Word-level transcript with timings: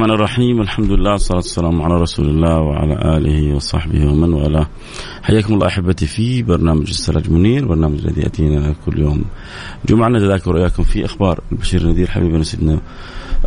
الرحمن 0.00 0.14
الرحيم. 0.14 0.60
الحمد 0.60 0.90
لله 0.90 1.12
والصلاة 1.12 1.36
والسلام 1.36 1.82
على 1.82 1.94
رسول 2.00 2.28
الله 2.28 2.60
وعلى 2.60 3.16
آله 3.16 3.54
وصحبه 3.54 4.06
ومن 4.06 4.32
والاه. 4.32 4.66
حياكم 5.22 5.54
الله 5.54 5.66
أحبتي 5.66 6.06
في 6.06 6.42
برنامج 6.42 6.88
السراج 6.88 7.30
منير 7.30 7.68
برنامج 7.68 7.98
الذي 7.98 8.20
يأتينا 8.20 8.74
كل 8.86 8.98
يوم. 8.98 9.24
جمعة 9.88 10.08
نتذاكر 10.08 10.56
إياكم 10.56 10.82
في 10.82 11.04
أخبار. 11.04 11.40
البشير 11.52 11.80
النذير 11.80 12.10
حبيبنا 12.10 12.42
سيدنا 12.42 12.80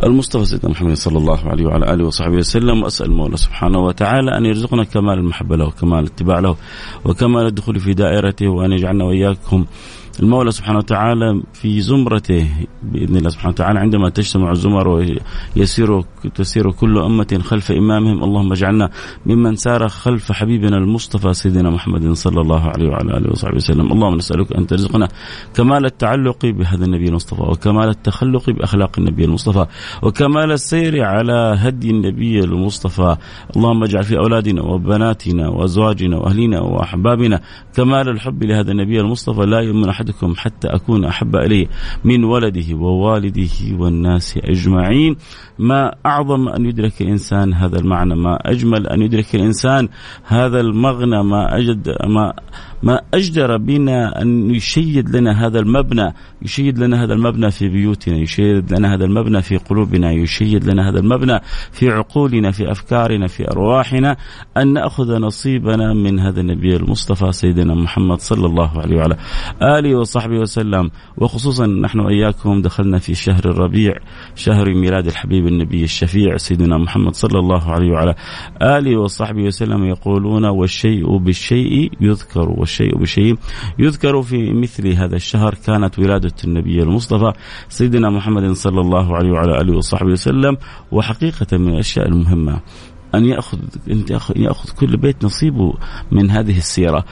المصطفى 0.02 0.44
سيدنا 0.44 0.70
محمد 0.70 0.94
صلى 0.94 1.18
الله 1.18 1.48
عليه 1.48 1.66
وعلى 1.66 1.94
آله 1.94 2.06
وصحبه 2.06 2.36
وسلم 2.36 2.82
وأسأل 2.82 3.06
المولى 3.06 3.36
سبحانه 3.36 3.78
وتعالى 3.78 4.36
أن 4.36 4.46
يرزقنا 4.46 4.84
كمال 4.84 5.18
المحبة 5.18 5.56
له 5.56 5.66
وكمال 5.66 5.98
الاتباع 5.98 6.38
له 6.38 6.56
وكمال 7.04 7.46
الدخول 7.46 7.80
في 7.80 7.94
دائرته 7.94 8.48
وأن 8.48 8.72
يجعلنا 8.72 9.04
وإياكم. 9.04 9.64
المولى 10.20 10.50
سبحانه 10.50 10.78
وتعالى 10.78 11.42
في 11.52 11.80
زمرته 11.80 12.48
بإذن 12.82 13.16
الله 13.16 13.30
سبحانه 13.30 13.50
وتعالى 13.50 13.78
عندما 13.80 14.08
تجتمع 14.08 14.50
الزمر 14.50 14.88
ويسير 14.88 16.00
تسير 16.34 16.70
كل 16.70 16.98
أمة 16.98 17.40
خلف 17.44 17.72
إمامهم 17.72 18.24
اللهم 18.24 18.52
اجعلنا 18.52 18.90
ممن 19.26 19.56
سار 19.56 19.88
خلف 19.88 20.32
حبيبنا 20.32 20.76
المصطفى 20.76 21.34
سيدنا 21.34 21.70
محمد 21.70 22.12
صلى 22.12 22.40
الله 22.40 22.62
عليه 22.68 22.88
وعلى 22.88 23.16
آله 23.16 23.30
وصحبه 23.30 23.56
وسلم، 23.56 23.92
اللهم 23.92 24.14
نسألك 24.14 24.56
أن 24.56 24.66
ترزقنا 24.66 25.08
كمال 25.54 25.84
التعلق 25.84 26.46
بهذا 26.46 26.84
النبي 26.84 27.08
المصطفى 27.08 27.42
وكمال 27.42 27.88
التخلق 27.88 28.50
بأخلاق 28.50 28.98
النبي 28.98 29.24
المصطفى. 29.24 29.66
وكمال 30.02 30.52
السير 30.52 31.04
على 31.04 31.56
هدي 31.58 31.90
النبي 31.90 32.40
المصطفى، 32.40 33.16
اللهم 33.56 33.82
اجعل 33.84 34.02
في 34.02 34.18
أولادنا 34.18 34.62
وبناتنا 34.62 35.48
وأزواجنا 35.48 36.16
واهلنا 36.16 36.60
وأحبابنا 36.60 37.40
كمال 37.76 38.08
الحب 38.08 38.44
لهذا 38.44 38.70
النبي 38.70 39.00
المصطفى. 39.00 39.46
لا 39.46 39.60
يؤمن 39.60 39.88
أحدكم 39.88 40.34
حتى 40.36 40.68
أكون 40.68 41.04
أحب 41.04 41.36
إليه 41.36 41.66
من 42.04 42.24
ولده 42.24 42.76
ووالده 42.76 43.78
والناس 43.78 44.38
أجمعين. 44.44 45.16
ما 45.58 45.94
أعظم 46.06 46.48
أن 46.48 46.66
يدرك 46.66 47.02
الإنسان 47.02 47.54
هذا 47.54 47.78
المعنى؟ 47.78 48.14
ما 48.14 48.38
أجمل 48.40 48.86
أن 48.86 49.02
يدرك 49.02 49.34
الإنسان 49.34 49.88
هذا 50.24 50.60
المغنى؟ 50.60 51.22
ما 51.22 51.58
أجد 51.58 51.96
ما 52.06 52.32
ما 52.84 53.00
أجدر 53.14 53.56
بنا 53.56 54.22
أن 54.22 54.50
يشيد 54.50 55.16
لنا 55.16 55.46
هذا 55.46 55.58
المبنى 55.58 56.14
يشيد 56.42 56.78
لنا 56.78 57.04
هذا 57.04 57.12
المبنى 57.12 57.50
في 57.50 57.68
بيوتنا 57.68 58.16
يشيد 58.16 58.72
لنا 58.72 58.94
هذا 58.94 59.04
المبنى 59.04 59.42
في 59.42 59.56
قلوبنا 59.56 60.12
يشيد 60.12 60.64
لنا 60.64 60.88
هذا 60.88 60.98
المبنى 60.98 61.40
في 61.72 61.90
عقولنا 61.90 62.50
في 62.50 62.70
أفكارنا 62.70 63.26
في 63.26 63.50
أرواحنا 63.50 64.16
أن 64.56 64.72
نأخذ 64.72 65.18
نصيبنا 65.18 65.94
من 65.94 66.20
هذا 66.20 66.40
النبي 66.40 66.76
المصطفى 66.76 67.32
سيدنا 67.32 67.74
محمد 67.74 68.18
صلى 68.18 68.46
الله 68.46 68.80
عليه 68.80 68.96
وعلى 68.96 69.16
آله 69.62 69.98
وصحبه 69.98 70.38
وسلم. 70.38 70.90
وخصوصا 71.16 71.66
نحن 71.66 72.00
وإياكم 72.00 72.62
دخلنا 72.62 72.98
في 72.98 73.14
شهر 73.14 73.44
الربيع 73.44 73.94
شهر 74.34 74.74
ميلاد 74.74 75.06
الحبيب 75.06 75.46
النبي 75.46 75.84
الشفيع 75.84 76.36
سيدنا 76.36 76.78
محمد 76.78 77.14
صلى 77.14 77.38
الله 77.38 77.72
عليه 77.72 77.92
وعلى 77.92 78.14
آله 78.62 79.00
وصحبه 79.00 79.42
وسلم. 79.42 79.84
يقولون 79.84 80.44
والشيء 80.44 81.16
بالشيء 81.16 81.92
يذكر 82.00 82.48
والشيء 82.48 82.73
بشيء. 82.82 83.36
يذكر 83.78 84.22
في 84.22 84.52
مثل 84.52 84.88
هذا 84.88 85.16
الشهر 85.16 85.54
كانت 85.66 85.98
ولادة 85.98 86.34
النبي 86.44 86.82
المصطفى 86.82 87.32
سيدنا 87.68 88.10
محمد 88.10 88.52
صلى 88.52 88.80
الله 88.80 89.16
عليه 89.16 89.30
وعلى 89.30 89.60
آله 89.60 89.76
وصحبه 89.76 90.10
وسلم 90.10 90.56
وحقيقة 90.92 91.58
من 91.58 91.68
الأشياء 91.68 92.08
المهمة 92.08 92.60
أن 93.14 93.24
ياخذ 93.24 93.58
انت 93.90 94.10
ياخذ 94.36 94.70
كل 94.78 94.96
بيت 94.96 95.24
نصيبه 95.24 95.74
من 96.12 96.30
هذه 96.30 96.58
السيرة. 96.58 97.04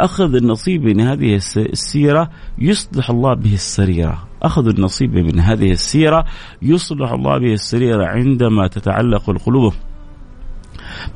أخذ 0.00 0.34
النصيب 0.34 0.84
من 0.84 1.00
هذه 1.00 1.40
السيرة 1.56 2.30
يصلح 2.58 3.10
الله 3.10 3.34
به 3.34 3.54
السريرة. 3.54 4.28
أخذ 4.42 4.68
النصيب 4.68 5.14
من 5.14 5.40
هذه 5.40 5.72
السيرة 5.72 6.24
يصلح 6.62 7.12
الله 7.12 7.38
به 7.38 7.52
السريرة 7.52 8.06
عندما 8.06 8.66
تتعلق 8.66 9.30
القلوب. 9.30 9.72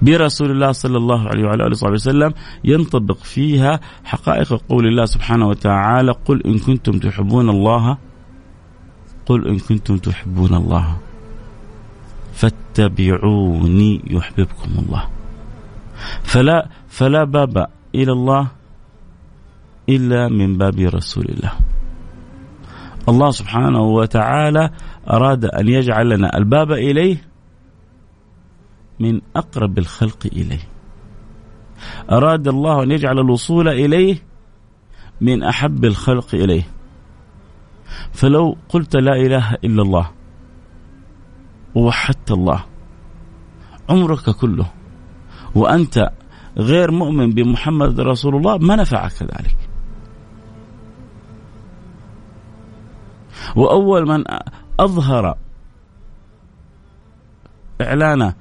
برسول 0.02 0.50
الله 0.50 0.72
صلى 0.72 0.98
الله 0.98 1.28
عليه 1.28 1.44
وعلى 1.44 1.62
آله 1.62 1.70
وصحبه 1.70 1.92
وسلم 1.92 2.32
ينطبق 2.64 3.16
فيها 3.16 3.80
حقائق 4.04 4.54
قول 4.68 4.86
الله 4.86 5.04
سبحانه 5.04 5.48
وتعالى 5.48 6.12
قل 6.24 6.42
إن 6.46 6.58
كنتم 6.58 6.98
تحبون 6.98 7.50
الله 7.50 7.98
قل 9.26 9.48
إن 9.48 9.58
كنتم 9.58 9.96
تحبون 9.96 10.54
الله 10.54 10.96
فاتبعوني 12.32 14.02
يحببكم 14.10 14.70
الله. 14.78 15.04
فلا 16.22 16.68
فلا 16.88 17.24
باب 17.24 17.66
إلى 17.94 18.12
الله 18.12 18.46
إلا 19.88 20.28
من 20.28 20.58
باب 20.58 20.78
رسول 20.78 21.24
الله. 21.24 21.52
الله 23.08 23.30
سبحانه 23.30 23.82
وتعالى 23.82 24.70
أراد 25.10 25.44
أن 25.44 25.68
يجعل 25.68 26.08
لنا 26.08 26.38
الباب 26.38 26.72
إليه 26.72 27.31
من 29.02 29.20
أقرب 29.36 29.78
الخلق 29.78 30.26
إليه. 30.26 30.68
أراد 32.10 32.48
الله 32.48 32.82
أن 32.82 32.90
يجعل 32.90 33.18
الوصول 33.18 33.68
إليه 33.68 34.22
من 35.20 35.42
أحب 35.42 35.84
الخلق 35.84 36.34
إليه. 36.34 36.62
فلو 38.12 38.56
قلت 38.68 38.96
لا 38.96 39.16
إله 39.16 39.54
إلا 39.54 39.82
الله 39.82 40.10
ووحدت 41.74 42.30
الله 42.30 42.64
عمرك 43.88 44.30
كله 44.30 44.70
وأنت 45.54 46.10
غير 46.56 46.90
مؤمن 46.90 47.30
بمحمد 47.30 48.00
رسول 48.00 48.36
الله 48.36 48.58
ما 48.58 48.76
نفعك 48.76 49.22
ذلك. 49.22 49.56
وأول 53.56 54.08
من 54.08 54.24
أظهر 54.80 55.36
إعلان 57.80 58.32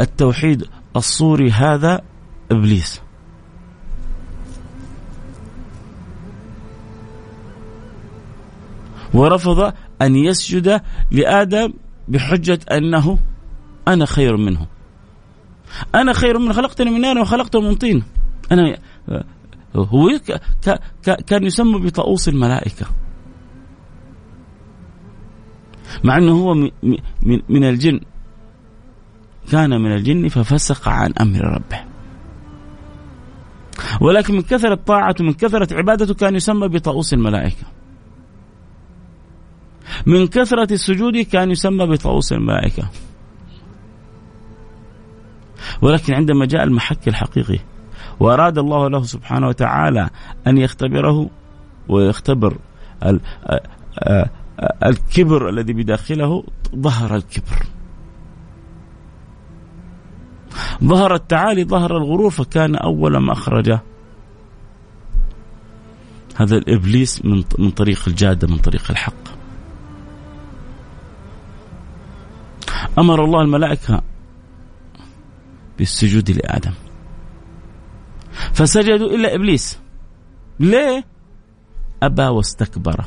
التوحيد 0.00 0.64
الصوري 0.96 1.50
هذا 1.50 2.00
إبليس. 2.50 3.00
ورفض 9.14 9.72
أن 10.02 10.16
يسجد 10.16 10.80
لآدم 11.10 11.72
بحجة 12.08 12.58
أنه 12.72 13.18
أنا 13.88 14.06
خير 14.06 14.36
منه. 14.36 14.66
أنا 15.94 16.12
خير 16.12 16.38
من 16.38 16.52
خلقتني 16.52 16.90
من 16.90 17.00
نار 17.00 17.18
وخلقته 17.18 17.60
من 17.60 17.74
طين. 17.74 18.02
أنا 18.52 18.78
هو 19.76 20.20
كان 21.26 21.44
يسمى 21.44 21.78
بطاووس 21.78 22.28
الملائكة. 22.28 22.86
مع 26.04 26.16
أنه 26.16 26.32
هو 26.32 26.54
من 27.48 27.64
الجن. 27.64 28.00
كان 29.52 29.70
من 29.70 29.92
الجن 29.92 30.28
ففسق 30.28 30.88
عن 30.88 31.12
أمر 31.20 31.40
ربه. 31.40 31.80
ولكن 34.00 34.34
من 34.34 34.42
كثرة 34.42 34.74
طاعته 34.74 35.24
من 35.24 35.32
كثرة 35.32 35.76
عبادته 35.76 36.14
كان 36.14 36.34
يسمى 36.34 36.68
بطاووس 36.68 37.14
الملائكة. 37.14 37.66
من 40.06 40.26
كثرة 40.26 40.72
السجود 40.72 41.16
كان 41.16 41.50
يسمى 41.50 41.86
بطاووس 41.86 42.32
الملائكة. 42.32 42.88
ولكن 45.82 46.14
عندما 46.14 46.46
جاء 46.46 46.64
المحك 46.64 47.08
الحقيقي 47.08 47.58
وأراد 48.20 48.58
الله 48.58 48.88
له 48.88 49.02
سبحانه 49.02 49.48
وتعالى 49.48 50.10
أن 50.46 50.58
يختبره 50.58 51.30
ويختبر 51.88 52.56
الكبر 54.84 55.48
الذي 55.48 55.72
بداخله 55.72 56.44
ظهر 56.76 57.16
الكبر. 57.16 57.66
ظهر 60.84 61.14
التعالي 61.14 61.64
ظهر 61.64 61.96
الغرور 61.96 62.30
فكان 62.30 62.76
أول 62.76 63.16
ما 63.16 63.32
أخرجه. 63.32 63.80
هذا 66.36 66.56
الإبليس 66.56 67.24
من 67.24 67.44
من 67.58 67.70
طريق 67.70 68.02
الجادة 68.06 68.48
من 68.48 68.58
طريق 68.58 68.90
الحق. 68.90 69.28
أمر 72.98 73.24
الله 73.24 73.42
الملائكة 73.42 74.02
بالسجود 75.78 76.30
لآدم. 76.30 76.72
فسجدوا 78.52 79.10
إلا 79.10 79.34
إبليس. 79.34 79.78
ليه؟ 80.60 81.04
أبى 82.02 82.22
واستكبر. 82.22 83.04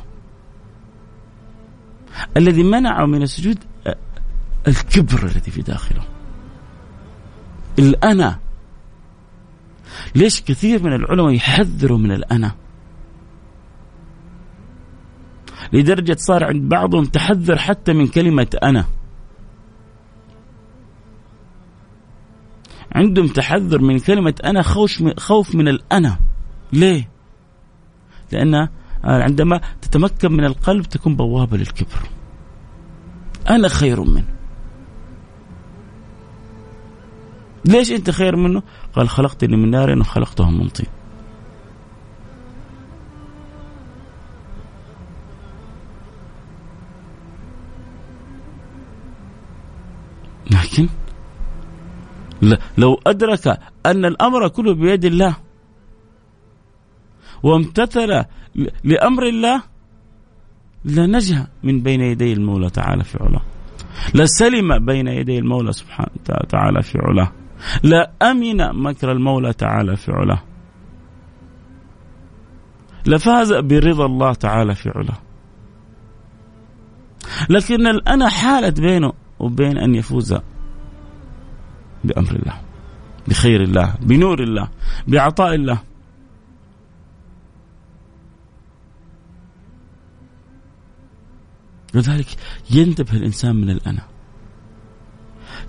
الذي 2.37 2.63
منعه 2.63 3.05
من 3.05 3.21
السجود 3.21 3.57
الكبر 4.67 5.23
الذي 5.23 5.51
في 5.51 5.61
داخله. 5.61 6.10
الأنا. 7.79 8.39
ليش 10.15 10.41
كثير 10.41 10.83
من 10.83 10.93
العلماء 10.93 11.33
يحذروا 11.33 11.97
من 11.97 12.11
الأنا؟ 12.11 12.51
لدرجة 15.73 16.15
صار 16.19 16.43
عند 16.43 16.69
بعضهم 16.69 17.05
تحذر 17.05 17.57
حتى 17.57 17.93
من 17.93 18.07
كلمة 18.07 18.47
أنا. 18.63 18.85
عندهم 22.95 23.27
تحذر 23.27 23.81
من 23.81 23.99
كلمة 23.99 24.35
أنا 24.45 24.61
خوش 24.61 25.03
خوف 25.17 25.55
من 25.55 25.67
الأنا. 25.67 26.17
ليه؟ 26.73 27.09
لأن 28.31 28.67
عندما 29.03 29.61
تتمكن 29.81 30.31
من 30.31 30.45
القلب 30.45 30.85
تكون 30.85 31.15
بوابة 31.15 31.57
للكبر. 31.57 32.09
أنا 33.49 33.67
خير 33.67 34.03
منه. 34.03 34.40
ليش 37.65 37.91
أنت 37.91 38.09
خير 38.09 38.35
منه؟ 38.35 38.63
قال 38.93 39.09
خلقتني 39.09 39.57
من 39.57 39.71
نار 39.71 39.99
وخلقته 39.99 40.49
من 40.49 40.67
طين. 40.67 40.87
لكن 50.51 50.89
لو 52.77 52.99
أدرك 53.07 53.59
أن 53.85 54.05
الأمر 54.05 54.47
كله 54.47 54.73
بيد 54.73 55.05
الله 55.05 55.35
وامتثل 57.43 58.23
لأمر 58.83 59.27
الله 59.27 59.61
لنجا 60.85 61.47
من 61.63 61.81
بين 61.81 62.01
يدي 62.01 62.33
المولى 62.33 62.69
تعالى 62.69 63.03
في 63.03 63.17
علاه. 63.21 63.41
لسلم 64.15 64.85
بين 64.85 65.07
يدي 65.07 65.39
المولى 65.39 65.73
سبحانه 65.73 66.09
وتعالى 66.29 66.81
في 66.83 66.97
علاه. 66.97 67.31
لأمن 67.83 68.83
مكر 68.83 69.11
المولى 69.11 69.53
تعالى 69.53 69.95
في 69.95 70.11
علاه. 70.11 70.43
لفاز 73.05 73.53
برضا 73.53 74.05
الله 74.05 74.33
تعالى 74.33 74.75
في 74.75 74.89
علاه. 74.89 75.17
لكن 77.49 77.87
الأنا 77.87 78.29
حالت 78.29 78.81
بينه 78.81 79.13
وبين 79.39 79.77
أن 79.77 79.95
يفوز 79.95 80.37
بأمر 82.03 82.31
الله 82.31 82.61
بخير 83.27 83.63
الله 83.63 83.95
بنور 84.01 84.43
الله 84.43 84.69
بعطاء 85.07 85.55
الله. 85.55 85.81
لذلك 91.93 92.27
ينتبه 92.71 93.13
الإنسان 93.13 93.55
من 93.55 93.69
الأنا. 93.69 94.01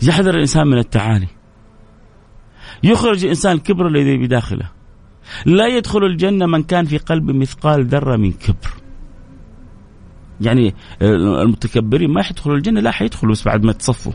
يحذر 0.03 0.35
الإنسان 0.35 0.67
من 0.67 0.79
التعالي. 0.79 1.29
يخرج 2.82 3.25
الإنسان 3.25 3.52
الكبر 3.52 3.87
الذي 3.87 4.17
بداخله 4.17 4.69
لا 5.46 5.67
يدخل 5.67 6.05
الجنة 6.05 6.46
من 6.46 6.62
كان 6.62 6.84
في 6.84 6.99
قلبه 6.99 7.32
مثقال 7.32 7.87
ذرة 7.87 8.17
من 8.17 8.32
كبر 8.32 8.70
يعني 10.40 10.75
المتكبرين 11.02 12.11
ما 12.11 12.25
يدخلوا 12.31 12.56
الجنة 12.56 12.81
لا 12.81 12.90
حيدخلوا 12.90 13.32
بس 13.32 13.44
بعد 13.44 13.64
ما 13.64 13.73
تصفوا 13.73 14.12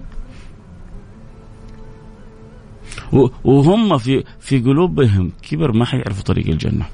وهم 3.43 3.97
في 3.97 4.23
في 4.39 4.59
قلوبهم 4.59 5.31
كبر 5.41 5.71
ما 5.71 5.85
حيعرفوا 5.85 6.23
طريق 6.23 6.47
الجنة. 6.47 6.85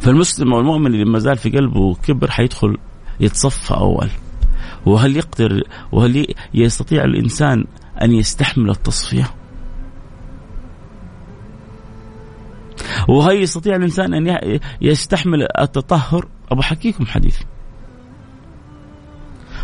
فالمسلم 0.00 0.52
أو 0.52 0.60
المؤمن 0.60 0.86
اللي 0.86 1.04
ما 1.04 1.18
زال 1.18 1.36
في 1.36 1.50
قلبه 1.50 1.94
كبر 1.94 2.30
حيدخل 2.30 2.76
يتصفى 3.20 3.74
أول. 3.74 4.08
وهل 4.86 5.16
يقدر 5.16 5.62
وهل 5.92 6.26
يستطيع 6.54 7.04
الإنسان 7.04 7.64
أن 8.02 8.12
يستحمل 8.12 8.70
التصفية؟ 8.70 9.34
وهل 13.08 13.42
يستطيع 13.42 13.76
الإنسان 13.76 14.14
أن 14.14 14.58
يستحمل 14.80 15.48
التطهر؟ 15.60 16.28
أبو 16.50 16.62
حكيكم 16.62 17.06
حديث. 17.06 17.36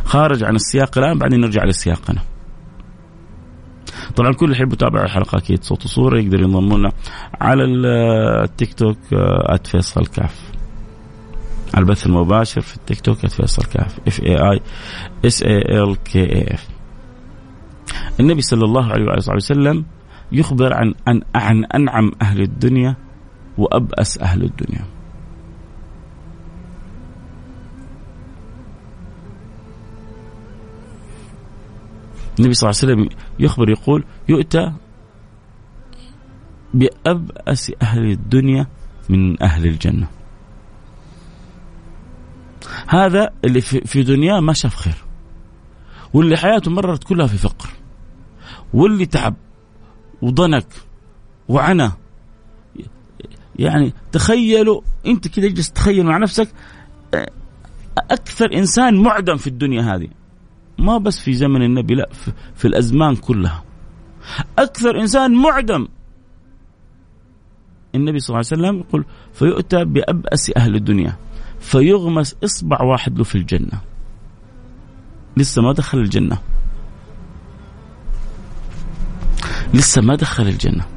خارج 0.04 0.44
عن 0.44 0.54
السياق 0.54 0.98
الآن 0.98 1.18
بعدين 1.18 1.40
نرجع 1.40 1.64
لسياقنا. 1.64 2.20
طبعا 4.16 4.32
كل 4.32 4.46
اللي 4.46 4.56
يحب 4.56 4.72
يتابع 4.72 5.02
الحلقة 5.02 5.38
أكيد 5.38 5.64
صوت 5.64 5.84
وصورة 5.84 6.18
يقدر 6.18 6.40
ينضم 6.40 6.78
لنا 6.78 6.92
على 7.40 7.64
التيك 7.64 8.74
توك 8.74 8.98
@فيصل 9.64 10.06
كاف 10.06 10.52
على 11.74 11.82
البث 11.82 12.06
المباشر 12.06 12.60
في 12.60 12.76
التيك 12.76 13.00
توك 13.00 13.26
@فيصل 13.26 13.62
كاف 13.62 13.98
F 14.06 14.20
A 14.20 14.36
I 14.36 14.60
S 15.24 15.42
A 15.42 15.82
L 15.82 15.96
K 16.02 16.18
A 16.20 16.54
F 16.54 16.68
النبي 18.20 18.40
صلى 18.40 18.64
الله 18.64 18.92
عليه 18.92 19.04
وآله 19.04 19.34
وسلم 19.36 19.84
يخبر 20.32 20.74
عن 20.74 20.94
عن 21.06 21.22
عن 21.34 21.64
أنعم 21.64 22.12
أهل 22.22 22.40
الدنيا 22.40 22.96
وأبأس 23.58 24.18
أهل 24.18 24.42
الدنيا. 24.42 24.84
النبي 32.38 32.54
صلى 32.54 32.70
الله 32.70 32.80
عليه 32.82 32.92
وسلم 32.92 33.18
يخبر 33.38 33.70
يقول 33.70 34.04
يؤتى 34.28 34.72
بأبأس 36.74 37.72
أهل 37.82 38.10
الدنيا 38.10 38.66
من 39.08 39.42
أهل 39.42 39.66
الجنة. 39.66 40.08
هذا 42.88 43.30
اللي 43.44 43.60
في 43.60 44.02
دنياه 44.02 44.40
ما 44.40 44.52
شاف 44.52 44.74
خير 44.74 45.04
واللي 46.14 46.36
حياته 46.36 46.70
مرت 46.70 47.04
كلها 47.04 47.26
في 47.26 47.38
فقر 47.38 47.68
واللي 48.74 49.06
تعب 49.06 49.34
وضنك 50.22 50.66
وعنا 51.48 51.92
يعني 53.58 53.92
تخيلوا 54.12 54.80
انت 55.06 55.28
كده 55.28 55.46
اجلس 55.46 55.72
تخيل 55.72 56.06
مع 56.06 56.18
نفسك 56.18 56.48
أكثر 57.98 58.54
إنسان 58.54 59.02
معدم 59.02 59.36
في 59.36 59.46
الدنيا 59.46 59.94
هذه. 59.94 60.08
ما 60.78 60.98
بس 60.98 61.20
في 61.20 61.32
زمن 61.34 61.62
النبي 61.62 61.94
لا 61.94 62.08
في, 62.12 62.32
في 62.54 62.68
الأزمان 62.68 63.16
كلها. 63.16 63.64
أكثر 64.58 65.00
إنسان 65.00 65.34
معدم. 65.34 65.88
النبي 67.94 68.18
صلى 68.18 68.28
الله 68.28 68.48
عليه 68.52 68.62
وسلم 68.62 68.80
يقول 68.80 69.04
فيؤتى 69.32 69.84
بأبأس 69.84 70.52
أهل 70.56 70.74
الدنيا 70.74 71.16
فيغمس 71.60 72.36
إصبع 72.44 72.82
واحد 72.82 73.18
له 73.18 73.24
في 73.24 73.34
الجنة. 73.34 73.80
لسه 75.36 75.62
ما 75.62 75.72
دخل 75.72 75.98
الجنة. 75.98 76.38
لسه 79.74 80.02
ما 80.02 80.14
دخل 80.14 80.46
الجنة. 80.46 80.95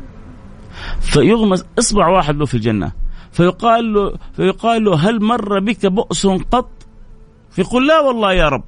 فيغمس 1.10 1.66
إصبع 1.80 2.08
واحد 2.08 2.36
له 2.36 2.46
في 2.46 2.54
الجنة. 2.54 2.92
فيقال 3.32 3.94
له 3.94 4.18
فيقال 4.34 4.84
له 4.84 4.96
هل 4.96 5.24
مر 5.24 5.60
بك 5.60 5.86
بؤس 5.86 6.28
قط؟ 6.28 6.70
فيقول 7.50 7.88
لا 7.88 8.00
والله 8.00 8.34
يا 8.34 8.50
رب. 8.50 8.63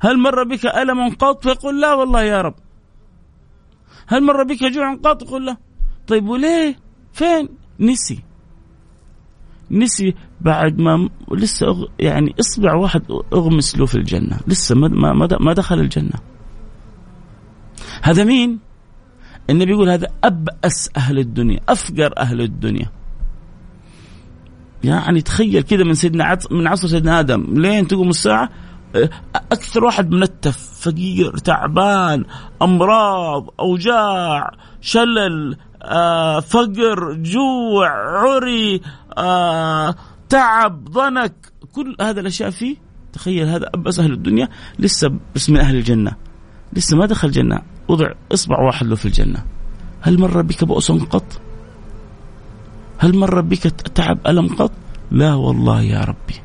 هل 0.00 0.18
مر 0.18 0.44
بك 0.44 0.66
ألم 0.66 1.14
قط؟ 1.14 1.42
فيقول 1.42 1.80
لا 1.80 1.94
والله 1.94 2.22
يا 2.22 2.42
رب. 2.42 2.54
هل 4.06 4.22
مر 4.22 4.42
بك 4.42 4.64
جوع 4.64 4.94
قط؟ 4.94 5.22
يقول 5.22 5.46
لا. 5.46 5.56
طيب 6.06 6.28
وليه؟ 6.28 6.76
فين؟ 7.12 7.48
نسي. 7.80 8.22
نسي 9.70 10.14
بعد 10.40 10.78
ما 10.80 11.08
لسه 11.32 11.66
أغ... 11.66 11.84
يعني 11.98 12.34
اصبع 12.40 12.74
واحد 12.74 13.02
اغمس 13.32 13.78
له 13.78 13.86
في 13.86 13.94
الجنة. 13.94 14.40
لسه 14.46 14.74
ما 14.74 15.12
ما 15.12 15.28
ما 15.40 15.52
دخل 15.52 15.80
الجنة. 15.80 16.20
هذا 18.02 18.24
مين؟ 18.24 18.65
النبي 19.50 19.70
يقول 19.70 19.90
هذا 19.90 20.08
أبأس 20.24 20.90
أهل 20.96 21.18
الدنيا 21.18 21.60
أفقر 21.68 22.18
أهل 22.18 22.40
الدنيا. 22.40 22.90
يعني 24.84 25.20
تخيل 25.20 25.62
كذا 25.62 25.84
من 25.84 25.94
سيدنا 25.94 26.24
عصر 26.24 26.54
من 26.54 26.66
عصر 26.66 26.88
سيدنا 26.88 27.20
آدم 27.20 27.60
لين 27.60 27.88
تقوم 27.88 28.08
الساعة 28.08 28.48
أكثر 29.52 29.84
واحد 29.84 30.10
منتف 30.10 30.80
فقير 30.80 31.36
تعبان 31.36 32.24
أمراض 32.62 33.54
أوجاع 33.60 34.50
شلل 34.80 35.56
آه 35.82 36.40
فقر 36.40 37.12
جوع 37.12 37.88
عري 37.88 38.80
آه 39.18 39.94
تعب 40.28 40.84
ضنك. 40.84 41.52
كل 41.72 41.96
هذا 42.00 42.20
الأشياء 42.20 42.50
فيه 42.50 42.76
تخيل 43.12 43.48
هذا 43.48 43.70
ابس 43.74 44.00
أهل 44.00 44.12
الدنيا 44.12 44.48
لسه 44.78 45.10
بس 45.34 45.50
من 45.50 45.60
أهل 45.60 45.76
الجنة. 45.76 46.12
لسه 46.72 46.96
ما 46.96 47.06
دخل 47.06 47.28
الجنة. 47.28 47.62
وضع 47.88 48.12
اصبع 48.32 48.60
واحد 48.60 48.86
له 48.86 48.96
في 48.96 49.06
الجنة. 49.06 49.44
هل 50.00 50.20
مر 50.20 50.42
بك 50.42 50.64
بؤس 50.64 50.92
قط؟ 50.92 51.40
هل 52.98 53.16
مر 53.16 53.40
بك 53.40 53.58
تعب 53.94 54.18
ألم 54.26 54.48
قط؟ 54.48 54.72
لا 55.10 55.34
والله 55.34 55.82
يا 55.82 56.00
ربي. 56.00 56.40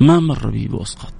ما 0.00 0.20
مر 0.20 0.50
بي 0.50 0.68
بؤس 0.68 0.94
قط. 0.94 1.14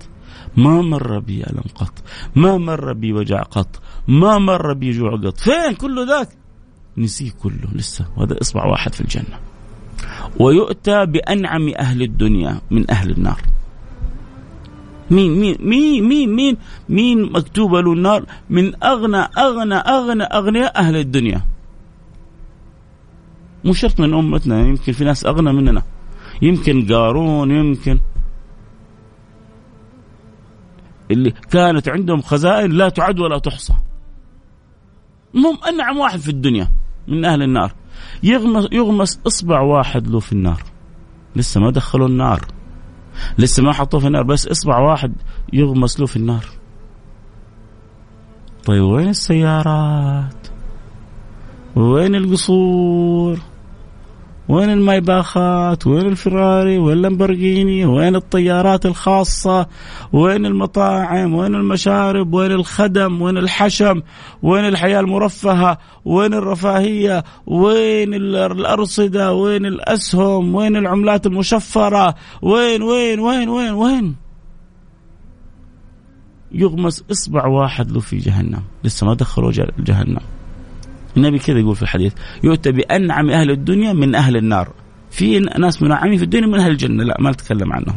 ما 0.56 0.82
مر 0.82 1.18
بي 1.18 1.44
ألم 1.44 1.64
قط. 1.74 1.92
ما 2.36 2.58
مر 2.58 2.92
بي 2.92 3.12
وجع 3.12 3.42
قط. 3.42 3.80
ما 4.08 4.38
مر 4.38 4.72
بي 4.72 4.90
جوع 4.90 5.16
قط. 5.16 5.38
فين 5.38 5.74
كل 5.74 6.08
ذاك؟ 6.08 6.28
نسيه 6.96 7.30
كله 7.42 7.68
لسه. 7.72 8.06
وهذا 8.16 8.40
إصبع 8.40 8.64
واحد 8.64 8.94
في 8.94 9.00
الجنة. 9.00 9.38
ويؤتى 10.40 11.06
بأنعم 11.06 11.68
أهل 11.68 12.02
الدنيا 12.02 12.60
من 12.70 12.90
أهل 12.90 13.10
النار. 13.10 13.40
مين 15.10 15.40
مين 15.40 15.56
مين 15.60 16.08
مين 16.08 16.34
مين 16.34 16.56
مين 16.88 17.32
مكتوبة 17.32 17.80
له 17.80 17.92
النار؟ 17.92 18.24
من 18.50 18.84
أغنى 18.84 19.16
أغنى 19.16 19.74
أغنى 19.74 20.22
أغنياء 20.22 20.78
أهل 20.78 20.96
الدنيا. 20.96 21.42
مو 23.64 23.72
شرط 23.72 24.00
من 24.00 24.14
أمتنا 24.14 24.60
يمكن 24.60 24.92
في 24.92 25.04
ناس 25.04 25.26
أغنى 25.26 25.52
مننا. 25.52 25.82
يمكن 26.42 26.94
قارون 26.94 27.50
يمكن 27.50 27.98
اللي 31.10 31.30
كانت 31.30 31.88
عندهم 31.88 32.22
خزائن 32.22 32.70
لا 32.70 32.88
تعد 32.88 33.20
ولا 33.20 33.38
تحصى. 33.38 33.74
هم 35.34 35.58
أنعم 35.68 35.98
واحد 35.98 36.18
في 36.18 36.28
الدنيا 36.28 36.72
من 37.08 37.24
أهل 37.24 37.42
النار. 37.42 37.72
يغمس, 38.22 38.68
يغمس 38.72 39.20
إصبع 39.26 39.60
واحد 39.60 40.08
له 40.08 40.20
في 40.20 40.32
النار. 40.32 40.62
لسه 41.36 41.60
ما 41.60 41.70
دخلوا 41.70 42.08
النار. 42.08 42.40
لسه 43.38 43.62
ما 43.62 43.72
حطوه 43.72 44.00
في 44.00 44.06
النار 44.06 44.22
بس 44.22 44.46
إصبع 44.48 44.78
واحد 44.78 45.12
يغمس 45.52 46.00
له 46.00 46.06
في 46.06 46.16
النار. 46.16 46.46
طيب 48.64 48.82
وين 48.82 49.08
السيارات؟ 49.08 50.46
وين 51.76 52.14
القصور؟ 52.14 53.38
وين 54.48 54.70
المايباخات 54.70 55.86
وين 55.86 56.06
الفراري؟ 56.06 56.78
وين 56.78 56.96
اللامبرجيني 56.96 57.84
وين 57.84 58.16
الطيارات 58.16 58.86
الخاصة؟ 58.86 59.66
وين 60.12 60.46
المطاعم؟ 60.46 61.34
وين 61.34 61.54
المشارب؟ 61.54 62.34
وين 62.34 62.52
الخدم؟ 62.52 63.22
وين 63.22 63.38
الحشم؟ 63.38 64.02
وين 64.42 64.64
الحياة 64.64 65.00
المرفهة؟ 65.00 65.78
وين 66.04 66.34
الرفاهية؟ 66.34 67.24
وين 67.46 68.14
الأرصدة؟ 68.14 69.32
وين 69.32 69.66
الأسهم؟ 69.66 70.54
وين 70.54 70.76
العملات 70.76 71.26
المشفرة؟ 71.26 72.14
وين 72.42 72.82
وين 72.82 73.20
وين 73.20 73.48
وين 73.48 73.72
وين؟ 73.72 74.16
يغمس 76.52 77.04
إصبع 77.10 77.46
واحد 77.46 77.90
له 77.90 78.00
في 78.00 78.16
جهنم. 78.16 78.62
لسه 78.84 79.06
ما 79.06 79.14
دخلوا 79.14 79.52
جهنم. 79.78 80.20
النبي 81.16 81.38
كذا 81.38 81.58
يقول 81.58 81.76
في 81.76 81.82
الحديث 81.82 82.12
يؤتى 82.44 82.72
بأنعم 82.72 83.30
أهل 83.30 83.50
الدنيا 83.50 83.92
من 83.92 84.14
أهل 84.14 84.36
النار. 84.36 84.72
في 85.10 85.38
ناس 85.38 85.82
منعمين 85.82 86.18
في 86.18 86.24
الدنيا 86.24 86.46
من 86.46 86.60
أهل 86.60 86.70
الجنة 86.70 87.04
لا 87.04 87.16
ما 87.18 87.30
نتكلم 87.30 87.72
عنهم. 87.72 87.96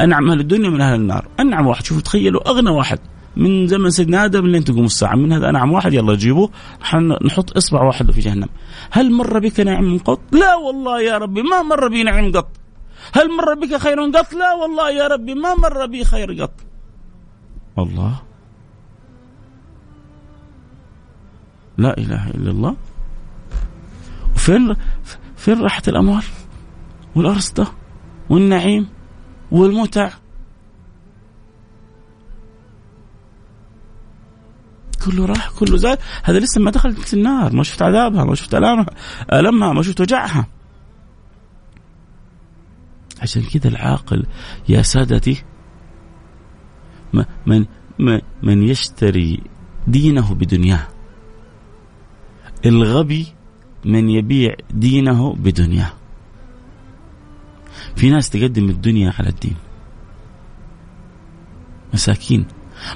أنعم 0.00 0.30
أهل 0.30 0.40
الدنيا 0.40 0.70
من 0.70 0.80
أهل 0.80 0.94
النار. 0.94 1.28
أنعم 1.40 1.66
واحد 1.66 1.84
شوفوا 1.84 2.02
تخيلوا 2.02 2.48
أغنى 2.48 2.70
واحد 2.70 2.98
من 3.36 3.66
زمن 3.66 3.90
سيدنا 3.90 4.24
آدم 4.24 4.46
لين 4.46 4.64
تقوم 4.64 4.84
الساعة. 4.84 5.16
من 5.16 5.32
هذا 5.32 5.50
أنعم 5.50 5.72
واحد؟ 5.72 5.94
يلا 5.94 6.14
جيبوه 6.14 6.50
نحط 7.24 7.56
إصبع 7.56 7.82
واحد 7.82 8.10
في 8.10 8.20
جهنم. 8.20 8.48
هل 8.90 9.12
مر 9.12 9.38
بك 9.38 9.60
نعم 9.60 9.98
قط؟ 9.98 10.20
لا 10.32 10.54
والله 10.54 11.00
يا 11.00 11.18
ربي 11.18 11.42
ما 11.42 11.62
مر 11.62 11.88
بي 11.88 12.02
نعم 12.02 12.32
قط. 12.32 12.50
هل 13.12 13.36
مر 13.36 13.54
بك 13.54 13.76
خير 13.76 14.00
قط؟ 14.00 14.34
لا 14.34 14.54
والله 14.54 14.90
يا 14.90 15.06
ربي 15.06 15.34
ما 15.34 15.54
مر 15.54 15.86
بي 15.86 16.04
خير 16.04 16.42
قط. 16.42 16.52
الله 17.78 18.27
لا 21.78 21.98
إله 21.98 22.30
إلا 22.30 22.50
الله. 22.50 22.76
وفين 24.34 24.76
فين 25.36 25.60
راحت 25.62 25.88
الأموال 25.88 26.24
والأرصدة 27.14 27.66
والنعيم 28.30 28.88
والمتع؟ 29.50 30.10
كله 35.04 35.26
راح 35.26 35.50
كله 35.50 35.76
زاد. 35.76 35.98
هذا 36.24 36.38
لسه 36.38 36.60
ما 36.60 36.70
دخلت 36.70 37.14
النار 37.14 37.56
ما 37.56 37.62
شفت 37.62 37.82
عذابها 37.82 38.24
ما 38.24 38.34
شفت 38.34 38.54
ألامها 38.54 38.86
ألمها 39.32 39.72
ما 39.72 39.82
شفت 39.82 40.00
وجعها. 40.00 40.46
عشان 43.22 43.42
كذا 43.42 43.68
العاقل 43.68 44.26
يا 44.68 44.82
سادتي 44.82 45.44
من 47.46 47.66
من 48.42 48.62
يشتري 48.62 49.42
دينه 49.86 50.34
بدنياه. 50.34 50.88
الغبي 52.66 53.26
من 53.84 54.08
يبيع 54.08 54.54
دينه 54.70 55.34
بدنياه 55.34 55.92
في 57.96 58.10
ناس 58.10 58.30
تقدم 58.30 58.68
الدنيا 58.70 59.12
على 59.18 59.28
الدين. 59.28 59.56
مساكين. 61.94 62.46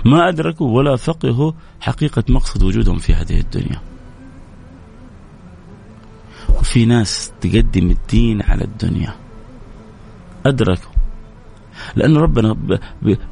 ما 0.04 0.28
أدركوا 0.28 0.76
ولا 0.76 0.96
فقهوا 0.96 1.52
حقيقة 1.80 2.24
مقصد 2.28 2.62
وجودهم 2.62 2.98
في 2.98 3.14
هذه 3.14 3.40
الدنيا. 3.40 3.80
وفي 6.48 6.84
ناس 6.84 7.32
تقدم 7.40 7.90
الدين 7.90 8.42
على 8.42 8.64
الدنيا. 8.64 9.14
أدركوا. 10.46 10.92
لأن 11.96 12.16
ربنا 12.16 12.78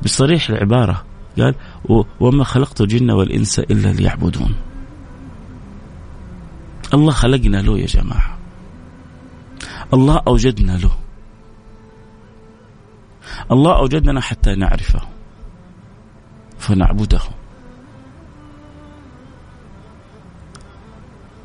بصريح 0.05 0.51
العبارة. 0.51 1.05
قال 1.39 1.55
وما 2.21 2.45
خلقت 2.45 2.81
الجن 2.81 3.11
والإنس 3.11 3.59
إلا 3.59 3.93
ليعبدون. 3.93 4.55
الله 6.95 7.13
خلقنا 7.13 7.57
له 7.57 7.79
يا 7.79 7.87
جماعة. 7.87 8.39
الله 9.95 10.23
أوجدنا 10.29 10.73
له. 10.73 10.97
الله 13.51 13.77
أوجدنا 13.77 14.21
حتى 14.21 14.55
نعرفه. 14.55 15.01
فنعبده. 16.59 17.21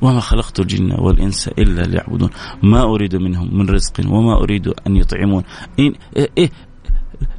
وما 0.02 0.20
خلقت 0.20 0.60
الجن 0.60 0.92
والإنس 0.92 1.48
إلا 1.48 1.82
ليعبدون. 1.82 2.30
ما 2.64 2.84
أريد 2.84 3.16
منهم 3.16 3.58
من 3.58 3.70
رزق 3.70 3.94
وما 4.08 4.44
أريد 4.44 4.68
أن 4.68 4.98
يطعمون. 4.98 5.44
إن 5.80 5.94
إيه, 6.18 6.30
إيه 6.38 6.52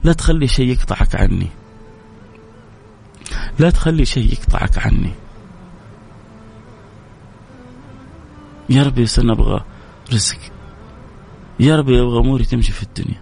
لا 0.05 0.13
تخلي 0.13 0.49
شيء 0.49 0.69
يقطعك 0.69 1.17
عني. 1.17 1.49
لا 3.59 3.71
تخلي 3.71 4.05
شيء 4.05 4.33
يقطعك 4.33 4.79
عني. 4.79 5.13
يا 8.71 8.83
ربي 8.83 9.03
بس 9.03 9.19
أنا 9.19 9.33
أبغى 9.33 9.65
رزق. 10.13 10.39
يا 11.61 11.77
ربي 11.77 12.01
أبغى 12.01 12.19
اموري 12.19 12.45
تمشي 12.45 12.73
في 12.73 12.83
الدنيا. 12.83 13.21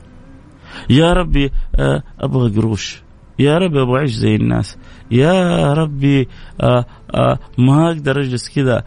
يا 0.91 1.13
ربي 1.13 1.51
آه، 1.77 2.03
أبغى 2.21 2.57
قروش. 2.57 3.03
يا 3.39 3.59
ربي 3.59 3.83
أبغى 3.83 3.99
اعيش 3.99 4.13
زي 4.13 4.35
الناس. 4.37 4.77
يا 5.11 5.73
ربي 5.73 6.29
آه، 6.61 6.87
آه، 7.15 7.39
ما 7.59 7.87
أقدر 7.87 8.21
أجلس 8.21 8.49
كذا 8.49 8.85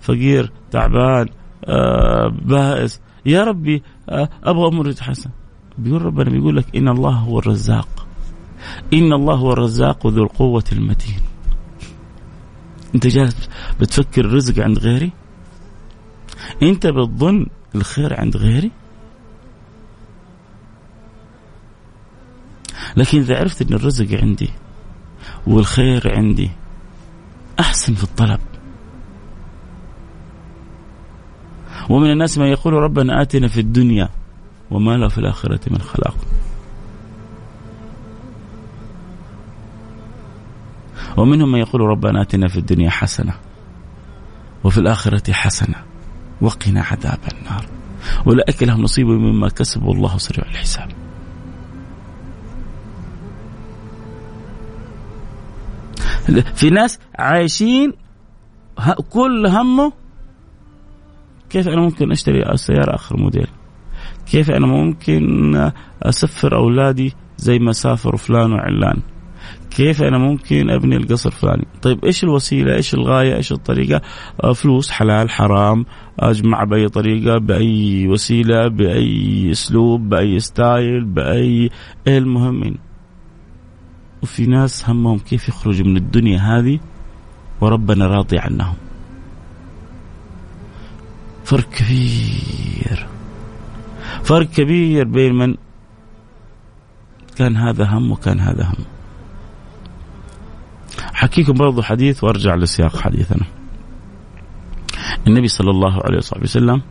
فقير 0.00 0.52
تعبان 0.70 1.28
بائس. 2.44 3.00
يا 3.26 3.44
ربي 3.44 3.82
أبغى 4.44 4.68
اموري 4.68 4.92
تتحسن. 4.92 5.30
بيقول 5.78 6.02
ربنا 6.02 6.30
بيقول 6.30 6.56
لك 6.56 6.76
إن 6.76 6.88
الله 6.88 7.10
هو 7.10 7.38
الرزاق. 7.38 8.06
إن 8.92 9.12
الله 9.12 9.34
هو 9.34 9.52
الرزاق 9.52 10.06
ذو 10.06 10.22
القوة 10.22 10.64
المتين. 10.72 11.20
أنت 12.94 13.06
جالس 13.06 13.48
بتفكر 13.80 14.24
الرزق 14.24 14.62
عند 14.62 14.78
غيري؟ 14.78 15.12
انت 16.62 16.86
بتظن 16.86 17.46
الخير 17.74 18.20
عند 18.20 18.36
غيري؟ 18.36 18.70
لكن 22.96 23.18
إذا 23.18 23.38
عرفت 23.38 23.62
أن 23.62 23.74
الرزق 23.74 24.20
عندي 24.20 24.50
والخير 25.46 26.16
عندي 26.16 26.50
أحسن 27.60 27.94
في 27.94 28.04
الطلب. 28.04 28.40
ومن 31.90 32.10
الناس 32.10 32.38
من 32.38 32.46
يقول 32.46 32.72
ربنا 32.72 33.22
آتنا 33.22 33.48
في 33.48 33.60
الدنيا 33.60 34.08
وما 34.70 34.96
له 34.96 35.08
في 35.08 35.18
الآخرة 35.18 35.60
من 35.70 35.78
خلاق. 35.78 36.16
ومنهم 41.16 41.52
من 41.52 41.58
يقول 41.58 41.80
ربنا 41.80 42.22
آتنا 42.22 42.48
في 42.48 42.58
الدنيا 42.58 42.90
حسنة 42.90 43.34
وفي 44.64 44.78
الآخرة 44.78 45.32
حسنة. 45.32 45.87
وقنا 46.40 46.82
عذاب 46.82 47.18
النار. 47.32 47.66
أولئك 48.26 48.62
لهم 48.62 48.80
نصيب 48.82 49.06
مما 49.06 49.48
كسبوا 49.48 49.94
الله 49.94 50.18
سريع 50.18 50.48
الحساب. 50.48 50.88
في 56.54 56.70
ناس 56.70 56.98
عايشين 57.18 57.92
كل 59.10 59.46
همه 59.46 59.92
كيف 61.50 61.68
أنا 61.68 61.80
ممكن 61.80 62.12
أشتري 62.12 62.56
سيارة 62.56 62.94
آخر 62.94 63.16
موديل؟ 63.16 63.48
كيف 64.26 64.50
أنا 64.50 64.66
ممكن 64.66 65.54
أسفر 66.02 66.56
أولادي 66.56 67.14
زي 67.36 67.58
ما 67.58 67.72
سافر 67.72 68.16
فلان 68.16 68.52
وعلان؟ 68.52 69.02
كيف 69.78 70.02
أنا 70.02 70.18
ممكن 70.18 70.70
أبني 70.70 70.96
القصر 70.96 71.30
فلاني؟ 71.30 71.66
طيب 71.82 72.04
إيش 72.04 72.24
الوسيلة؟ 72.24 72.74
إيش 72.74 72.94
الغاية؟ 72.94 73.36
إيش 73.36 73.52
الطريقة؟ 73.52 74.02
آه، 74.44 74.52
فلوس 74.52 74.90
حلال 74.90 75.30
حرام. 75.30 75.84
أجمع 76.18 76.64
بأي 76.64 76.88
طريقة 76.88 77.38
بأي 77.38 78.08
وسيلة 78.08 78.68
بأي 78.68 79.50
أسلوب 79.50 80.08
بأي 80.08 80.40
ستايل 80.40 81.04
بأي 81.04 81.70
إيه 82.06 82.18
المهم 82.18 82.74
وفي 84.22 84.46
ناس 84.46 84.90
همهم 84.90 85.18
كيف 85.18 85.48
يخرجوا 85.48 85.86
من 85.86 85.96
الدنيا 85.96 86.38
هذه 86.38 86.78
وربنا 87.60 88.06
راضي 88.06 88.38
عنهم. 88.38 88.76
فرق 91.44 91.68
كبير. 91.70 93.06
فرق 94.22 94.46
كبير 94.46 95.04
بين 95.04 95.34
من 95.34 95.54
كان 97.36 97.56
هذا 97.56 97.84
هم 97.84 98.10
وكان 98.10 98.40
هذا 98.40 98.64
هم. 98.64 98.97
حكيكم 101.18 101.52
برضو 101.52 101.82
حديث 101.82 102.24
وأرجع 102.24 102.54
لسياق 102.54 102.96
حديثنا. 102.96 103.46
النبي 105.26 105.48
صلى 105.48 105.70
الله 105.70 106.02
عليه 106.04 106.16
وصحبه 106.16 106.42
وسلم 106.42 106.82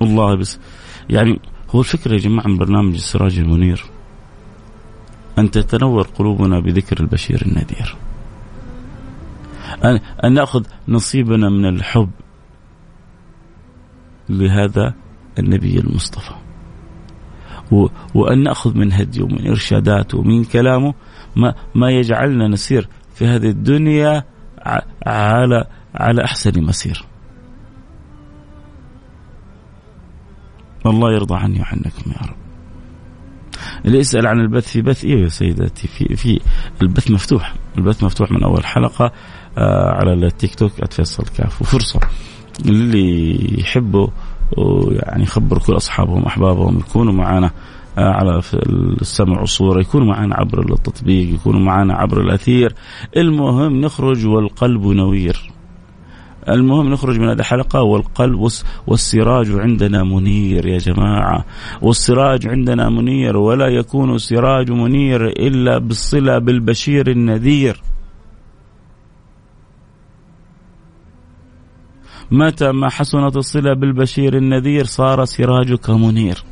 والله 0.00 0.36
بس 0.36 0.58
يعني 1.10 1.40
هو 1.70 1.80
الفكرة 1.80 2.12
يا 2.12 2.18
جماعة 2.18 2.46
من 2.46 2.56
برنامج 2.56 2.94
السراج 2.94 3.38
المنير. 3.38 3.84
أن 5.38 5.50
تتنور 5.50 6.02
قلوبنا 6.02 6.60
بذكر 6.60 7.00
البشير 7.00 7.42
النذير. 7.46 7.96
أن, 9.84 10.00
أن 10.24 10.32
نأخذ 10.32 10.64
نصيبنا 10.88 11.48
من 11.48 11.66
الحب 11.66 12.10
لهذا 14.28 14.94
النبي 15.38 15.78
المصطفى. 15.78 16.34
وأن 18.14 18.42
نأخذ 18.42 18.78
من 18.78 18.92
هديه 18.92 19.22
ومن 19.22 19.46
إرشاداته 19.46 20.18
ومن 20.18 20.44
كلامه 20.44 20.94
ما, 21.36 21.54
ما 21.74 21.90
يجعلنا 21.90 22.48
نسير 22.48 22.88
في 23.20 23.26
هذه 23.26 23.48
الدنيا 23.48 24.24
على 25.06 25.64
على 25.94 26.24
أحسن 26.24 26.62
مسير. 26.62 27.04
الله 30.86 31.12
يرضى 31.12 31.34
عني 31.34 31.60
وعنكم 31.60 32.10
يا 32.10 32.26
رب. 32.26 32.36
اللي 33.84 33.98
يسأل 33.98 34.26
عن 34.26 34.40
البث 34.40 34.68
في 34.68 34.82
بث 34.82 35.04
إيه 35.04 35.22
يا 35.22 35.28
سيداتي 35.28 35.88
في 35.88 36.16
في 36.16 36.40
البث 36.82 37.10
مفتوح. 37.10 37.54
البث 37.78 38.04
مفتوح 38.04 38.32
من 38.32 38.42
أول 38.42 38.66
حلقة 38.66 39.12
آه 39.58 39.90
على 39.90 40.12
التيك 40.12 40.54
توك 40.54 40.92
@فيصل 40.92 41.24
كاف 41.24 41.62
وفرصة 41.62 42.00
اللي 42.66 43.60
يحبوا 43.60 44.08
ويعني 44.56 45.22
يخبروا 45.22 45.62
كل 45.62 45.76
أصحابهم 45.76 46.22
أحبابهم 46.26 46.78
يكونوا 46.78 47.12
معنا 47.12 47.50
على 47.98 48.40
السمع 49.00 49.40
والصورة. 49.40 49.80
يكونوا 49.80 50.06
معنا 50.06 50.34
عبر 50.34 50.72
التطبيق 50.72 51.34
يكونوا 51.34 51.60
معنا 51.60 51.94
عبر 51.94 52.20
الأثير. 52.20 52.74
المهم 53.16 53.80
نخرج 53.80 54.26
والقلب 54.26 54.86
نوير. 54.86 55.52
المهم 56.48 56.90
نخرج 56.90 57.20
من 57.20 57.28
هذه 57.28 57.38
الحلقة 57.38 57.82
والقلب 57.82 58.48
والسراج 58.86 59.50
عندنا 59.50 60.04
منير 60.04 60.66
يا 60.66 60.78
جماعة. 60.78 61.44
والسراج 61.82 62.48
عندنا 62.48 62.88
منير 62.88 63.36
ولا 63.36 63.66
يكون 63.66 64.14
السراج 64.14 64.70
منير 64.70 65.26
إلا 65.26 65.78
بالصلة 65.78 66.38
بالبشير 66.38 67.10
النذير. 67.10 67.82
متى 72.30 72.72
ما 72.72 72.88
حسنت 72.88 73.36
الصلة 73.36 73.74
بالبشير 73.74 74.36
النذير 74.36 74.84
صار 74.84 75.24
سراجك 75.24 75.90
منير. 75.90 76.44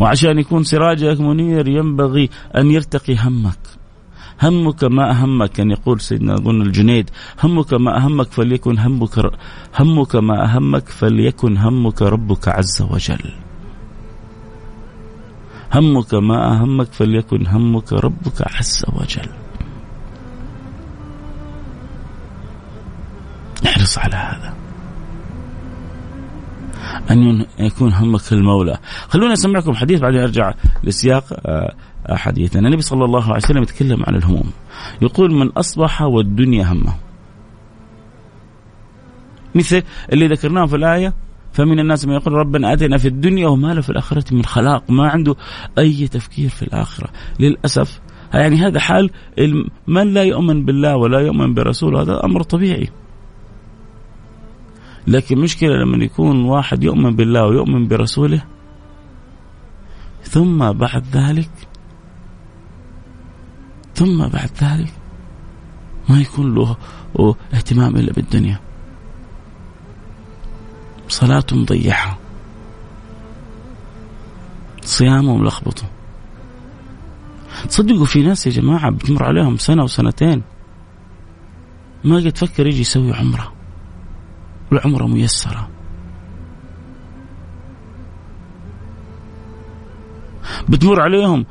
وعشان 0.00 0.38
يكون 0.38 0.64
سراجك 0.64 1.20
منير 1.20 1.68
ينبغي 1.68 2.30
أن 2.56 2.70
يرتقي 2.70 3.16
همك. 3.16 3.58
همك 4.42 4.84
ما 4.84 5.10
أهمك 5.10 5.60
أن 5.60 5.70
يقول 5.70 6.00
سيدنا 6.00 6.34
أظن 6.34 6.62
الجنيد 6.62 7.10
همك 7.44 7.74
ما 7.74 7.96
أهمك 7.96 8.32
فليكن 8.32 8.78
همك 8.78 9.32
همك 9.80 10.16
ما 10.16 10.44
أهمك 10.44 10.88
فليكن 10.88 11.56
همك 11.56 12.02
ربك 12.02 12.48
عز 12.48 12.82
وجل. 12.82 13.32
همك 15.74 16.14
ما 16.14 16.52
أهمك 16.52 16.92
فليكن 16.92 17.46
همك 17.46 17.92
ربك 17.92 18.42
عز 18.42 18.84
وجل. 18.88 19.28
احرص 23.66 23.98
على 23.98 24.16
هذا. 24.16 24.59
أن 27.10 27.46
يكون 27.58 27.92
همك 27.92 28.32
المولى. 28.32 28.78
خلونا 29.08 29.32
أسمعكم 29.32 29.74
حديث 29.74 30.00
بعدين 30.00 30.20
أرجع 30.20 30.54
لسياق 30.84 31.24
آه، 31.46 31.74
حديثنا. 32.10 32.68
النبي 32.68 32.82
صلى 32.82 33.04
الله 33.04 33.24
عليه 33.24 33.36
وسلم 33.36 33.62
يتكلم 33.62 34.04
عن 34.06 34.14
الهموم. 34.14 34.50
يقول 35.02 35.34
من 35.34 35.48
أصبح 35.48 36.02
والدنيا 36.02 36.72
همه. 36.72 36.94
مثل 39.54 39.82
اللي 40.12 40.26
ذكرناه 40.26 40.66
في 40.66 40.76
الآية 40.76 41.14
فمن 41.52 41.80
الناس 41.80 42.06
من 42.06 42.14
يقول 42.14 42.34
ربنا 42.34 42.72
آتنا 42.72 42.98
في 42.98 43.08
الدنيا 43.08 43.48
وما 43.48 43.74
له 43.74 43.80
في 43.80 43.90
الآخرة 43.90 44.34
من 44.34 44.44
خلاق 44.44 44.90
ما 44.90 45.08
عنده 45.08 45.36
أي 45.78 46.08
تفكير 46.08 46.48
في 46.48 46.62
الآخرة. 46.62 47.08
للأسف 47.40 48.00
يعني 48.34 48.56
هذا 48.56 48.80
حال 48.80 49.10
من 49.86 50.14
لا 50.14 50.22
يؤمن 50.22 50.64
بالله 50.64 50.96
ولا 50.96 51.20
يؤمن 51.20 51.54
برسوله 51.54 52.02
هذا 52.02 52.24
أمر 52.24 52.42
طبيعي. 52.42 52.88
لكن 55.06 55.38
مشكلة 55.38 55.76
لما 55.76 56.04
يكون 56.04 56.44
واحد 56.44 56.84
يؤمن 56.84 57.16
بالله 57.16 57.46
ويؤمن 57.46 57.88
برسوله 57.88 58.42
ثم 60.22 60.72
بعد 60.72 61.04
ذلك 61.12 61.50
ثم 63.94 64.28
بعد 64.28 64.50
ذلك 64.62 64.92
ما 66.08 66.20
يكون 66.20 66.54
له 66.54 66.76
اهتمام 67.54 67.96
إلا 67.96 68.12
بالدنيا. 68.12 68.60
صلاة 71.08 71.44
مضيعة 71.52 72.18
صيامه 74.82 75.36
ملخبطه 75.36 75.90
تصدقوا 77.68 78.04
في 78.04 78.22
ناس 78.22 78.46
يا 78.46 78.52
جماعة 78.52 78.90
بتمر 78.90 79.24
عليهم 79.24 79.56
سنة 79.56 79.84
وسنتين. 79.84 80.42
ما 82.04 82.16
قد 82.16 82.36
فكر 82.36 82.66
يجي 82.66 82.80
يسوي 82.80 83.12
عمرة. 83.12 83.52
والعمرة 84.72 85.06
ميسرة. 85.06 85.68
بتمر 90.68 91.00
عليهم 91.00 91.46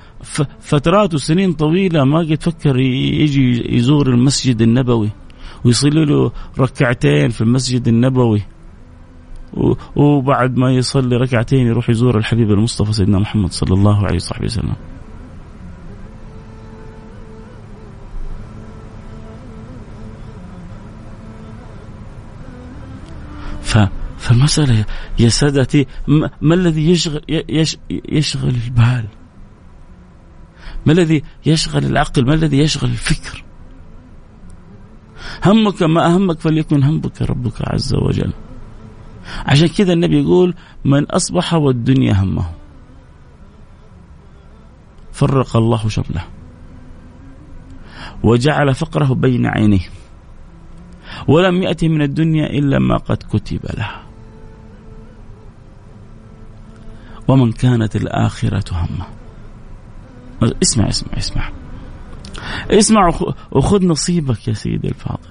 فترات 0.59 1.13
وسنين 1.13 1.53
طويلة 1.53 2.03
ما 2.03 2.19
قد 2.19 2.43
فكر 2.43 2.79
يجي 2.79 3.75
يزور 3.75 4.09
المسجد 4.09 4.61
النبوي 4.61 5.09
ويصلي 5.65 6.05
له 6.05 6.31
ركعتين 6.59 7.29
في 7.29 7.41
المسجد 7.41 7.87
النبوي 7.87 8.41
وبعد 9.95 10.57
ما 10.57 10.71
يصلي 10.71 11.15
ركعتين 11.15 11.67
يروح 11.67 11.89
يزور 11.89 12.17
الحبيب 12.17 12.51
المصطفى 12.51 12.93
سيدنا 12.93 13.19
محمد 13.19 13.51
صلى 13.51 13.73
الله 13.73 14.05
عليه 14.05 14.15
وصحبه 14.15 14.45
وسلم. 14.45 14.75
ف 23.69 23.77
فالمسألة 24.17 24.85
يا 25.19 25.29
سادتي 25.29 25.85
ما 26.41 26.55
الذي 26.55 26.91
يشغل 26.91 27.21
يشغل 27.89 28.49
البال؟ 28.49 29.05
ما 30.85 30.93
الذي 30.93 31.23
يشغل 31.45 31.85
العقل؟ 31.85 32.25
ما 32.25 32.33
الذي 32.33 32.59
يشغل 32.59 32.89
الفكر؟ 32.89 33.43
همك 35.45 35.83
ما 35.83 36.05
أهمك 36.05 36.39
فليكن 36.39 36.83
همك 36.83 37.21
ربك 37.21 37.53
عز 37.61 37.93
وجل. 37.95 38.33
عشان 39.45 39.67
كذا 39.67 39.93
النبي 39.93 40.21
يقول 40.21 40.53
من 40.85 41.05
أصبح 41.05 41.53
والدنيا 41.53 42.13
همه 42.13 42.45
فرق 45.11 45.57
الله 45.57 45.89
شمله 45.89 46.23
وجعل 48.23 48.75
فقره 48.75 49.13
بين 49.13 49.45
عينيه 49.45 49.98
ولم 51.27 51.63
يأتي 51.63 51.87
من 51.87 52.01
الدنيا 52.01 52.45
إلا 52.45 52.79
ما 52.79 52.97
قد 52.97 53.17
كتب 53.17 53.59
له. 53.77 53.91
ومن 57.27 57.51
كانت 57.51 57.95
الآخرة 57.95 58.63
همة. 58.71 59.05
اسمع 60.63 60.87
اسمع 60.89 61.17
اسمع. 61.17 61.51
اسمع 62.71 63.11
وخذ 63.51 63.85
نصيبك 63.85 64.47
يا 64.47 64.53
سيدي 64.53 64.87
الفاضل. 64.87 65.29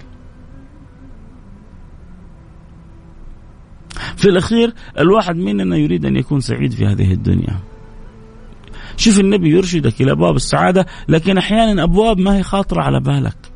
في 4.17 4.29
الأخير 4.29 4.75
الواحد 4.99 5.37
مننا 5.37 5.77
يريد 5.77 6.05
أن 6.07 6.17
يكون 6.17 6.41
سعيد 6.41 6.73
في 6.73 6.87
هذه 6.87 7.13
الدنيا. 7.13 7.59
شوف 8.97 9.21
النبي 9.21 9.51
يرشدك 9.51 10.01
إلى 10.01 10.13
أبواب 10.13 10.37
السعادة 10.37 10.87
لكن 11.09 11.39
أحيانا 11.39 11.83
أبواب 11.83 12.19
ما 12.19 12.37
هي 12.37 12.43
خاطرة 12.43 12.83
على 12.83 13.01
بالك. 13.01 13.48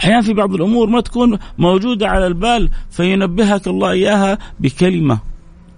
أحيانا 0.00 0.22
في 0.22 0.32
بعض 0.32 0.54
الأمور 0.54 0.88
ما 0.88 1.00
تكون 1.00 1.38
موجودة 1.58 2.08
على 2.08 2.26
البال 2.26 2.70
فينبهك 2.90 3.66
الله 3.68 3.90
إياها 3.90 4.38
بكلمة 4.60 5.18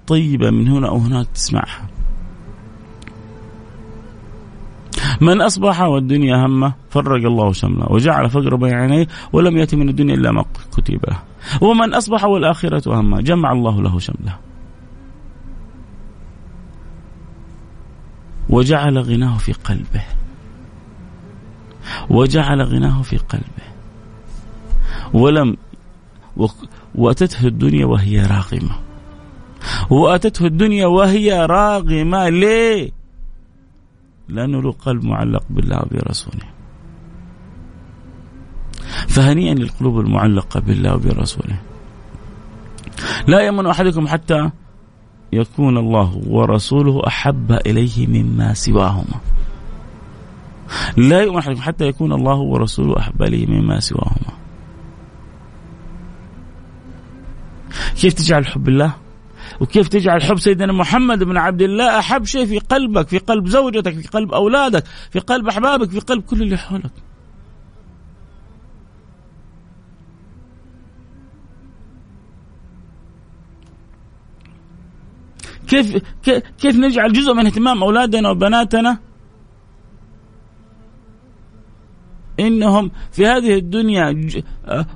طيبة 0.06 0.50
من 0.50 0.68
هنا 0.68 0.88
أو 0.88 0.96
هناك 0.96 1.26
تسمعها. 1.34 1.88
من 5.20 5.40
أصبح 5.40 5.80
والدنيا 5.80 6.46
همة 6.46 6.72
فرق 6.90 7.26
الله 7.26 7.52
شمله 7.52 7.92
وجعل 7.92 8.30
فقر 8.30 8.56
بين 8.56 8.74
عينيه 8.74 9.06
ولم 9.32 9.56
يأتي 9.56 9.76
من 9.76 9.88
الدنيا 9.88 10.14
إلا 10.14 10.32
ما 10.32 10.44
كتب 10.76 11.00
له. 11.08 11.22
ومن 11.60 11.94
أصبح 11.94 12.24
والآخرة 12.24 13.00
همة 13.00 13.20
جمع 13.20 13.52
الله 13.52 13.82
له 13.82 13.98
شمله. 13.98 14.38
وجعل 18.48 18.98
غناه 18.98 19.38
في 19.38 19.52
قلبه. 19.52 20.02
وجعل 22.10 22.62
غناه 22.62 23.02
في 23.02 23.16
قلبه. 23.16 23.71
ولم 25.14 25.56
وأتته 26.94 27.46
الدنيا 27.46 27.86
وهي 27.86 28.26
راغمة 28.26 28.76
وأتته 29.90 30.46
الدنيا 30.46 30.86
وهي 30.86 31.46
راغمة 31.46 32.28
ليه؟ 32.28 32.90
لأنه 34.28 34.62
له 34.62 34.72
قلب 34.72 35.04
معلق 35.04 35.44
بالله 35.50 35.78
وبرسوله. 35.78 36.46
فهنيئا 39.08 39.54
للقلوب 39.54 40.00
المعلقة 40.00 40.60
بالله 40.60 40.94
وبرسوله. 40.94 41.56
لا 43.28 43.40
يمن 43.46 43.66
أحدكم 43.66 44.08
حتى 44.08 44.50
يكون 45.32 45.78
الله 45.78 46.22
ورسوله 46.26 47.06
أحب 47.06 47.52
إليه 47.52 48.06
مما 48.06 48.54
سواهما. 48.54 49.20
لا 50.96 51.20
يؤمن 51.20 51.38
أحدكم 51.38 51.60
حتى 51.60 51.86
يكون 51.86 52.12
الله 52.12 52.36
ورسوله 52.36 52.98
أحب 52.98 53.22
إليه 53.22 53.46
مما 53.46 53.80
سواهما. 53.80 54.41
كيف 58.00 58.12
تجعل 58.12 58.46
حب 58.46 58.68
الله 58.68 58.94
وكيف 59.60 59.88
تجعل 59.88 60.22
حب 60.22 60.38
سيدنا 60.38 60.72
محمد 60.72 61.24
بن 61.24 61.36
عبد 61.36 61.62
الله 61.62 61.98
أحب 61.98 62.24
شيء 62.24 62.46
في 62.46 62.58
قلبك 62.58 63.08
في 63.08 63.18
قلب 63.18 63.46
زوجتك 63.46 63.94
في 63.94 64.08
قلب 64.08 64.32
أولادك 64.32 64.84
في 65.10 65.18
قلب 65.18 65.48
أحبابك 65.48 65.90
في 65.90 66.00
قلب 66.00 66.22
كل 66.22 66.42
اللي 66.42 66.56
حولك. 66.56 66.92
كيف 75.68 76.02
كيف 76.60 76.76
نجعل 76.76 77.12
جزء 77.12 77.34
من 77.34 77.46
اهتمام 77.46 77.82
أولادنا 77.82 78.30
وبناتنا؟ 78.30 78.98
إنهم 82.40 82.90
في 83.12 83.26
هذه 83.26 83.54
الدنيا 83.54 84.30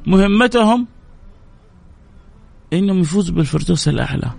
مهمتهم 0.07 0.87
إنهم 2.73 2.99
يفوزوا 2.99 3.35
بالفردوس 3.35 3.89
الأعلى. 3.89 4.31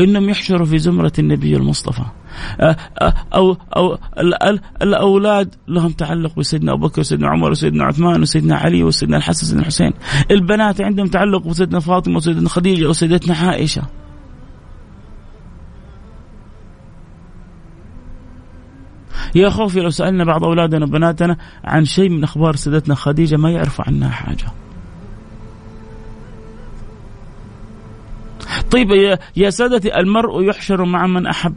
إنهم 0.00 0.28
يحشروا 0.28 0.66
في 0.66 0.78
زمرة 0.78 1.12
النبي 1.18 1.56
المصطفى. 1.56 2.04
أو 3.34 3.56
أو 3.76 3.98
الأولاد 4.82 5.54
لهم 5.68 5.90
تعلق 5.90 6.38
بسيدنا 6.38 6.72
أبو 6.72 6.86
بكر 6.86 7.00
وسيدنا 7.00 7.28
عمر 7.28 7.50
وسيدنا 7.50 7.84
عثمان 7.84 8.22
وسيدنا 8.22 8.56
علي 8.56 8.82
وسيدنا 8.82 9.16
الحسن 9.16 9.46
وسيدنا 9.46 9.62
الحسين. 9.62 9.92
البنات 10.30 10.80
عندهم 10.80 11.06
تعلق 11.06 11.42
بسيدنا 11.46 11.80
فاطمة 11.80 12.16
وسيدنا 12.16 12.48
خديجة 12.48 12.88
وسيدتنا 12.88 13.34
عائشة. 13.36 13.82
يا 19.34 19.48
خوفي 19.48 19.80
لو 19.80 19.90
سألنا 19.90 20.24
بعض 20.24 20.44
أولادنا 20.44 20.84
وبناتنا 20.84 21.36
عن 21.64 21.84
شيء 21.84 22.08
من 22.08 22.24
أخبار 22.24 22.56
سيدتنا 22.56 22.94
خديجة 22.94 23.36
ما 23.36 23.50
يعرفوا 23.50 23.84
عنها 23.88 24.08
حاجة. 24.08 24.46
طيب 28.70 29.18
يا, 29.36 29.50
سادتي 29.50 29.96
المرء 29.96 30.42
يحشر 30.42 30.84
مع 30.84 31.06
من 31.06 31.26
أحب. 31.26 31.56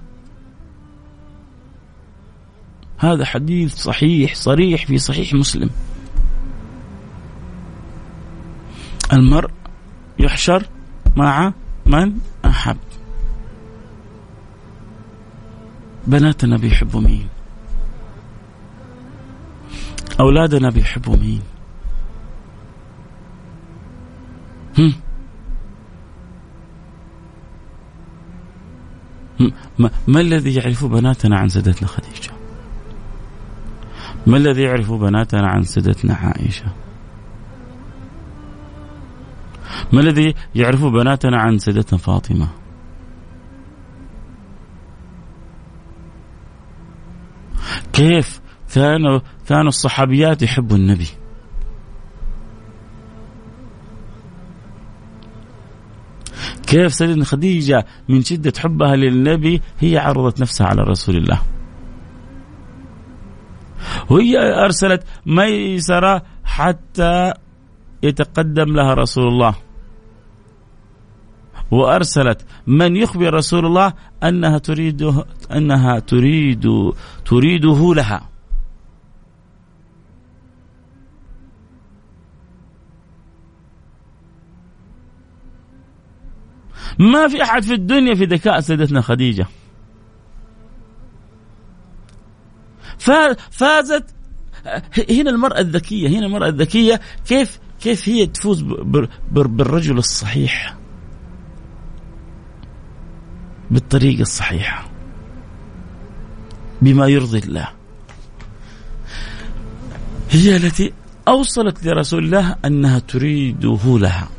هذا 2.97 3.25
حديث 3.25 3.75
صحيح 3.75 4.35
صريح 4.35 4.85
في 4.85 4.97
صحيح 4.97 5.33
مسلم. 5.33 5.69
المرء 9.13 9.51
يحشر 10.19 10.65
مع 11.15 11.53
من 11.85 12.17
أحب. 12.45 12.77
بناتنا 16.07 16.57
بيحبوا 16.57 17.01
مين؟ 17.01 17.27
أولادنا 20.19 20.69
بيحبوا 20.69 21.17
مين 21.17 21.41
هم 24.77 24.93
ما, 29.80 29.89
ما 30.08 30.21
الذي 30.21 30.56
يعرف 30.56 30.86
بناتنا 30.86 31.38
عن 31.38 31.49
سيدتنا 31.49 31.88
خديجة؟ 31.88 32.32
ما 34.28 34.38
الذي 34.38 34.62
يعرف 34.62 34.91
بناتنا 34.91 35.47
عن 35.47 35.63
سيدتنا 35.63 36.13
عائشة؟ 36.13 36.65
ما 39.93 40.02
الذي 40.02 40.36
يعرف 40.56 40.86
بناتنا 40.86 41.38
عن 41.38 41.58
سيدتنا 41.58 41.99
فاطمة؟ 41.99 42.47
كيف 47.93 48.41
كانوا 48.73 49.19
كانوا 49.47 49.67
الصحابيات 49.67 50.41
يحبوا 50.41 50.78
النبي؟ 50.78 51.08
كيف 56.69 56.93
سيدنا 56.93 57.25
خديجة 57.25 57.86
من 58.10 58.23
شدة 58.23 58.53
حبها 58.58 58.95
للنبي 58.95 59.62
هي 59.79 59.97
عرضت 59.97 60.41
نفسها 60.41 60.67
على 60.67 60.82
رسول 60.82 61.17
الله. 61.17 61.41
وهي 64.10 64.38
أرسلت 64.38 65.03
ميسرة 65.25 66.21
حتى 66.43 67.34
يتقدم 68.03 68.75
لها 68.75 68.93
رسول 68.93 69.27
الله. 69.27 69.55
وأرسلت 71.71 72.45
من 72.67 72.95
يخبر 72.95 73.34
رسول 73.34 73.65
الله 73.65 73.93
أنها 74.23 74.58
تريده 74.58 75.25
أنها 75.51 75.99
تريد 75.99 76.65
تريده 77.25 77.93
لها. 77.95 78.29
ما 86.99 87.27
في 87.27 87.43
أحد 87.43 87.63
في 87.63 87.73
الدنيا 87.73 88.15
في 88.15 88.25
ذكاء 88.25 88.59
سيدتنا 88.59 89.01
خديجة. 89.01 89.47
فازت 93.51 94.05
هنا 95.09 95.29
المرأة 95.29 95.59
الذكية 95.59 96.09
هنا 96.09 96.25
المرأة 96.25 96.47
الذكية 96.47 97.01
كيف 97.27 97.59
كيف 97.81 98.09
هي 98.09 98.25
تفوز 98.25 98.62
بالرجل 99.31 99.97
الصحيح؟ 99.97 100.77
بالطريقة 103.71 104.21
الصحيحة 104.21 104.89
بما 106.81 107.07
يرضي 107.07 107.39
الله. 107.39 107.69
هي 110.29 110.55
التي 110.55 110.93
أوصلت 111.27 111.85
لرسول 111.85 112.23
الله 112.25 112.55
أنها 112.65 112.99
تريده 112.99 113.79
لها. 113.85 114.29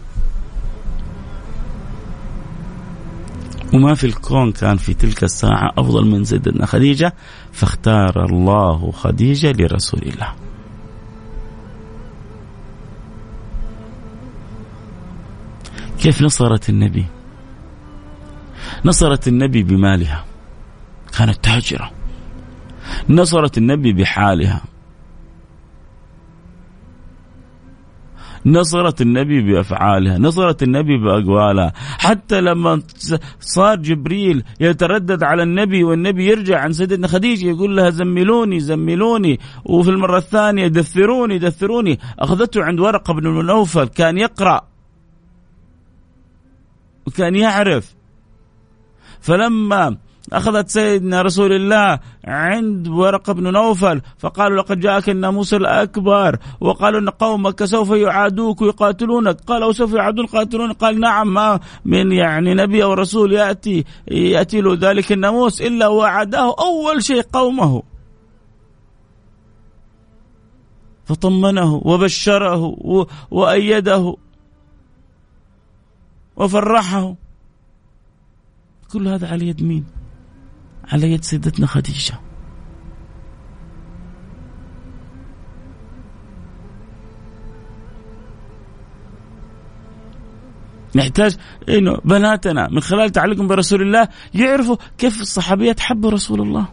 وما 3.72 3.94
في 3.94 4.04
الكون 4.04 4.52
كان 4.52 4.76
في 4.76 4.94
تلك 4.94 5.24
الساعة 5.24 5.72
أفضل 5.78 6.06
من 6.06 6.24
سيدنا 6.24 6.66
خديجة 6.66 7.14
فاختار 7.52 8.24
الله 8.24 8.90
خديجة 8.90 9.52
لرسول 9.52 10.00
الله. 10.02 10.34
كيف 15.98 16.22
نصرت 16.22 16.70
النبي؟ 16.70 17.04
نصرت 18.84 19.28
النبي 19.28 19.62
بمالها 19.62 20.24
كانت 21.18 21.44
تاجرة. 21.44 21.90
نصرت 23.08 23.58
النبي 23.58 23.92
بحالها 23.92 24.62
نصرت 28.46 29.00
النبي 29.00 29.42
بأفعالها، 29.42 30.18
نصرت 30.18 30.62
النبي 30.62 30.98
بأقوالها، 30.98 31.72
حتى 31.76 32.40
لما 32.40 32.82
صار 33.40 33.76
جبريل 33.76 34.44
يتردد 34.60 35.22
على 35.22 35.42
النبي 35.42 35.84
والنبي 35.84 36.26
يرجع 36.26 36.60
عن 36.60 36.72
سيدنا 36.72 37.08
خديجة 37.08 37.46
يقول 37.46 37.76
لها 37.76 37.90
زملوني 37.90 38.60
زملوني 38.60 39.40
وفي 39.64 39.90
المرة 39.90 40.18
الثانية 40.18 40.66
دثروني 40.68 41.38
دثروني، 41.38 41.98
أخذته 42.18 42.64
عند 42.64 42.80
ورقة 42.80 43.14
بن 43.14 43.46
نوفل 43.46 43.84
كان 43.84 44.18
يقرأ. 44.18 44.60
وكان 47.06 47.36
يعرف. 47.36 47.94
فلما 49.20 49.96
أخذت 50.32 50.68
سيدنا 50.68 51.22
رسول 51.22 51.52
الله 51.52 51.98
عند 52.24 52.88
ورقة 52.88 53.32
بن 53.32 53.52
نوفل 53.52 54.00
فقالوا 54.18 54.62
لقد 54.62 54.80
جاءك 54.80 55.08
الناموس 55.08 55.54
الأكبر 55.54 56.38
وقالوا 56.60 57.00
أن 57.00 57.08
قومك 57.08 57.64
سوف 57.64 57.90
يعادوك 57.90 58.62
ويقاتلونك. 58.62 59.40
قال 59.40 59.62
أو 59.62 59.72
سوف 59.72 59.94
يعادون 59.94 60.24
يقاتلون 60.24 60.72
قال 60.72 61.00
نعم 61.00 61.34
ما 61.34 61.60
من 61.84 62.12
يعني 62.12 62.54
نبي 62.54 62.84
أو 62.84 62.94
رسول 62.94 63.32
يأتي 63.32 63.84
يأتي 64.08 64.60
له 64.60 64.74
ذلك 64.80 65.12
الناموس 65.12 65.62
إلا 65.62 65.88
وعداه 65.88 66.54
أول 66.58 67.02
شيء 67.02 67.22
قومه. 67.22 67.82
فطمنه 71.04 71.82
وبشره 71.84 72.76
وأيده 73.30 74.16
وفرحه. 76.36 77.14
كل 78.92 79.08
هذا 79.08 79.28
على 79.28 79.48
يد 79.48 79.62
مين؟ 79.62 79.99
على 80.92 81.12
يد 81.12 81.24
سيدتنا 81.24 81.66
خديجة 81.66 82.14
نحتاج 90.94 91.36
إنه 91.68 91.96
بناتنا 92.04 92.68
من 92.68 92.80
خلال 92.80 93.10
تعلقهم 93.10 93.46
برسول 93.46 93.82
الله 93.82 94.08
يعرفوا 94.34 94.76
كيف 94.98 95.20
الصحابيات 95.20 95.80
حبوا 95.80 96.10
رسول 96.10 96.40
الله. 96.40 96.66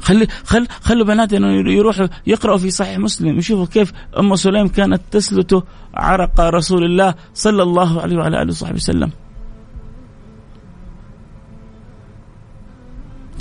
خلي 0.00 0.26
خل 0.44 0.66
خلوا 0.82 1.06
بناتنا 1.06 1.52
يروحوا 1.52 2.06
يقرأوا 2.26 2.58
في 2.58 2.70
صحيح 2.70 2.98
مسلم 2.98 3.38
يشوفوا 3.38 3.66
كيف 3.66 3.92
أم 4.18 4.36
سليم 4.36 4.68
كانت 4.68 5.02
تسلت 5.10 5.64
عرق 5.94 6.40
رسول 6.40 6.84
الله 6.84 7.14
صلى 7.34 7.62
الله 7.62 8.02
عليه 8.02 8.16
وعلى 8.16 8.42
آله 8.42 8.50
وصحبه 8.50 8.74
وسلم. 8.74 9.10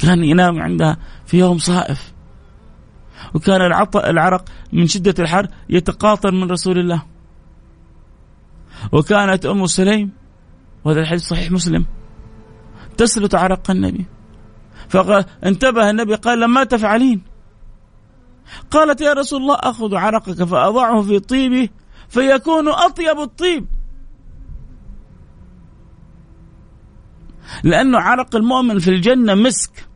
كان 0.04 0.24
ينام 0.24 0.62
عندها 0.62 0.98
في 1.26 1.40
يوم 1.40 1.58
صائف. 1.58 2.14
وكان 3.34 3.62
العطاء 3.62 4.10
العرق 4.10 4.50
من 4.74 4.88
شدة 4.88 5.16
الحر 5.20 5.48
يتقاطر 5.70 6.32
من 6.32 6.52
رسول 6.52 6.80
الله. 6.80 7.04
وكانت 8.92 9.46
أم 9.46 9.66
سليم 9.66 10.12
وهذا 10.84 11.00
الحديث 11.00 11.24
صحيح 11.24 11.52
مسلم 11.52 11.86
تسلط 12.98 13.36
عرق 13.36 13.72
النبي. 13.72 14.06
فانتبه 14.90 15.90
النبي 15.90 16.16
قال 16.16 16.40
لما 16.40 16.64
تفعلين؟ 16.64 17.22
قالت 18.72 19.02
يا 19.02 19.14
رسول 19.14 19.42
الله 19.42 19.56
أخذ 19.56 19.96
عرقك 19.96 20.44
فأضعه 20.44 21.02
في 21.02 21.20
طيبه 21.20 21.70
فيكون 22.10 22.68
أطيب 22.68 23.20
الطيب. 23.20 23.66
لأنه 27.64 28.00
عرق 28.00 28.36
المؤمن 28.36 28.80
في 28.80 28.90
الجنة 28.90 29.34
مسك. 29.36 29.93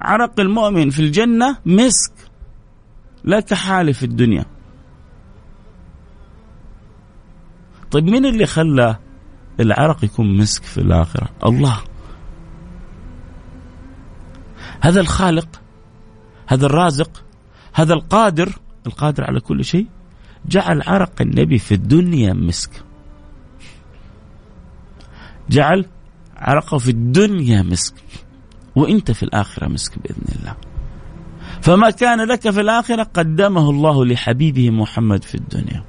عرق 0.00 0.40
المؤمن 0.40 0.90
في 0.90 1.00
الجنة 1.00 1.56
مسك. 1.66 2.12
لا 3.24 3.40
كحالة 3.40 3.92
في 3.92 4.02
الدنيا. 4.02 4.44
طيب 7.90 8.04
مين 8.04 8.26
اللي 8.26 8.46
خلى 8.46 8.96
العرق 9.60 10.04
يكون 10.04 10.36
مسك 10.36 10.62
في 10.62 10.78
الآخرة؟ 10.78 11.28
الله. 11.46 11.80
هذا 14.80 15.00
الخالق 15.00 15.60
هذا 16.46 16.66
الرازق 16.66 17.24
هذا 17.74 17.94
القادر 17.94 18.52
القادر 18.86 19.24
على 19.24 19.40
كل 19.40 19.64
شيء 19.64 19.86
جعل 20.46 20.82
عرق 20.86 21.22
النبي 21.22 21.58
في 21.58 21.74
الدنيا 21.74 22.32
مسك. 22.32 22.84
جعل 25.50 25.86
عرقه 26.36 26.78
في 26.78 26.90
الدنيا 26.90 27.62
مسك. 27.62 27.94
وإنت 28.76 29.10
في 29.10 29.22
الآخرة 29.22 29.68
مسك 29.68 29.98
بإذن 29.98 30.38
الله. 30.38 30.56
فما 31.62 31.90
كان 31.90 32.20
لك 32.20 32.50
في 32.50 32.60
الآخرة 32.60 33.02
قدمه 33.02 33.70
الله 33.70 34.04
لحبيبه 34.04 34.70
محمد 34.70 35.24
في 35.24 35.34
الدنيا. 35.34 35.84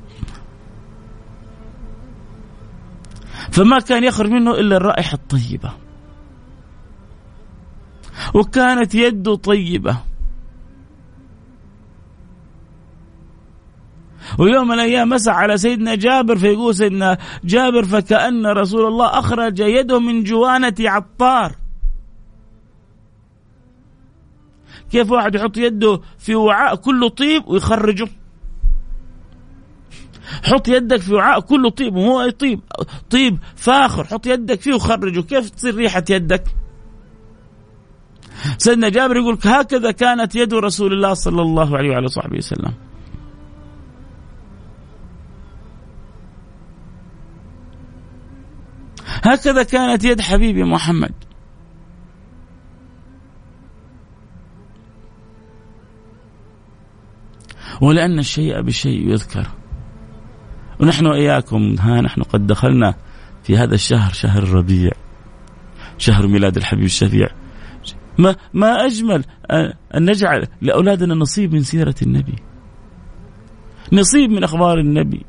فما 3.52 3.80
كان 3.80 4.04
يخرج 4.04 4.30
منه 4.30 4.52
إلا 4.52 4.78
الرائحة 4.78 5.14
الطيبة. 5.14 5.72
وكانت 8.34 8.96
يده 8.96 9.36
طيبة. 9.36 9.98
ويوم 14.40 14.68
من 14.68 14.74
الأيام 14.74 15.10
مسح 15.10 15.34
على 15.34 15.58
سيدنا 15.58 15.96
جابر 15.96 16.38
فيقول 16.38 16.76
سيدنا 16.76 17.18
جابر 17.44 17.84
فكأن 17.84 18.46
رسول 18.46 18.86
الله 18.88 19.20
أخرج 19.20 19.60
يده 19.60 20.00
من 20.00 20.24
جوانة 20.24 20.76
عطار. 20.80 21.56
كيف 24.92 25.12
واحد 25.12 25.36
يحط 25.36 25.58
يده 25.58 26.02
في 26.18 26.36
وعاء 26.36 26.76
كله 26.76 27.10
طيب 27.10 27.48
ويخرجه؟ 27.48 28.08
حط 30.44 30.68
يدك 30.68 31.02
في 31.02 31.14
وعاء 31.14 31.40
كله 31.40 31.70
طيب 31.70 31.96
وهو 31.96 32.30
طيب 32.30 32.60
طيب 33.10 33.38
فاخر 33.56 34.04
حط 34.04 34.28
يدك 34.28 34.62
فيه 34.62 34.74
وخرجه. 34.74 35.22
كيف 35.22 35.50
تصير 35.50 35.76
ريحة 35.76 36.04
يدك؟ 36.10 36.44
سيدنا 38.58 38.90
جابر 38.90 39.18
يقول 39.18 39.38
هكذا 39.44 39.92
كانت 39.92 40.36
يد 40.36 40.54
رسول 40.54 40.94
الله 40.94 41.14
صلى 41.14 41.42
الله 41.42 41.78
عليه 41.78 41.90
وعلى 41.90 42.08
صحبه 42.08 42.38
وسلم. 42.38 42.74
هكذا 49.24 49.64
كانت 49.64 50.04
يد 50.04 50.22
حبيبي 50.22 50.64
محمد. 50.64 51.27
ولأن 57.82 58.20
الشيء 58.20 58.62
بالشيء 58.62 59.12
يذكر. 59.12 59.48
ونحن 60.80 61.06
وإياكم 61.06 61.76
ها 61.80 62.02
نحن 62.02 62.22
قد 62.22 62.48
دخلنا 62.48 62.94
في 63.44 63.58
هذا 63.58 63.76
الشهر 63.76 64.14
شهر 64.14 64.44
الربيع 64.44 64.92
شهر 65.98 66.28
ميلاد 66.28 66.58
الحبيب 66.58 66.86
الشفيع. 66.86 67.28
ما 68.18 68.36
ما 68.54 68.86
أجمل 68.86 69.24
أن 69.96 70.10
نجعل 70.10 70.48
لأولادنا 70.62 71.16
نصيب 71.16 71.54
من 71.54 71.64
سيرة 71.64 71.96
النبي. 72.02 72.36
نصيب 73.94 74.30
من 74.30 74.44
أخبار 74.44 74.80
النبي. 74.80 75.26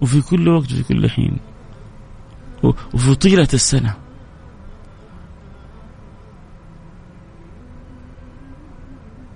وفي 0.00 0.20
كل 0.20 0.48
وقت 0.48 0.72
وفي 0.72 0.82
كل 0.82 1.10
حين. 1.10 1.36
وفي 2.94 3.14
طيلة 3.14 3.48
السنة. 3.54 3.94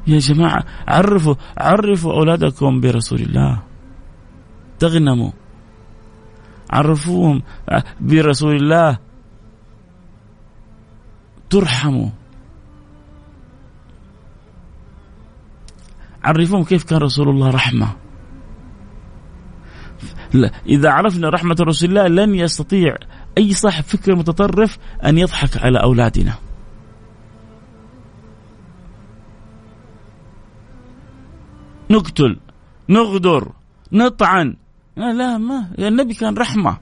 يا 0.09 0.19
جماعة 0.19 0.65
عرفوا 0.89 1.35
عرفوا 1.57 2.13
أولادكم 2.13 2.81
برسول 2.81 3.21
الله. 3.21 3.63
تغنموا. 4.79 5.31
عرفوهم 6.71 7.43
برسول 8.01 8.57
الله. 8.57 8.99
ترحموا. 11.51 12.11
عرفوهم 16.25 16.65
كيف 16.65 16.85
كان 16.85 16.99
رسول 16.99 17.29
الله 17.29 17.51
رحمة. 17.51 17.97
إذا 20.67 20.91
عرفنا 20.91 21.29
رحمة 21.29 21.57
رسول 21.61 21.89
الله 21.89 22.09
لن 22.09 22.35
يستطيع 22.35 22.97
أي 23.39 23.53
صاحب 23.53 23.85
فكر 23.85 24.15
متطرف 24.15 24.79
أن 25.05 25.19
يضحك 25.19 25.57
على 25.57 25.83
أولادنا. 25.83 26.48
نقتل 31.91 32.37
نغدر 32.89 33.53
نطعن. 33.93 34.57
لا 34.97 35.39
ما 35.39 35.71
النبي 35.79 36.15
كان 36.15 36.35
رحمة. 36.35 36.79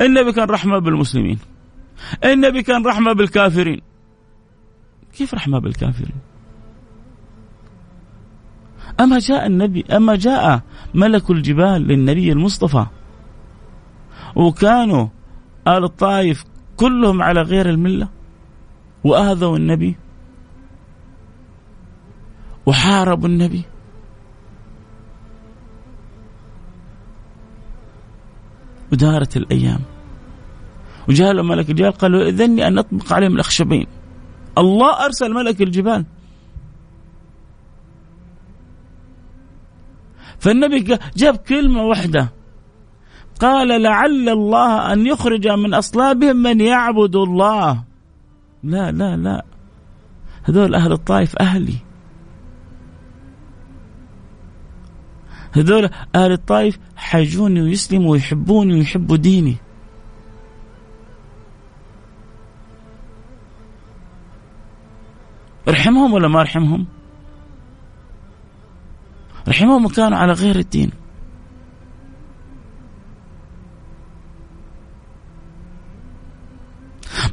النبي 0.00 0.32
كان 0.32 0.48
رحمة 0.48 0.78
بالمسلمين. 0.78 1.38
النبي 2.24 2.62
كان 2.62 2.86
رحمة 2.86 3.12
بالكافرين. 3.12 3.80
كيف 5.12 5.34
رحمة 5.34 5.58
بالكافرين؟ 5.58 6.16
أما 9.00 9.18
جاء 9.18 9.46
النبي 9.46 9.84
أما 9.96 10.16
جاء 10.16 10.62
ملك 10.94 11.30
الجبال 11.30 11.82
للنبي 11.82 12.32
المصطفى 12.32 12.86
وكانوا 14.36 15.08
آل 15.68 15.84
الطائف 15.84 16.44
كلهم 16.76 17.22
على 17.22 17.42
غير 17.42 17.70
الملة 17.70 18.08
وآذوا 19.04 19.56
النبي. 19.56 19.96
وحاربوا 22.66 23.28
النبي. 23.28 23.64
ودارت 28.92 29.36
الأيام. 29.36 29.80
وجاء 31.08 31.32
له 31.32 31.42
ملك 31.42 31.70
الجبال 31.70 31.92
قال 31.92 32.22
إذني 32.22 32.66
أن 32.66 32.78
أطبق 32.78 33.12
عليهم 33.12 33.34
الأخشبين. 33.34 33.86
الله 34.58 35.04
أرسل 35.04 35.34
ملك 35.34 35.62
الجبال. 35.62 36.04
فالنبي 40.38 40.98
جاب 41.16 41.36
كلمة 41.36 41.82
واحدة. 41.82 42.28
قال 43.40 43.82
لعل 43.82 44.28
الله 44.28 44.92
أن 44.92 45.06
يخرج 45.06 45.48
من 45.48 45.74
أصلابهم 45.74 46.36
من 46.36 46.60
يعبد 46.60 47.16
الله. 47.16 47.82
لا 48.62 48.92
لا 48.92 49.16
لا. 49.16 49.44
هذول 50.42 50.74
أهل 50.74 50.92
الطائف 50.92 51.36
أهلي. 51.36 51.76
هذول 55.56 55.90
أهل 56.14 56.32
الطائف 56.32 56.78
حيجوني 56.96 57.62
ويسلموا 57.62 58.12
ويحبوني 58.12 58.74
ويحبوا 58.74 59.16
ديني. 59.16 59.56
ارحمهم 65.68 66.12
ولا 66.12 66.28
ما 66.28 66.40
ارحمهم 66.40 66.86
رحمهم 69.48 69.88
كانوا 69.88 70.18
على 70.18 70.32
غير 70.32 70.56
الدين. 70.56 70.90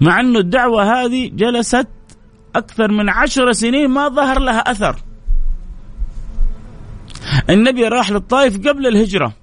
مع 0.02 0.20
أن 0.20 0.36
الدعوة 0.38 0.84
هذه 0.84 1.30
جلست 1.34 1.88
أكثر 2.56 2.92
من 2.92 3.10
عشر 3.10 3.52
سنين 3.52 3.90
ما 3.90 4.10
ظهر 4.10 4.40
لها 4.40 4.60
أثر. 4.60 5.11
النبي 7.52 7.88
راح 7.88 8.12
للطائف 8.12 8.68
قبل 8.68 8.88
الهجرة. 8.88 9.34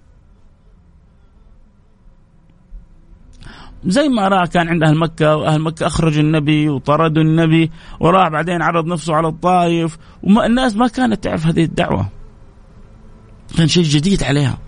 زي 3.87 4.09
ما 4.09 4.29
راى 4.29 4.47
كان 4.47 4.69
عند 4.69 4.83
أهل 4.83 4.99
مكة 4.99 5.37
وأهل 5.37 5.61
مكة 5.61 5.87
أخرجوا 5.87 6.23
النبي 6.23 6.69
وطردوا 6.69 7.23
النبي 7.23 7.71
وراح 8.01 8.29
بعدين 8.29 8.63
عرض 8.63 8.87
نفسه 8.87 9.15
على 9.15 9.29
الطائف. 9.29 9.99
والناس 10.23 10.77
ما 10.77 10.89
كانت 10.89 11.25
تعرف 11.25 11.47
هذه 11.47 11.65
الدعوة. 11.65 12.09
كان 13.57 13.69
شيء 13.69 13.83
جديد 13.83 14.23
عليها. 14.23 14.59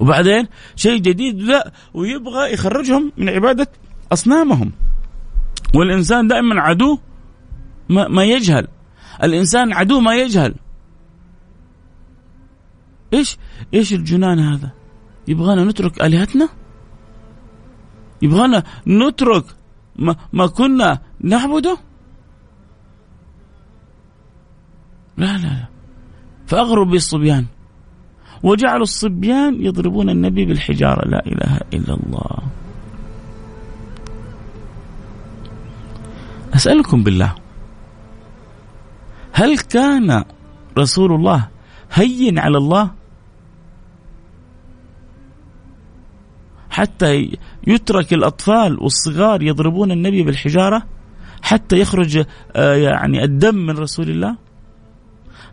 وبعدين 0.00 0.46
شيء 0.76 1.00
جديد 1.00 1.42
لا 1.42 1.72
ويبغى 1.94 2.52
يخرجهم 2.52 3.12
من 3.16 3.28
عبادة 3.28 3.68
أصنامهم. 4.12 4.72
والإنسان 5.74 6.28
دائما 6.28 6.60
عدو 6.60 6.98
ما, 7.88 8.08
ما 8.08 8.24
يجهل. 8.24 8.68
الإنسان 9.22 9.72
عدو 9.72 10.00
ما 10.00 10.14
يجهل. 10.14 10.54
إيش؟ 13.12 13.38
إيش 13.74 13.92
الجنان 13.92 14.38
هذا؟ 14.38 14.70
يبغانا 15.28 15.64
نترك 15.64 16.02
آلهتنا؟ 16.02 16.48
يبغانا 18.22 18.62
نترك 18.86 19.44
ما, 19.96 20.16
ما 20.32 20.46
كنا 20.46 20.98
نعبده؟ 21.20 21.78
لا 25.16 25.38
لا 25.38 25.42
لا. 25.42 25.66
فاغروا 26.46 26.84
بالصبيان. 26.84 27.46
وجعلوا 28.42 28.82
الصبيان 28.82 29.62
يضربون 29.66 30.10
النبي 30.10 30.44
بالحجارة. 30.44 31.08
لا 31.08 31.26
إله 31.26 31.60
إلا 31.74 31.94
الله. 31.94 32.38
أسألكم 36.54 37.02
بالله 37.02 37.34
هل 39.32 39.58
كان 39.58 40.24
رسول 40.78 41.12
الله 41.12 41.48
هين 41.92 42.38
على 42.38 42.58
الله؟ 42.58 42.90
حتى 46.76 47.38
يترك 47.66 48.12
الأطفال 48.12 48.82
والصغار 48.82 49.42
يضربون 49.42 49.92
النبي 49.92 50.22
بالحجارة 50.22 50.82
حتى 51.42 51.76
يخرج 51.76 52.24
آه، 52.56 52.74
يعني 52.74 53.24
الدم 53.24 53.54
من 53.54 53.78
رسول 53.78 54.10
الله 54.10 54.36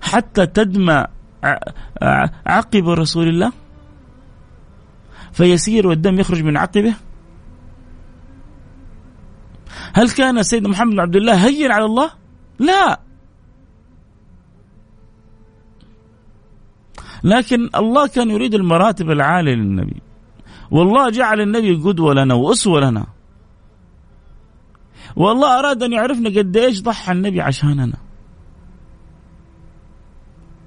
حتى 0.02 0.46
تدمى 0.46 1.06
عقب 2.46 2.90
رسول 2.90 3.28
الله 3.28 3.52
فيسير 5.32 5.88
والدم 5.88 6.20
يخرج 6.20 6.44
من 6.44 6.58
عقبه. 6.58 6.94
هل 9.94 10.10
كان 10.10 10.44
سيدنا 10.44 10.70
محمد 10.70 10.94
بن 10.94 11.00
عبد 11.00 11.16
الله 11.16 11.46
هين 11.48 11.72
على 11.72 11.86
الله؟ 11.86 12.12
لا. 12.60 13.00
لكن 17.24 17.70
الله 17.76 18.08
كان 18.08 18.30
يريد 18.30 18.54
المراتب 18.54 19.12
العالية 19.12 19.56
للنبي. 19.56 20.13
والله 20.74 21.10
جعل 21.10 21.42
النبي 21.42 21.76
قدوة 21.76 22.14
لنا 22.14 22.34
وأسوة 22.34 22.80
لنا. 22.80 23.06
والله 25.16 25.60
أراد 25.60 25.84
أن 25.84 25.94
يعرفنا 25.94 26.30
قد 26.30 26.58
إيش 26.58 26.82
ضحى 26.82 27.12
النبي 27.12 27.42
عشاننا. 27.42 27.98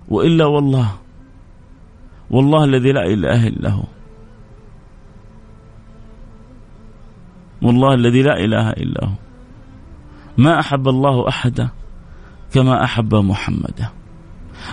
وإلا 0.09 0.47
والله 0.47 0.91
والله 2.31 2.65
الذي 2.65 2.93
لا 2.93 3.03
إله 3.07 3.47
إلا 3.47 3.71
هو. 3.71 3.85
والله 7.63 7.95
الذي 7.95 8.23
لا 8.23 8.45
إله 8.45 8.71
إلا 8.71 9.05
هو. 9.05 9.19
ما 10.39 10.61
أحب 10.61 10.89
الله 10.89 11.29
أحدا 11.29 11.69
كما 12.55 12.85
أحب 12.85 13.15
محمدا. 13.15 13.89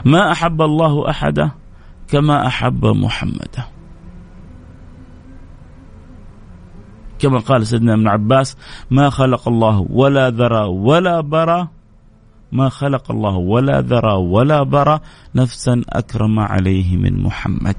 ما 0.06 0.32
أحب 0.32 0.62
الله 0.62 1.10
أحدا 1.10 1.52
كما 2.08 2.48
أحب 2.48 2.86
محمدا. 2.86 3.73
كما 7.24 7.40
قال 7.40 7.68
سيدنا 7.68 7.94
ابن 7.94 8.08
عباس 8.08 8.58
ما 8.92 9.10
خلق 9.10 9.48
الله 9.48 9.88
ولا 9.90 10.30
ذرى 10.30 10.68
ولا 10.68 11.22
برى 11.22 11.68
ما 12.52 12.70
خلق 12.70 13.12
الله 13.12 13.36
ولا 13.36 13.82
ذرى 13.82 14.14
ولا 14.14 14.64
برى 14.64 15.00
نفسا 15.36 15.82
أكرم 15.90 16.40
عليه 16.40 16.98
من 16.98 17.24
محمد. 17.24 17.76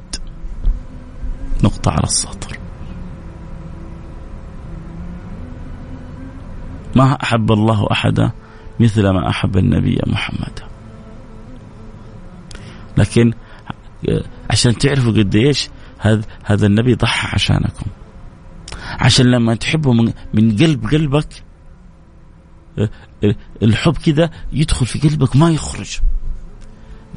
نقطة 1.64 1.90
على 1.90 2.02
السطر. 2.02 2.58
ما 6.96 7.18
أحب 7.22 7.52
الله 7.52 7.88
أحدا 7.92 8.30
مثل 8.80 9.08
ما 9.08 9.28
أحب 9.28 9.56
النبي 9.56 9.98
محمد. 10.06 10.60
لكن 12.96 13.32
عشان 14.50 14.78
تعرفوا 14.78 15.12
قد 15.12 15.36
إيش 15.36 15.68
هذا 15.98 16.22
هذا 16.44 16.66
النبي 16.66 16.94
ضحى 16.94 17.28
عشانكم. 17.34 17.86
عشان 19.00 19.26
لما 19.26 19.54
تحبه 19.54 19.92
من, 19.92 20.12
من 20.34 20.56
قلب 20.56 20.86
قلبك 20.86 21.42
الحب 23.62 23.96
كذا 23.96 24.30
يدخل 24.52 24.86
في 24.86 25.08
قلبك 25.08 25.36
ما 25.36 25.50
يخرج. 25.50 25.98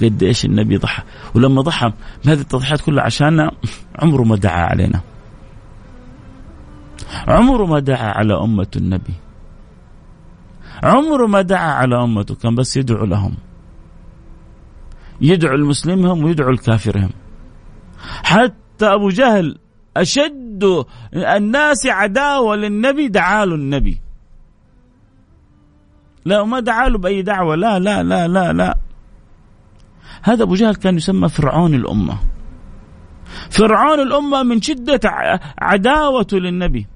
قد 0.02 0.24
إيش 0.24 0.46
النبي 0.46 0.78
ضحى. 0.78 1.04
ولما 1.36 1.62
ضحى 1.62 1.94
بهذه 2.26 2.40
التضحيات 2.40 2.82
كلها 2.82 3.04
عشاننا 3.04 3.52
عمره 3.96 4.24
ما 4.24 4.36
دعا 4.36 4.66
علينا. 4.66 5.02
عمره 7.28 7.66
ما 7.66 7.80
دعا 7.80 8.12
على 8.12 8.34
أمة 8.34 8.68
النبي. 8.76 9.14
عمره 10.84 11.28
ما 11.28 11.42
دعا 11.42 11.72
على 11.72 12.04
أمته 12.04 12.36
كان 12.36 12.56
بس 12.56 12.78
يدعو 12.78 13.06
لهم. 13.06 13.38
يدعو 15.22 15.56
لمسلمهم 15.56 16.24
ويدعو 16.24 16.52
لكافرهم 16.52 17.10
حتى 18.24 18.86
أبو 18.86 19.10
جهل 19.10 19.58
أشد 20.02 20.86
الناس 21.14 21.86
عداوة 21.86 22.56
للنبي 22.56 23.08
دعا 23.08 23.46
له 23.46 23.56
النبي. 23.56 24.02
لا 26.26 26.42
وما 26.42 26.60
دعا 26.60 26.90
له 26.90 26.98
بأي 26.98 27.22
دعوة. 27.22 27.56
لا 27.56 27.80
لا 27.80 28.04
لا 28.04 28.28
لا 28.28 28.54
لا. 28.54 28.78
هذا 30.24 30.44
أبو 30.44 30.56
جهل 30.56 30.76
كان 30.76 30.98
يسمى 30.98 31.30
فرعون 31.30 31.74
الأمة. 31.74 32.20
فرعون 33.50 34.00
الأمة 34.00 34.44
من 34.44 34.62
شدة 34.62 35.00
عداوته 35.58 36.38
للنبي. 36.38 36.88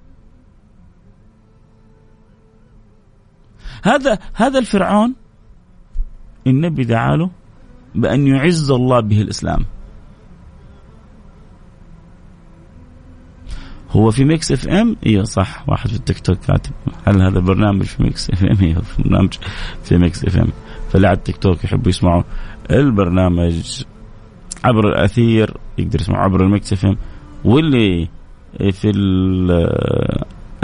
هذا 3.83 4.19
هذا 4.33 4.59
الفرعون 4.59 5.15
النبي 6.47 6.83
دعا 6.83 7.15
له 7.15 7.29
بأن 7.95 8.27
يعز 8.27 8.71
الله 8.71 8.99
به 8.99 9.21
الإسلام. 9.21 9.65
هو 13.91 14.11
في 14.11 14.25
Mix 14.25 14.51
FM 14.51 14.95
أيوه 15.05 15.23
صح. 15.23 15.63
واحد 15.69 15.89
في 15.89 15.95
التيك 15.95 16.19
توك 16.19 16.37
كاتب 16.37 16.71
هل 17.05 17.21
هذا 17.21 17.39
برنامج 17.39 17.83
في 17.83 18.03
Mix 18.03 18.29
FM 18.29 18.57
أيوه 18.61 18.81
برنامج 18.99 19.33
في 19.83 19.97
Mix 19.97 20.25
FM 20.25 20.47
فاللي 20.89 21.07
على 21.07 21.17
التيك 21.17 21.37
توك 21.37 21.63
يحبوا 21.63 21.89
يسمعوا 21.89 22.23
البرنامج 22.71 23.83
عبر 24.63 24.87
الأثير 24.89 25.57
يقدر 25.77 26.01
يسمع 26.01 26.23
عبر 26.23 26.43
ال 26.43 26.73
Mix 26.73 26.85
FM 26.85 26.97
واللي 27.45 28.09
في 28.71 28.89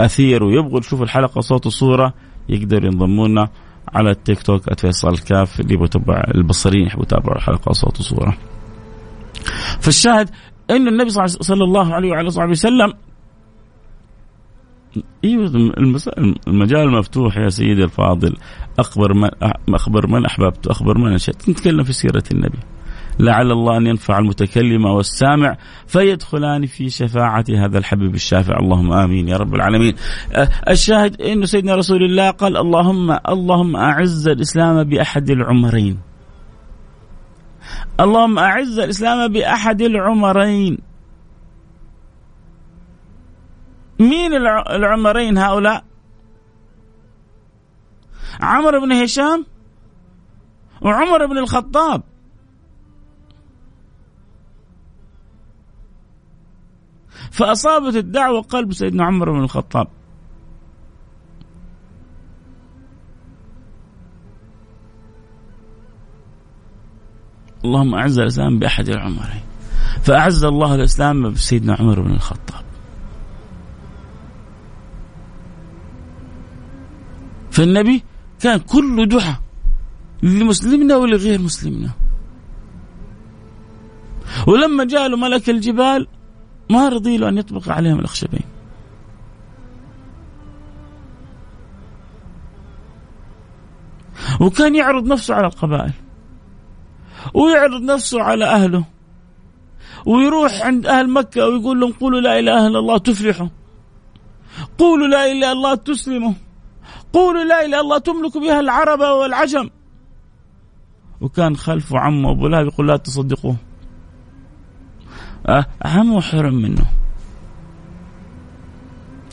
الأثير 0.00 0.44
ويبغوا 0.44 0.78
يشوفوا 0.78 1.04
الحلقة 1.04 1.40
صوت 1.40 1.66
وصورة 1.66 2.14
يقدر 2.48 2.84
ينضموا 2.84 3.28
لنا 3.28 3.48
على 3.94 4.10
التيك 4.10 4.42
توك 4.42 4.74
@فيصل 4.80 5.18
كاف 5.18 5.60
اللي 5.60 5.72
يبغوا 5.74 5.86
يتابع 5.86 6.22
البصريين 6.34 6.86
يحبوا 6.86 7.02
يتابعوا 7.02 7.36
الحلقة 7.36 7.72
صوت 7.72 8.00
وصورة. 8.00 8.36
فالشاهد 9.80 10.30
ان 10.70 10.88
النبي 10.88 11.10
صلى 11.10 11.64
الله 11.64 11.94
عليه 11.94 12.10
وعلى 12.10 12.30
صحبه 12.30 12.50
وسلم 12.50 12.92
أيوه 15.24 15.72
المجال 16.48 16.90
مفتوح 16.90 17.36
يا 17.36 17.48
سيدي 17.48 17.84
الفاضل 17.84 18.36
أخبر 18.78 19.14
من 19.14 19.28
أخبر 19.68 20.06
من 20.06 20.24
أحببت 20.24 20.66
أخبر 20.66 20.98
من 20.98 21.12
أنشأت 21.12 21.48
نتكلم 21.48 21.82
في 21.82 21.92
سيرة 21.92 22.24
النبي 22.32 22.58
لعل 23.20 23.52
الله 23.52 23.76
أن 23.76 23.86
ينفع 23.86 24.18
المتكلم 24.18 24.84
والسامع 24.84 25.56
فيدخلان 25.86 26.66
في 26.66 26.88
شفاعة 26.88 27.44
هذا 27.50 27.78
الحبيب 27.78 28.14
الشافع 28.14 28.58
اللهم 28.58 28.92
آمين 28.92 29.28
يا 29.28 29.36
رب 29.36 29.54
العالمين. 29.54 29.94
الشاهد 30.68 31.22
انه 31.22 31.46
سيدنا 31.46 31.74
رسول 31.74 32.02
الله 32.02 32.30
قال 32.30 32.56
اللهم 32.56 33.18
اللهم 33.28 33.76
أعز 33.76 34.28
الإسلام 34.28 34.84
بأحد 34.84 35.30
العمرين. 35.30 35.98
اللهم 38.00 38.38
أعز 38.38 38.78
الإسلام 38.78 39.32
بأحد 39.32 39.82
العمرين. 39.82 40.78
مين 44.00 44.34
العمرين 44.70 45.38
هؤلاء؟ 45.38 45.84
عمر 48.40 48.78
بن 48.78 48.92
هشام 48.92 49.46
وعمر 50.82 51.26
بن 51.26 51.38
الخطاب. 51.38 52.02
فأصابت 57.30 57.96
الدعوة 57.96 58.42
قلب 58.42 58.72
سيدنا 58.72 59.04
عمر 59.04 59.32
بن 59.32 59.40
الخطاب. 59.40 59.88
اللهم 67.64 67.94
أعز 67.94 68.18
الإسلام 68.18 68.58
بأحد 68.58 68.88
العمرين. 68.88 69.42
فأعز 70.02 70.44
الله 70.44 70.74
الإسلام 70.74 71.30
بسيدنا 71.30 71.76
عمر 71.80 72.00
بن 72.00 72.10
الخطاب. 72.10 72.67
فالنبي 77.58 78.02
كان 78.40 78.58
كله 78.58 79.04
دعاء 79.04 79.40
لمسلمنا 80.22 80.96
ولغير 80.96 81.40
مسلمنا. 81.40 81.90
ولما 84.46 84.84
جاء 84.84 85.08
له 85.08 85.16
ملك 85.16 85.50
الجبال 85.50 86.06
ما 86.70 86.88
رضي 86.88 87.16
له 87.16 87.28
أن 87.28 87.38
يطبق 87.38 87.68
عليهم 87.68 87.98
الأخشبين. 87.98 88.42
وكان 94.40 94.74
يعرض 94.74 95.06
نفسه 95.06 95.34
على 95.34 95.46
القبائل. 95.46 95.92
ويعرض 97.34 97.82
نفسه 97.82 98.22
على 98.22 98.44
أهله. 98.44 98.84
ويروح 100.06 100.62
عند 100.62 100.86
أهل 100.86 101.10
مكة 101.10 101.48
ويقول 101.48 101.80
لهم 101.80 101.92
قولوا 101.92 102.20
لا 102.20 102.38
إله 102.38 102.66
إلا 102.66 102.78
الله 102.78 102.98
تفلحوا. 102.98 103.48
قولوا 104.78 105.06
لا 105.06 105.26
إله 105.26 105.32
إلا 105.32 105.52
الله 105.52 105.74
تسلموا. 105.74 106.47
قولوا 107.18 107.44
لا 107.44 107.58
إله 107.60 107.66
إلا 107.66 107.80
الله 107.80 107.98
تملك 107.98 108.34
بها 108.38 108.60
العرب 108.60 109.00
والعجم. 109.00 109.70
وكان 111.20 111.56
خلفه 111.56 111.98
عمه 111.98 112.30
أبو 112.30 112.46
لهب 112.46 112.66
يقول 112.66 112.88
لا 112.88 112.96
تصدقوه. 112.96 113.56
أهم 115.86 116.12
وحرم 116.14 116.54
منه. 116.54 116.86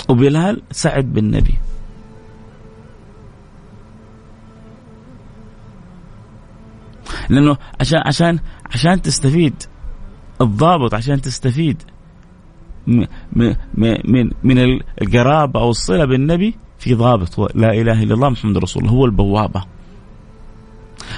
وبلال 0.10 0.62
سعد 0.72 1.14
بالنبي 1.14 1.56
لأنه 7.30 7.58
عشان 7.80 8.00
عشان 8.06 8.40
عشان 8.74 9.02
تستفيد 9.02 9.64
الضابط 10.42 10.94
عشان 10.94 11.22
تستفيد 11.22 11.84
من 12.88 13.08
من 13.74 14.32
من 14.44 14.80
القرابة 15.02 15.60
أو 15.60 15.70
الصلة 15.70 16.06
بالنبي 16.06 16.56
في 16.80 16.94
ضابط 16.94 17.40
لا 17.56 17.74
إله 17.74 18.04
إلا 18.04 18.14
الله 18.14 18.30
محمد 18.30 18.58
رسول 18.58 18.84
الله 18.84 18.94
هو 18.94 19.06
البوابة. 19.06 19.66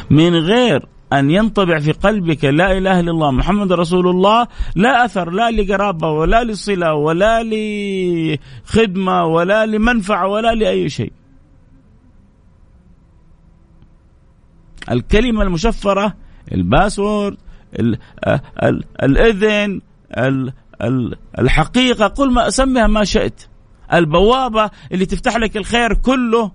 من 0.10 0.36
غير 0.36 0.86
أن 1.14 1.32
ينطبع 1.32 1.80
في 1.80 1.92
قلبك 1.92 2.46
لا 2.46 2.78
إله 2.78 3.00
إلا 3.00 3.12
الله 3.12 3.32
محمد 3.32 3.74
رسول 3.74 4.08
الله 4.08 4.48
لا 4.76 5.06
أثر 5.06 5.30
لا 5.30 5.52
لقرابة 5.52 6.12
ولا 6.12 6.44
لصلة 6.44 6.94
ولا 6.94 7.44
لخدمة 7.44 9.26
ولا 9.26 9.66
لمنفعة 9.66 10.28
ولا 10.28 10.56
لأي 10.56 10.90
شيء. 10.90 11.12
الكلمة 14.92 15.44
المشفرة 15.44 16.14
الباسورد 16.52 17.38
الإذن 19.04 19.82
الحقيقة 21.40 22.08
قل 22.08 22.32
ما 22.32 22.48
أسميها 22.48 22.88
ما 22.88 23.04
شئت. 23.04 23.42
البوابة 23.94 24.70
اللي 24.92 25.06
تفتح 25.06 25.38
لك 25.38 25.58
الخير 25.58 25.94
كله. 25.94 26.52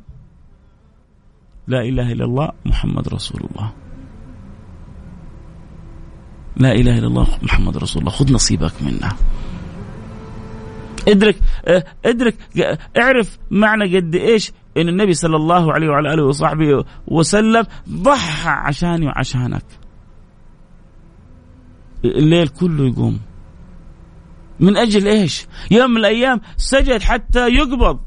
لا 1.66 1.80
إله 1.80 2.12
إلا 2.12 2.24
الله 2.24 2.52
محمد 2.66 3.08
رسول 3.08 3.40
الله. 3.50 3.72
لا 6.56 6.72
إله 6.72 6.98
إلا 6.98 7.06
الله 7.06 7.38
محمد 7.42 7.76
رسول 7.76 8.02
الله. 8.02 8.12
خذ 8.12 8.32
نصيبك 8.32 8.82
منها 8.82 9.16
ادرك 11.08 11.36
ادرك 12.04 12.36
اعرف 12.98 13.38
معنى 13.50 13.96
قد 13.96 14.14
إيش؟ 14.14 14.52
إن 14.76 14.88
النبي 14.88 15.14
صلى 15.14 15.36
الله 15.36 15.72
عليه 15.72 15.88
وعلى 15.88 16.14
آله 16.14 16.24
وصحبه 16.24 16.84
وسلم 17.06 17.66
ضحى 17.88 18.50
عشاني 18.50 19.06
وعشانك. 19.06 19.64
الليل 22.04 22.48
كله 22.48 22.86
يقوم. 22.86 23.20
من 24.62 24.76
أجل 24.76 25.08
إيش؟ 25.08 25.46
يوم 25.70 25.90
من 25.90 25.96
الأيام 25.96 26.40
سجد 26.56 27.02
حتى 27.02 27.48
يقبض. 27.48 28.00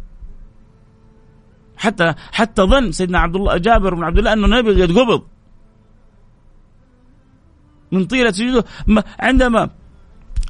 حتى 1.78 2.14
حتى 2.32 2.62
ظن 2.62 2.92
سيدنا 2.92 3.20
عبد 3.20 3.36
الله 3.36 3.58
جابر 3.58 3.96
بن 3.96 4.04
عبد 4.04 4.18
الله 4.18 4.34
أنه 4.34 4.46
النبي 4.46 4.84
قد 4.84 4.92
قبض. 4.92 5.24
من 7.92 8.06
طيلة 8.06 8.32
سجوده. 8.32 8.66
عندما 9.20 9.70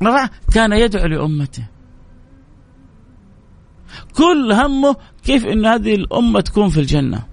رفع 0.04 0.30
كان 0.54 0.74
يدعو 0.74 1.08
لأمته. 1.08 1.68
كل 4.18 4.52
همه 4.52 4.96
كيف 5.24 5.46
أن 5.46 5.66
هذه 5.66 5.96
الأمة 5.96 6.42
تكون 6.42 6.70
في 6.70 6.80
الجنة. 6.80 7.26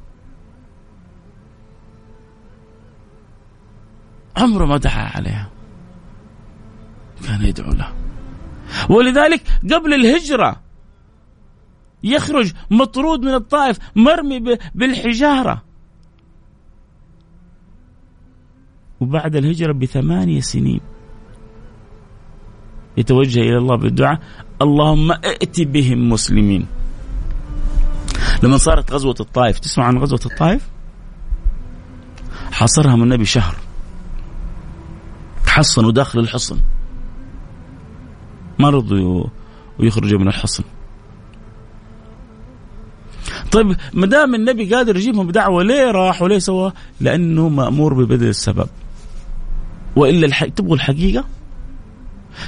عمره 4.37 4.65
ما 4.67 4.77
دعا 4.77 5.11
عليها. 5.17 5.51
كان 7.27 7.43
يدعو 7.43 7.73
له. 7.73 8.02
ولذلك 8.89 9.43
قبل 9.73 9.95
الهجرة 9.95 10.61
يخرج 12.05 12.53
مطرود 12.71 13.21
من 13.21 13.35
الطائف 13.35 13.79
مرمي 13.97 14.59
بالحجارة. 14.75 15.63
وبعد 19.01 19.37
الهجرة 19.37 19.73
بثمانية 19.73 20.41
سنين 20.41 20.81
يتوجه 22.97 23.41
إلى 23.41 23.59
الله 23.59 23.77
بالدعاء 23.77 24.19
اللهم 24.63 25.13
ائت 25.13 25.61
بهم 25.61 26.09
مسلمين. 26.09 26.67
لما 28.43 28.57
صارت 28.57 28.93
غزوة 28.93 29.15
الطائف 29.21 29.59
تسمع 29.59 29.85
عن 29.85 29.99
غزوة 29.99 30.21
الطائف؟ 30.27 30.69
حاصرهم 32.53 33.03
النبي 33.03 33.25
شهر. 33.25 33.57
تحصنوا 35.47 35.93
داخل 35.93 36.19
الحصن. 36.19 36.59
ما 38.59 38.71
رضوا 38.71 39.25
ويخرجوا 39.79 40.19
من 40.19 40.29
الحصن. 40.29 40.65
طيب 43.53 43.77
ما 43.93 44.07
دام 44.07 44.35
النبي 44.35 44.75
قادر 44.75 44.97
يجيبهم 44.97 45.27
بدعوة 45.27 45.63
ليه 45.63 45.91
راح 45.91 46.23
وليه 46.23 46.39
سوى؟ 46.39 46.73
لأنه 47.01 47.49
مأمور 47.49 47.95
ببذل 47.95 48.29
السبب. 48.29 48.69
وإلا 49.97 50.27
الح... 50.27 50.45
تبغوا 50.45 50.75
الحقيقة؟ 50.75 51.25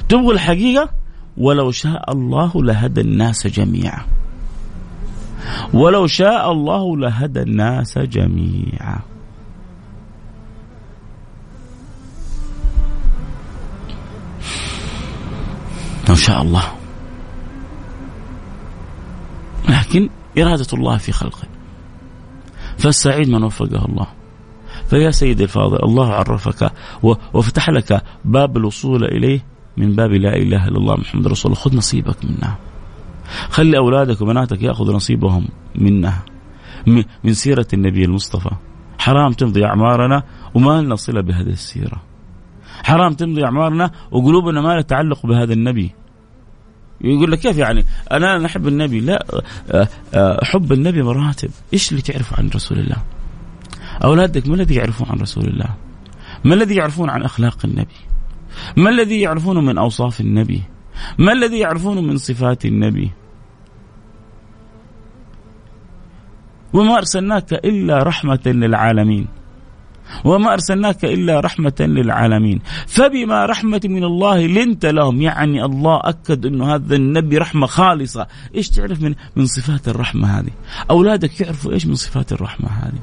تبغوا 0.09 0.33
الحقيقة؟ 0.33 0.91
ولو 1.37 1.71
شاء 1.71 2.13
الله 2.13 2.53
لهدى 2.55 3.01
الناس 3.01 3.47
جميعا. 3.47 4.07
ولو 5.75 6.07
شاء 6.07 6.53
الله 6.53 6.97
لهدى 6.97 7.43
الناس 7.43 7.99
جميعا. 7.99 8.99
لو 16.09 16.15
شاء 16.15 16.43
الله. 16.43 16.63
لكن 19.69 20.09
إرادة 20.39 20.67
الله 20.73 20.97
في 20.97 21.13
خلقه. 21.13 21.49
فالسعيد 22.79 23.29
من 23.29 23.43
وفقه 23.43 23.85
الله. 23.85 24.07
فيا 24.91 25.11
سيدي 25.11 25.43
الفاضل 25.43 25.79
الله 25.83 26.15
عرفك 26.15 26.73
وفتح 27.35 27.71
لك 27.71 28.03
باب 28.25 28.57
الوصول 28.57 29.05
إليه 29.05 29.45
من 29.77 29.97
باب 29.97 30.13
لا 30.13 30.37
إله 30.37 30.69
إلا 30.69 30.79
الله 30.79 30.97
محمد 30.97 31.27
رسول 31.27 31.53
الله. 31.53 31.63
خذ 31.63 31.77
نصيبك 31.77 32.25
منها 32.25 32.59
خلي 33.51 33.79
أولادك 33.79 34.21
وبناتك 34.21 34.63
يأخذوا 34.63 34.95
نصيبهم 34.95 35.49
منها 35.75 36.23
من 37.25 37.33
سيرة 37.33 37.67
النبي 37.73 38.05
المصطفى. 38.05 38.51
حرام 38.99 39.33
تمضي 39.33 39.65
أعمارنا 39.65 40.23
وما 40.55 40.83
لنا 40.83 40.97
صلة 40.97 41.21
بهذه 41.21 41.51
السيرة. 41.51 42.03
حرام 42.85 43.15
تمضي 43.15 43.45
أعمارنا 43.45 43.91
وقلوبنا 44.11 44.61
ما 44.61 44.69
لها 44.69 44.81
تعلق 44.81 45.27
بهذا 45.27 45.53
النبي. 45.53 45.91
يقول 47.01 47.33
لك 47.33 47.39
كيف 47.39 47.59
يعني؟ 47.59 47.85
أنا 48.13 48.39
نحب 48.39 48.69
النبي. 48.69 49.01
لا 49.01 49.27
آه، 49.71 49.89
آه، 50.15 50.45
حب 50.45 50.73
النبي 50.73 51.03
مراتب. 51.03 51.51
إيش 51.73 51.91
اللي 51.91 52.03
تعرفه 52.03 52.37
عن 52.37 52.51
رسول 52.55 52.79
الله؟ 52.79 52.97
أولادك 54.05 54.49
ما 54.49 54.55
الذي 54.55 54.75
يعرفون 54.75 55.09
عن 55.11 55.19
رسول 55.19 55.45
الله؟ 55.45 55.69
ما 56.45 56.55
الذي 56.55 56.75
يعرفون 56.75 57.11
عن 57.11 57.23
أخلاق 57.23 57.59
النبي؟ 57.65 57.97
ما 58.77 58.91
الذي 58.91 59.21
يعرفونه 59.21 59.61
من 59.61 59.79
أوصاف 59.79 60.21
النبي؟ 60.21 60.63
ما 61.19 61.33
الذي 61.33 61.59
يعرفونه 61.59 62.01
من 62.01 62.17
صفات 62.17 62.65
النبي؟ 62.65 63.11
وما 66.73 66.99
أرسلناك 66.99 67.53
إلا 67.53 68.03
رحمة 68.03 68.41
للعالمين. 68.47 69.27
وما 70.25 70.53
أرسلناك 70.53 71.05
إلا 71.05 71.41
رحمة 71.41 71.75
للعالمين. 71.81 72.61
فبما 72.87 73.47
رحمة 73.47 73.81
من 73.85 74.05
الله 74.05 74.47
لنت 74.47 74.87
لهم 74.87 75.23
يعني 75.23 75.65
الله 75.65 76.01
أكد 76.05 76.47
أنه 76.47 76.75
هذا 76.75 76.97
النبي 76.97 77.39
رحمة 77.39 77.67
خالصة. 77.67 78.27
إيش 78.55 78.69
تعرف 78.71 79.03
من, 79.03 79.15
من 79.37 79.47
صفات 79.47 79.89
الرحمة 79.89 80.39
هذه؟ 80.39 80.51
أولادك 80.91 81.41
يعرفوا 81.41 81.73
إيش 81.73 81.87
من 81.87 81.95
صفات 81.95 82.33
الرحمة 82.33 82.69
هذه؟ 82.69 83.01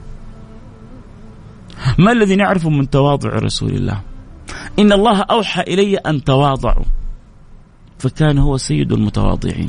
ما 1.98 2.12
الذي 2.12 2.36
نعرفه 2.36 2.70
من 2.70 2.90
تواضع 2.90 3.30
رسول 3.30 3.72
الله؟ 3.72 4.02
إن 4.80 4.92
الله 4.92 5.22
أوحى 5.22 5.62
إلي 5.62 5.96
أن 5.98 6.24
تواضعوا. 6.24 6.86
فكان 8.00 8.38
هو 8.38 8.58
سيد 8.58 8.92
المتواضعين. 8.92 9.66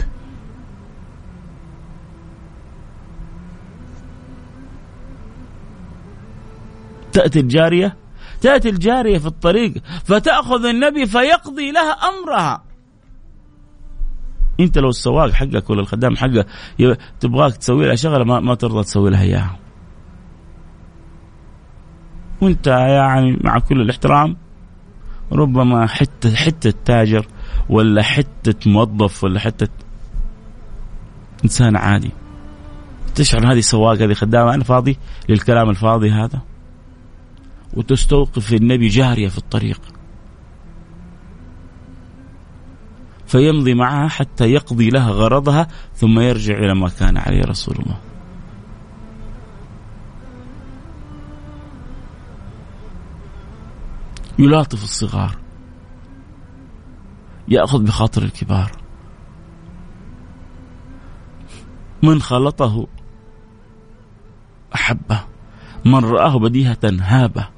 تأتي 7.12 7.40
الجارية 7.40 7.96
تأتي 8.40 8.68
الجارية 8.68 9.18
في 9.18 9.26
الطريق 9.26 9.74
فتأخذ 10.04 10.64
النبي 10.64 11.06
فيقضي 11.06 11.70
لها 11.72 11.92
أمرها 11.92 12.62
أنت 14.60 14.78
لو 14.78 14.88
السواق 14.88 15.30
حقك 15.30 15.70
ولا 15.70 15.80
الخدام 15.80 16.16
حقك 16.16 16.46
تبغاك 17.20 17.56
تسوي 17.56 17.86
لها 17.86 17.94
شغلة 17.94 18.24
ما, 18.24 18.40
ما 18.40 18.54
ترضى 18.54 18.82
تسوي 18.82 19.10
لها 19.10 19.22
إياها. 19.22 19.58
وأنت 22.40 22.66
يعني 22.66 23.38
مع 23.44 23.58
كل 23.58 23.80
الاحترام 23.80 24.36
ربما 25.32 25.86
حتة 25.86 26.34
حتة 26.34 26.74
تاجر 26.84 27.26
ولا 27.68 28.02
حتة 28.02 28.70
موظف 28.70 29.24
ولا 29.24 29.40
حتة 29.40 29.68
إنسان 31.44 31.76
عادي. 31.76 32.10
تشعر 33.14 33.52
هذه 33.52 33.60
سواق 33.60 34.02
هذه 34.02 34.12
خدامة 34.12 34.54
أنا 34.54 34.64
فاضي 34.64 34.98
للكلام 35.28 35.70
الفاضي 35.70 36.10
هذا. 36.10 36.40
وتستوقف 37.74 38.52
النبي 38.52 38.88
جارية 38.88 39.28
في 39.28 39.38
الطريق. 39.38 39.80
فيمضي 43.26 43.74
معها 43.74 44.08
حتى 44.08 44.52
يقضي 44.52 44.90
لها 44.90 45.10
غرضها 45.10 45.68
ثم 45.94 46.20
يرجع 46.20 46.58
إلى 46.58 46.74
ما 46.74 46.88
كان 46.88 47.16
عليه 47.16 47.42
رسول 47.44 47.76
الله. 47.78 47.98
يلاطف 54.38 54.84
الصغار. 54.84 55.36
يأخذ 57.48 57.82
بخاطر 57.82 58.22
الكبار. 58.22 58.72
من 62.02 62.22
خلطه 62.22 62.86
أحبه 64.74 65.20
من 65.84 66.04
رآه 66.04 66.38
بديهة 66.38 66.78
هابه. 66.84 67.48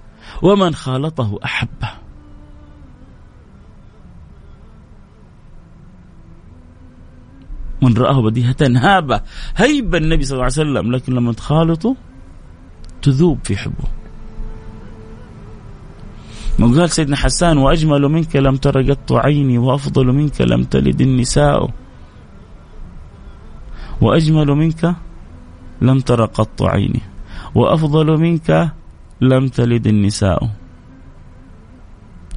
ومن 0.45 0.75
خالطه 0.75 1.39
أحبه. 1.45 1.91
من 7.83 7.97
رآه 7.97 8.23
بديهة 8.23 8.57
هابة. 8.61 9.21
هيب 9.57 9.95
النبي 9.95 10.25
صلى 10.25 10.33
الله 10.33 10.45
عليه 10.45 10.53
وسلم 10.53 10.93
لكن 10.93 11.13
لما 11.13 11.33
تخالطه 11.33 11.97
تذوب 13.03 13.39
في 13.45 13.57
حبه. 13.57 13.89
ما 16.59 16.81
قال 16.81 16.91
سيدنا 16.91 17.17
حسان 17.17 17.59
وأجمل 17.59 18.03
منك 18.03 18.37
لم 18.37 18.57
تر 18.57 18.93
قط 18.93 19.13
عيني 19.13 19.59
وأفضل 19.59 20.07
منك 20.07 20.41
لم 20.41 20.65
تلد 20.65 21.01
النساء. 21.01 21.71
وأجمل 24.01 24.47
منك 24.47 24.95
لم 25.83 26.01
تر 26.01 26.25
قط 26.25 26.63
عيني 26.63 27.01
وأفضل 27.55 28.21
منك 28.21 28.73
لم 29.29 29.49
تلد 29.49 29.87
النساء. 29.87 30.51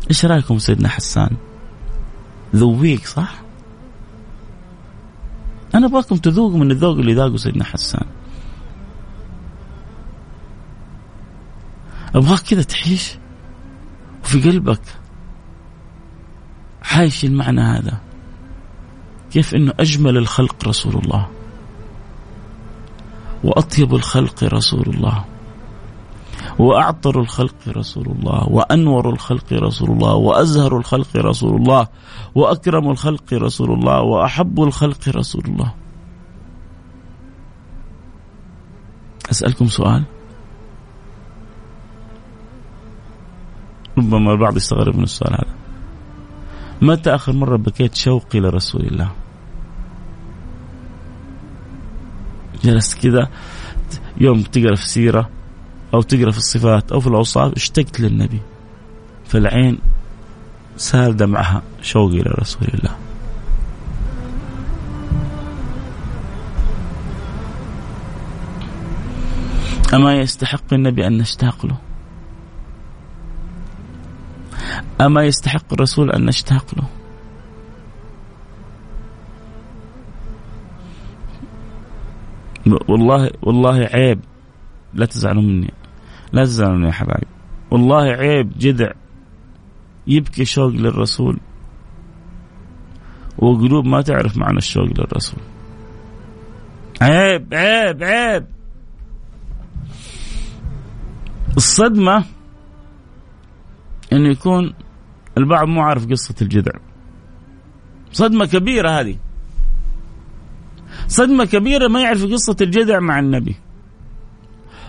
إيش 0.10 0.26
رأيكم 0.26 0.60
سيدنا 0.60 0.90
حسان؟ 0.90 1.38
ذويق 2.56 3.06
صح؟ 3.06 3.42
أنا 5.76 5.86
أبغاكم 5.86 6.16
تذوقوا 6.16 6.58
من 6.60 6.72
الذوق 6.72 6.98
اللي 6.98 7.14
ذاقه 7.14 7.38
سيدنا 7.38 7.64
حسان. 7.64 8.06
أبغاك 12.16 12.40
كذا 12.40 12.62
تعيش 12.62 13.18
وفي 14.24 14.42
قلبك. 14.42 14.82
عايش 16.92 17.26
المعنى 17.26 17.62
هذا. 17.62 17.98
كيف 19.32 19.56
إنه 19.56 19.74
أجمل 19.80 20.18
الخلق 20.18 20.68
رسول 20.68 20.96
الله. 20.96 21.30
وأطيب 23.44 23.96
الخلق 23.96 24.44
رسول 24.44 24.88
الله. 24.88 25.26
وأعطر 26.60 27.20
الخلق 27.20 27.68
رسول 27.68 28.06
الله 28.08 28.50
وأنور 28.50 29.10
الخلق 29.10 29.54
رسول 29.54 29.92
الله 29.92 30.14
وأزهر 30.16 30.78
الخلق 30.78 31.18
رسول 31.18 31.56
الله 31.56 31.88
وأكرم 32.36 32.90
الخلق 32.90 33.34
رسول 33.34 33.72
الله 33.72 34.02
وأحب 34.02 34.64
الخلق 34.64 35.10
رسول 35.10 35.44
الله. 35.46 35.74
أسألكم 39.32 39.68
سؤال؟ 39.68 40.04
ربما 43.98 44.32
البعض 44.32 44.58
يستغرب 44.58 44.96
من 44.96 45.04
السؤال 45.04 45.34
هذا. 45.34 45.56
متى 46.82 47.16
آخر 47.16 47.34
مرة 47.34 47.58
بكيت 47.58 47.96
شوقي 47.96 48.40
لرسول 48.40 48.82
الله؟ 48.82 49.12
جلست 52.64 53.02
كذا 53.02 53.30
يوم 54.18 54.42
تقرأ 54.42 54.76
في 54.76 54.88
سيرة 54.88 55.30
أو 55.94 56.02
تقرأ 56.02 56.32
في 56.32 56.38
الصفات 56.38 56.92
أو 56.92 57.00
في 57.00 57.08
الأوصاف 57.08 57.54
اشتقت 57.54 58.00
للنبي. 58.00 58.40
فالعين 59.26 59.80
سال 60.78 61.18
دمعها 61.18 61.62
شوقي 61.82 62.22
إلى 62.22 62.32
رسول 62.40 62.68
الله. 62.74 62.96
أما 69.94 70.20
يستحق 70.20 70.74
النبي 70.74 71.08
أن 71.08 71.18
نشتاق 71.18 71.66
له؟ 71.66 71.78
أما 75.02 75.24
يستحق 75.24 75.74
الرسول 75.74 76.12
أن 76.12 76.26
نشتاق 76.26 76.66
له؟ 76.78 76.88
والله 82.88 83.32
والله 83.42 83.90
عيب. 83.94 84.20
لا 84.94 85.06
تزعلوا 85.06 85.42
مني. 85.42 85.74
لا 86.34 86.44
تزعلوا 86.44 86.88
يا 86.88 86.92
حبايب. 86.92 87.28
والله 87.72 88.04
عيب 88.04 88.52
جدع 88.58 88.92
يبكي 90.08 90.46
شوق 90.46 90.72
للرسول. 90.72 91.40
وقلوب 93.38 93.86
ما 93.86 94.02
تعرف 94.02 94.38
معنى 94.38 94.58
الشوق 94.58 94.86
للرسول. 95.00 95.40
عيب 97.02 97.54
عيب 97.54 98.04
عيب. 98.04 98.46
الصدمة 101.58 102.26
إنه 104.14 104.30
يكون 104.30 104.74
البعض 105.38 105.68
مو 105.68 105.82
عارف 105.82 106.10
قصة 106.10 106.36
الجذع. 106.42 106.72
صدمة 108.12 108.46
كبيرة 108.46 108.90
هذه. 108.90 109.18
صدمة 111.08 111.46
كبيرة 111.46 111.88
ما 111.88 112.02
يعرف 112.02 112.26
قصة 112.26 112.56
الجذع 112.62 113.00
مع 113.00 113.20
النبي. 113.20 113.56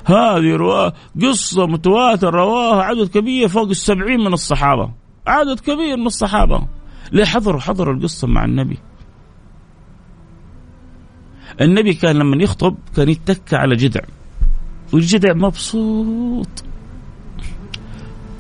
هذه 0.09 0.57
رواة 0.57 0.93
قصة 1.23 1.67
متواتر 1.67 2.35
رواها 2.35 2.83
عدد 2.83 3.09
كبير 3.09 3.49
فوق 3.49 3.69
السبعين 3.69 4.21
من 4.21 4.33
الصحابة. 4.33 4.91
عدد 5.27 5.61
كبير 5.61 5.97
من 5.97 6.07
الصحابة. 6.07 6.67
ليه 7.13 7.25
حضروا؟ 7.25 7.61
حضروا 7.61 7.95
القصة 7.95 8.29
مع 8.29 8.45
النبي. 8.45 8.79
النبي 11.61 11.95
كان 11.95 12.17
لما 12.17 12.43
يخطب 12.43 12.77
كان 12.97 13.09
يتكى 13.09 13.57
على 13.57 13.77
جذع 13.77 14.01
والجذع 14.93 15.33
مبسوط. 15.33 16.65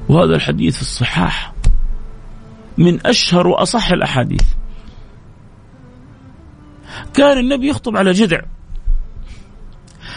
وهذا 0.08 0.34
الحديث 0.34 0.76
في 0.76 0.82
الصحاح 0.82 1.52
من 2.78 3.06
أشهر 3.06 3.46
وأصح 3.46 3.90
الأحاديث. 3.90 4.44
كان 7.14 7.38
النبي 7.38 7.68
يخطب 7.68 7.96
على 7.96 8.12
جذع 8.12 8.40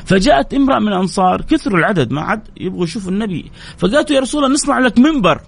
فجاءت 0.05 0.53
امرأة 0.53 0.79
من 0.79 0.87
الأنصار 0.87 1.41
كثروا 1.41 1.79
العدد 1.79 2.11
ما 2.11 2.21
عاد 2.21 2.41
يبغوا 2.59 2.83
يشوفوا 2.83 3.11
النبي. 3.11 3.51
فقالت 3.77 4.11
يا 4.11 4.19
رسول 4.19 4.43
الله 4.43 4.53
نصنع 4.53 4.79
لك 4.79 4.99
منبر. 4.99 5.41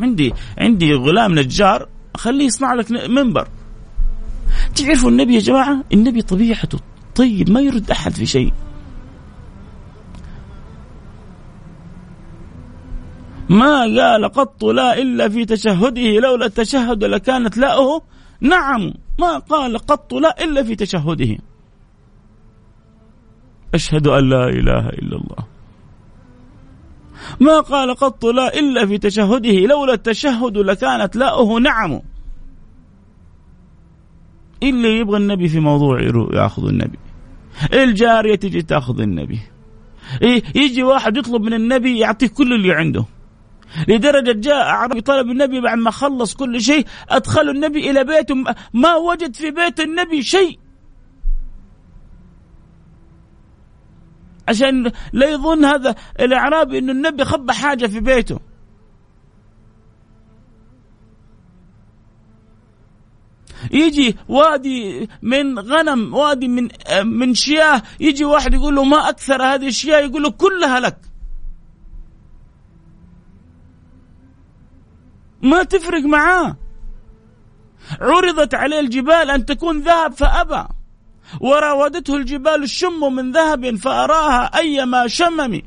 عندي 0.00 0.32
عندي 0.58 0.94
غلام 0.94 1.38
نجار 1.38 1.88
خليه 2.16 2.44
يصنع 2.44 2.74
لك 2.74 2.90
منبر. 2.90 3.48
تعرفوا 4.74 5.10
النبي 5.10 5.34
يا 5.34 5.40
جماعة؟ 5.40 5.84
النبي 5.92 6.22
طبيعته 6.22 6.78
طيب 7.14 7.50
ما 7.50 7.60
يرد 7.60 7.90
أحد 7.90 8.12
في 8.12 8.26
شيء. 8.26 8.52
ما 13.48 13.80
قال 13.80 14.24
قط 14.24 14.64
لا 14.64 14.98
إلا 14.98 15.28
في 15.28 15.44
تشهده 15.44 16.20
لولا 16.20 16.46
التشهد 16.46 17.04
لكانت 17.04 17.58
لاؤه 17.58 18.02
نعم 18.40 18.94
ما 19.18 19.38
قال 19.38 19.78
قط 19.78 20.14
لا 20.14 20.44
إلا 20.44 20.62
في 20.62 20.76
تشهده. 20.76 21.38
أشهد 23.74 24.06
أن 24.06 24.28
لا 24.28 24.48
إله 24.48 24.88
إلا 24.88 25.16
الله. 25.16 25.46
ما 27.40 27.60
قال 27.60 27.94
قط 27.94 28.24
لا 28.24 28.58
إلا 28.58 28.86
في 28.86 28.98
تشهده 28.98 29.52
لولا 29.52 29.94
التشهد 29.94 30.58
لكانت 30.58 31.16
لاؤه 31.16 31.60
نعم. 31.60 32.00
اللي 34.62 34.98
يبغى 34.98 35.16
النبي 35.16 35.48
في 35.48 35.60
موضوع 35.60 36.00
يأخذ 36.32 36.68
النبي. 36.68 36.98
الجارية 37.72 38.34
تجي 38.34 38.62
تأخذ 38.62 39.00
النبي. 39.00 39.40
إيه 40.22 40.42
يجي 40.54 40.82
واحد 40.82 41.16
يطلب 41.16 41.42
من 41.42 41.54
النبي 41.54 41.98
يعطيه 41.98 42.26
كل 42.26 42.52
اللي 42.52 42.72
عنده. 42.72 43.04
لدرجة 43.88 44.32
جاء 44.32 44.62
أعرابي 44.62 45.00
طلب 45.00 45.30
النبي 45.30 45.60
بعد 45.60 45.78
ما 45.78 45.90
خلص 45.90 46.34
كل 46.34 46.60
شيء 46.60 46.86
أدخلوا 47.08 47.52
النبي 47.52 47.90
إلى 47.90 48.04
بيته 48.04 48.34
ما 48.74 48.94
وجد 48.94 49.36
في 49.36 49.50
بيت 49.50 49.80
النبي 49.80 50.22
شيء. 50.22 50.58
عشان 54.50 54.92
لا 55.12 55.26
يظن 55.26 55.64
هذا 55.64 55.94
الأعرابي 56.20 56.78
أنه 56.78 56.92
النبي 56.92 57.24
خبى 57.24 57.52
حاجة 57.52 57.86
في 57.86 58.00
بيته. 58.00 58.40
يجي 63.70 64.16
وادي 64.28 65.08
من 65.22 65.58
غنم 65.58 66.14
وادي 66.14 66.48
من 66.48 66.68
من 67.04 67.34
شياه 67.34 67.82
يجي 68.00 68.24
واحد 68.24 68.54
يقول 68.54 68.74
له 68.74 68.84
ما 68.84 69.08
أكثر 69.08 69.42
هذه 69.42 69.66
الشياه 69.66 69.98
يقول 69.98 70.22
له 70.22 70.30
كلها 70.30 70.80
لك. 70.80 70.98
ما 75.42 75.62
تفرق 75.62 76.02
معاه. 76.02 76.56
عرضت 78.00 78.54
عليه 78.54 78.80
الجبال 78.80 79.30
أن 79.30 79.46
تكون 79.46 79.80
ذهب 79.80 80.12
فأبى. 80.12 80.79
وراودته 81.40 82.16
الجبال 82.16 82.62
الشم 82.62 83.12
من 83.14 83.32
ذهب 83.32 83.76
فأراها 83.76 84.58
أيما 84.58 85.06
شمم 85.06 85.62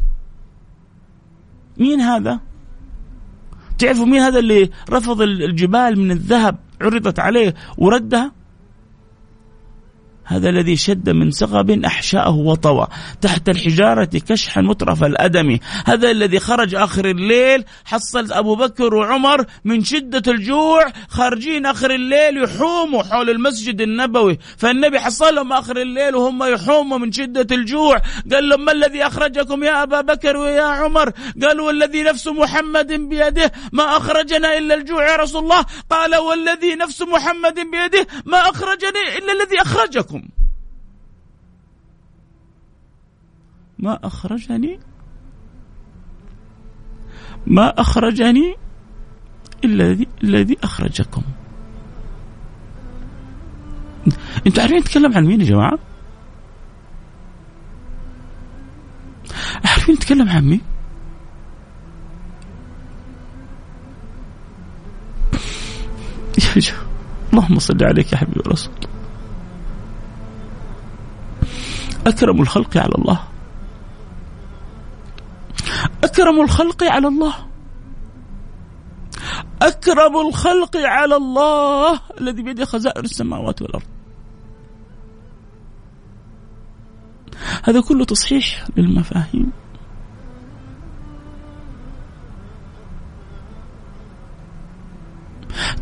مين 1.77 2.01
هذا؟ 2.01 2.39
تعرفوا 3.79 4.05
مين 4.05 4.21
هذا 4.21 4.39
اللي 4.39 4.69
رفض 4.89 5.21
الجبال 5.21 5.99
من 5.99 6.11
الذهب 6.11 6.55
عرضت 6.81 7.19
عليه 7.19 7.53
وردها؟ 7.77 8.31
هذا 10.25 10.49
الذي 10.49 10.75
شد 10.75 11.09
من 11.09 11.31
سغب 11.31 11.83
أحشاءه 11.85 12.35
وطوى 12.35 12.87
تحت 13.21 13.49
الحجارة 13.49 14.09
كشحا 14.27 14.61
مترف 14.61 15.03
الأدم. 15.03 15.59
هذا 15.85 16.11
الذي 16.11 16.39
خرج 16.39 16.75
آخر 16.75 17.05
الليل 17.05 17.65
حصل 17.85 18.33
أبو 18.33 18.55
بكر 18.55 18.95
وعمر 18.95 19.45
من 19.65 19.83
شدة 19.83 20.31
الجوع 20.31 20.91
خارجين 21.09 21.65
آخر 21.65 21.91
الليل 21.91 22.43
يحوموا 22.43 23.03
حول 23.03 23.29
المسجد 23.29 23.81
النبوي. 23.81 24.39
فالنبي 24.57 24.99
حصلهم 24.99 25.53
آخر 25.53 25.77
الليل 25.77 26.15
وهم 26.15 26.43
يحوموا 26.43 26.97
من 26.97 27.11
شدة 27.11 27.55
الجوع. 27.55 28.01
قال 28.31 28.49
لهم 28.49 28.65
ما 28.65 28.71
الذي 28.71 29.07
أخرجكم 29.07 29.63
يا 29.63 29.83
أبا 29.83 30.01
بكر 30.01 30.37
ويا 30.37 30.63
عمر؟ 30.63 31.11
قالوا 31.41 31.67
والذي 31.67 32.03
نفس 32.03 32.27
محمد 32.27 32.93
بيده 32.93 33.51
ما 33.71 33.97
أخرجنا 33.97 34.57
إلا 34.57 34.75
الجوع 34.75 35.11
يا 35.11 35.15
رسول 35.15 35.43
الله. 35.43 35.65
قال 35.89 36.15
والذي 36.15 36.75
نفس 36.75 37.01
محمد 37.01 37.55
بيده 37.55 38.07
ما 38.25 38.37
أخرجني 38.37 39.17
إلا 39.17 39.33
الذي 39.33 39.61
أخرجكم 39.61 40.13
لكم 40.13 40.27
ما 43.83 43.99
أخرجني 44.03 44.79
ما 47.47 47.81
أخرجني 47.81 48.55
الذي 49.65 50.07
الذي 50.23 50.57
أخرجكم 50.63 51.21
أنتوا 54.47 54.61
عارفين 54.63 54.77
نتكلم 54.79 55.13
عن 55.13 55.25
مين 55.25 55.41
يا 55.41 55.45
جماعة؟ 55.45 55.79
عارفين 59.65 59.95
نتكلم 59.95 60.29
عن 60.29 60.45
مين؟ 60.45 60.61
اللهم 67.33 67.59
صل 67.59 67.83
عليك 67.83 68.11
يا 68.13 68.17
حبيبي 68.17 68.39
الرسول 68.39 68.73
أكرم 72.07 72.41
الخلق 72.41 72.77
على 72.77 72.95
الله 72.97 73.32
أكرم 76.03 76.41
الخلق 76.41 76.83
على 76.83 77.07
الله. 77.07 77.35
أكرم 79.61 80.27
الخلق 80.27 80.77
على 80.77 81.15
الله 81.15 81.99
الذي 82.21 82.41
بيده 82.43 82.65
خزائن 82.65 83.05
السماوات 83.05 83.61
والأرض. 83.61 83.83
هذا 87.63 87.81
كله 87.81 88.05
تصحيح 88.05 88.65
للمفاهيم. 88.77 89.51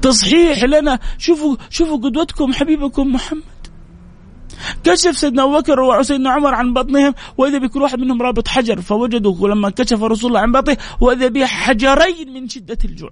تصحيح 0.02 0.64
لنا. 0.64 1.00
شوفوا 1.18 1.56
شوفوا 1.70 1.98
قدوتكم 1.98 2.54
حبيبكم 2.54 3.14
محمد. 3.14 3.51
كشف 4.84 5.18
سيدنا 5.18 5.44
أبو 5.44 5.58
بكر 5.58 5.80
وسيدنا 5.80 6.30
عمر 6.30 6.54
عن 6.54 6.74
بطنهم 6.74 7.14
وإذا 7.38 7.58
بكل 7.58 7.82
واحد 7.82 8.00
منهم 8.00 8.22
رابط 8.22 8.48
حجر 8.48 8.82
فوجدوا 8.82 9.50
لما 9.50 9.70
كشف 9.70 10.04
رسول 10.04 10.30
الله 10.30 10.40
عن 10.40 10.52
بطنه 10.52 10.78
وإذا 11.02 11.28
به 11.28 11.46
حجرين 11.46 12.34
من 12.34 12.50
شدة 12.50 12.78
الجوع. 12.86 13.12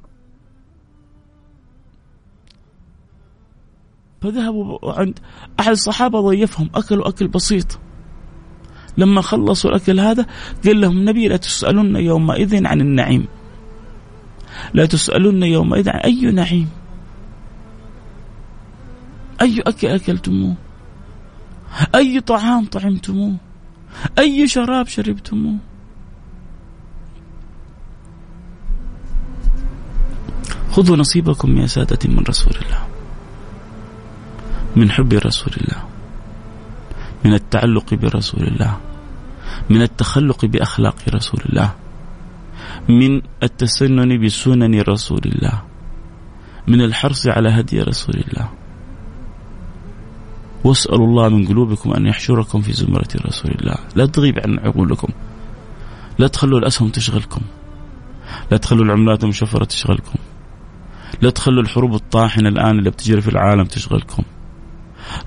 فذهبوا 4.22 4.92
عند 5.00 5.20
أحد 5.60 5.72
الصحابة 5.72 6.22
ضيفهم 6.22 6.70
اكلوا 6.76 7.10
أكل 7.10 7.28
بسيط. 7.28 7.80
لما 8.98 9.22
خلصوا 9.22 9.70
الأكل 9.70 10.00
هذا 10.00 10.26
قال 10.66 10.82
لهم 10.82 10.98
النبي 10.98 11.28
لا 11.28 11.38
تسالون 11.38 11.96
يومئذ 11.96 12.68
عن 12.68 12.82
النعيم. 12.82 13.28
لا 14.74 14.86
تسالون 14.86 15.44
يومئذ 15.44 15.90
عن 15.90 16.00
أي 16.00 16.22
نعيم. 16.22 16.70
أي 19.42 19.60
أكل 19.60 19.88
أكلتموه؟ 19.88 20.56
أي 21.96 22.20
طعام 22.20 22.66
طعمتموه؟ 22.66 23.36
أي 24.20 24.48
شراب 24.48 24.88
شربتموه؟ 24.88 25.56
خذوا 30.72 30.98
نصيبكم 30.98 31.58
يا 31.58 31.68
سادتي 31.68 32.08
من 32.08 32.24
رسول 32.30 32.54
الله. 32.66 32.88
من 34.76 34.92
حب 34.92 35.14
رسول 35.14 35.54
الله. 35.62 35.84
من 37.26 37.34
التعلق 37.34 37.94
برسول 37.94 38.44
الله. 38.48 38.78
من 39.70 39.82
التخلق 39.82 40.46
بأخلاق 40.46 40.96
رسول 41.10 41.42
الله. 41.50 41.74
من 42.90 43.22
التسنن 43.44 44.26
بسنن 44.26 44.82
رسول 44.82 45.22
الله. 45.26 45.62
من 46.68 46.82
الحرص 46.82 47.28
على 47.28 47.50
هدي 47.50 47.82
رسول 47.82 48.16
الله. 48.16 48.59
واسألوا 50.64 51.08
الله 51.08 51.30
من 51.30 51.48
قلوبكم 51.48 51.94
أن 51.94 52.06
يحشركم 52.06 52.62
في 52.62 52.74
زمرة 52.74 53.08
رسول 53.26 53.52
الله 53.52 53.76
لا 53.96 54.06
تغيب 54.06 54.40
عن 54.40 54.60
عقولكم 54.60 55.08
لا 56.20 56.28
تخلوا 56.28 56.60
الأسهم 56.60 56.90
تشغلكم 56.90 57.42
لا 58.52 58.58
تخلوا 58.58 58.86
العملات 58.86 59.24
المشفرة 59.24 59.64
تشغلكم 59.64 60.20
لا 61.22 61.30
تخلوا 61.30 61.64
الحروب 61.64 61.94
الطاحنة 61.94 62.50
الآن 62.50 62.80
اللي 62.80 62.90
بتجري 62.90 63.22
في 63.22 63.30
العالم 63.30 63.64
تشغلكم 63.64 64.24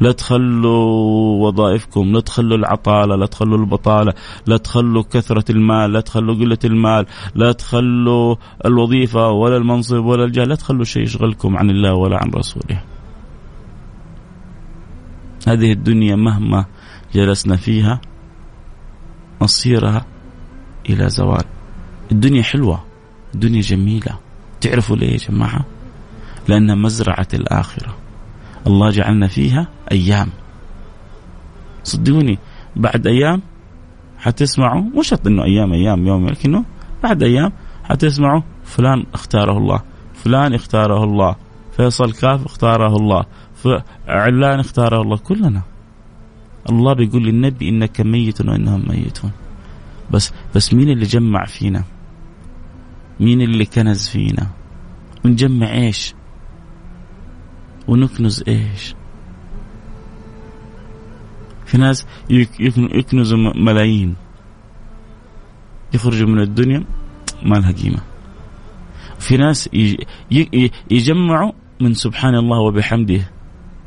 لا 0.01 0.13
تخلوا 0.13 1.47
وظائفكم 1.47 2.13
لا 2.13 2.21
تخلوا 2.21 2.57
العطالة 2.57 3.17
لا 3.17 3.27
تخلوا 3.27 3.59
البطالة 3.59 4.13
لا 4.47 4.57
تخلوا 4.57 5.03
كثرة 5.11 5.45
المال 5.53 5.93
لا 5.93 6.01
تخلوا 6.01 6.35
قلة 6.35 6.59
المال 6.65 7.07
لا 7.35 7.53
تخلوا 7.53 8.37
الوظيفة 8.65 9.31
ولا 9.31 9.57
المنصب 9.57 10.05
ولا 10.05 10.25
الجاه 10.25 10.45
لا 10.45 10.55
تخلوا 10.55 10.85
شيء 10.85 11.03
يشغلكم 11.03 11.57
عن 11.57 11.71
الله 11.71 11.95
ولا 11.95 12.17
عن 12.17 12.31
رسوله 12.31 12.83
هذه 15.49 15.73
الدنيا 15.73 16.17
مهما 16.17 16.65
جلسنا 17.15 17.57
فيها 17.57 18.01
مصيرها 19.41 20.07
إلى 20.91 21.09
زوال. 21.09 21.45
الدنيا 22.13 22.43
حلوة 22.43 22.85
دنيا 23.35 23.61
جميلة. 23.61 24.19
تعرفوا 24.61 24.97
ليه 24.97 25.13
يا 25.13 25.17
جماعة؟ 25.17 25.65
لأنها 26.49 26.75
مزرعة 26.75 27.29
الآخرة. 27.35 27.97
الله 28.67 28.91
جعلنا 28.91 29.29
فيها 29.29 29.69
أيام. 29.93 30.29
صدقوني 31.85 32.39
بعد 32.77 33.07
أيام 33.07 33.43
حتسمعوا 34.19 34.81
مش 34.81 35.09
شرط 35.09 35.27
إنه 35.27 35.45
أيام 35.45 35.73
أيام 35.73 36.07
يوم 36.07 36.29
لكنه 36.29 36.65
بعد 37.03 37.23
أيام 37.23 37.53
حتسمعوا 37.85 38.43
فلان 38.65 39.07
اختاره 39.15 39.59
الله 39.59 39.83
فلان 40.15 40.55
اختاره 40.55 41.05
الله 41.05 41.37
فيصل 41.77 42.13
كاف 42.13 42.45
اختاره 42.45 42.97
الله. 42.97 43.25
علان 44.09 44.61
اختاره 44.61 45.03
الله 45.03 45.17
كلنا. 45.17 45.63
الله 46.71 46.93
بيقول 46.93 47.25
للنبي 47.25 47.69
إنك 47.69 48.01
ميت 48.01 48.41
وإنهم 48.41 48.85
ميتون. 48.89 49.33
بس 50.11 50.33
بس 50.55 50.75
مين 50.75 50.91
اللي 50.91 51.05
جمع 51.05 51.45
فينا؟ 51.45 51.85
مين 53.21 53.41
اللي 53.41 53.65
كنز 53.65 54.09
فينا؟ 54.09 54.47
ونجمع 55.25 55.73
إيش؟ 55.73 56.15
ونكنز 57.89 58.45
إيش؟ 58.49 58.95
في 61.67 61.79
ناس 61.79 62.07
يكنزوا 62.71 63.39
ملايين. 63.39 64.17
يخرجوا 65.95 66.29
من 66.29 66.41
الدنيا 66.41 66.85
ما 67.43 67.57
لها 67.57 67.73
قيمة. 67.73 68.03
في 69.19 69.37
ناس 69.37 69.69
يجمعوا 70.91 71.53
من 71.81 71.95
سبحان 71.95 72.35
الله 72.35 72.59
وبحمده. 72.59 73.31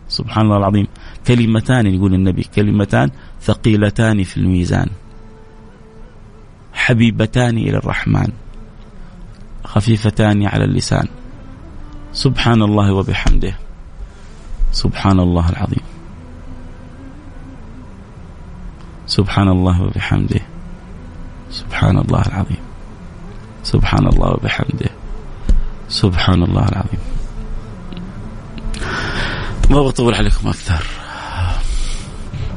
سبحان 0.09 0.45
الله 0.45 0.57
العظيم. 0.57 0.87
كلمتان 1.27 1.87
يقول 1.87 2.13
النبي 2.13 2.43
كلمتان 2.55 3.09
ثقيلتان 3.41 4.23
في 4.23 4.37
الميزان. 4.37 4.89
حبيبتان 6.73 7.57
إلى 7.57 7.77
الرحمن. 7.77 8.31
خفيفتان 9.63 10.45
على 10.45 10.63
اللسان. 10.63 11.07
سبحان 12.13 12.61
الله 12.61 12.93
وبحمده. 12.93 13.53
سبحان 14.71 15.19
الله 15.19 15.49
العظيم. 15.49 15.85
سبحان 19.07 19.47
الله 19.47 19.81
وبحمده. 19.81 20.41
سبحان 21.51 21.97
الله 21.97 22.21
العظيم. 22.21 22.63
سبحان 23.63 24.07
الله 24.07 24.29
وبحمده. 24.29 24.89
سبحان 25.89 26.43
الله 26.43 26.65
العظيم. 26.69 27.03
ما 29.69 29.81
بطول 29.81 30.13
عليكم 30.13 30.47
أكثر. 30.47 30.85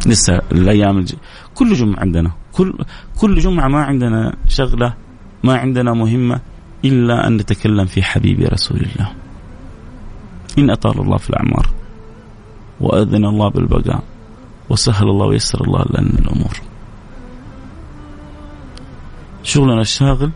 لسه 0.06 0.40
الأيام 0.52 0.98
الج... 0.98 1.14
كل 1.54 1.74
جمعة 1.74 2.00
عندنا 2.00 2.32
كل 2.52 2.74
كل 3.18 3.38
جمعة 3.38 3.68
ما 3.68 3.84
عندنا 3.84 4.36
شغلة 4.48 4.94
ما 5.44 5.56
عندنا 5.56 5.92
مهمة 5.92 6.40
إلا 6.84 7.26
أن 7.26 7.36
نتكلم 7.36 7.84
في 7.84 8.02
حبيب 8.02 8.40
رسول 8.40 8.76
الله. 8.80 9.12
إن 10.59 10.70
أطال 10.70 11.00
الله 11.00 11.16
في 11.16 11.30
الأعمار 11.30 11.70
وأذن 12.80 13.24
الله 13.24 13.48
بالبقاء 13.50 14.02
وسهل 14.70 15.09
الله 15.09 15.26
ويسر 15.26 15.64
الله 15.64 15.84
لنا 15.90 16.18
الأمور. 16.18 16.61
شغلنا 19.42 19.80
الشاغل 19.80 20.30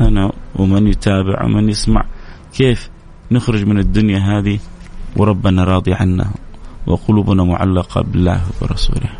أنا 0.00 0.32
ومن 0.56 0.86
يتابع 0.86 1.44
ومن 1.44 1.68
يسمع 1.68 2.04
كيف 2.54 2.90
نخرج 3.30 3.64
من 3.64 3.78
الدنيا 3.78 4.18
هذه؟ 4.18 4.58
وربنا 5.16 5.64
راضي 5.64 5.94
عنا 5.94 6.30
وقلوبنا 6.86 7.44
معلقة 7.44 8.00
بالله 8.02 8.40
ورسوله. 8.60 9.10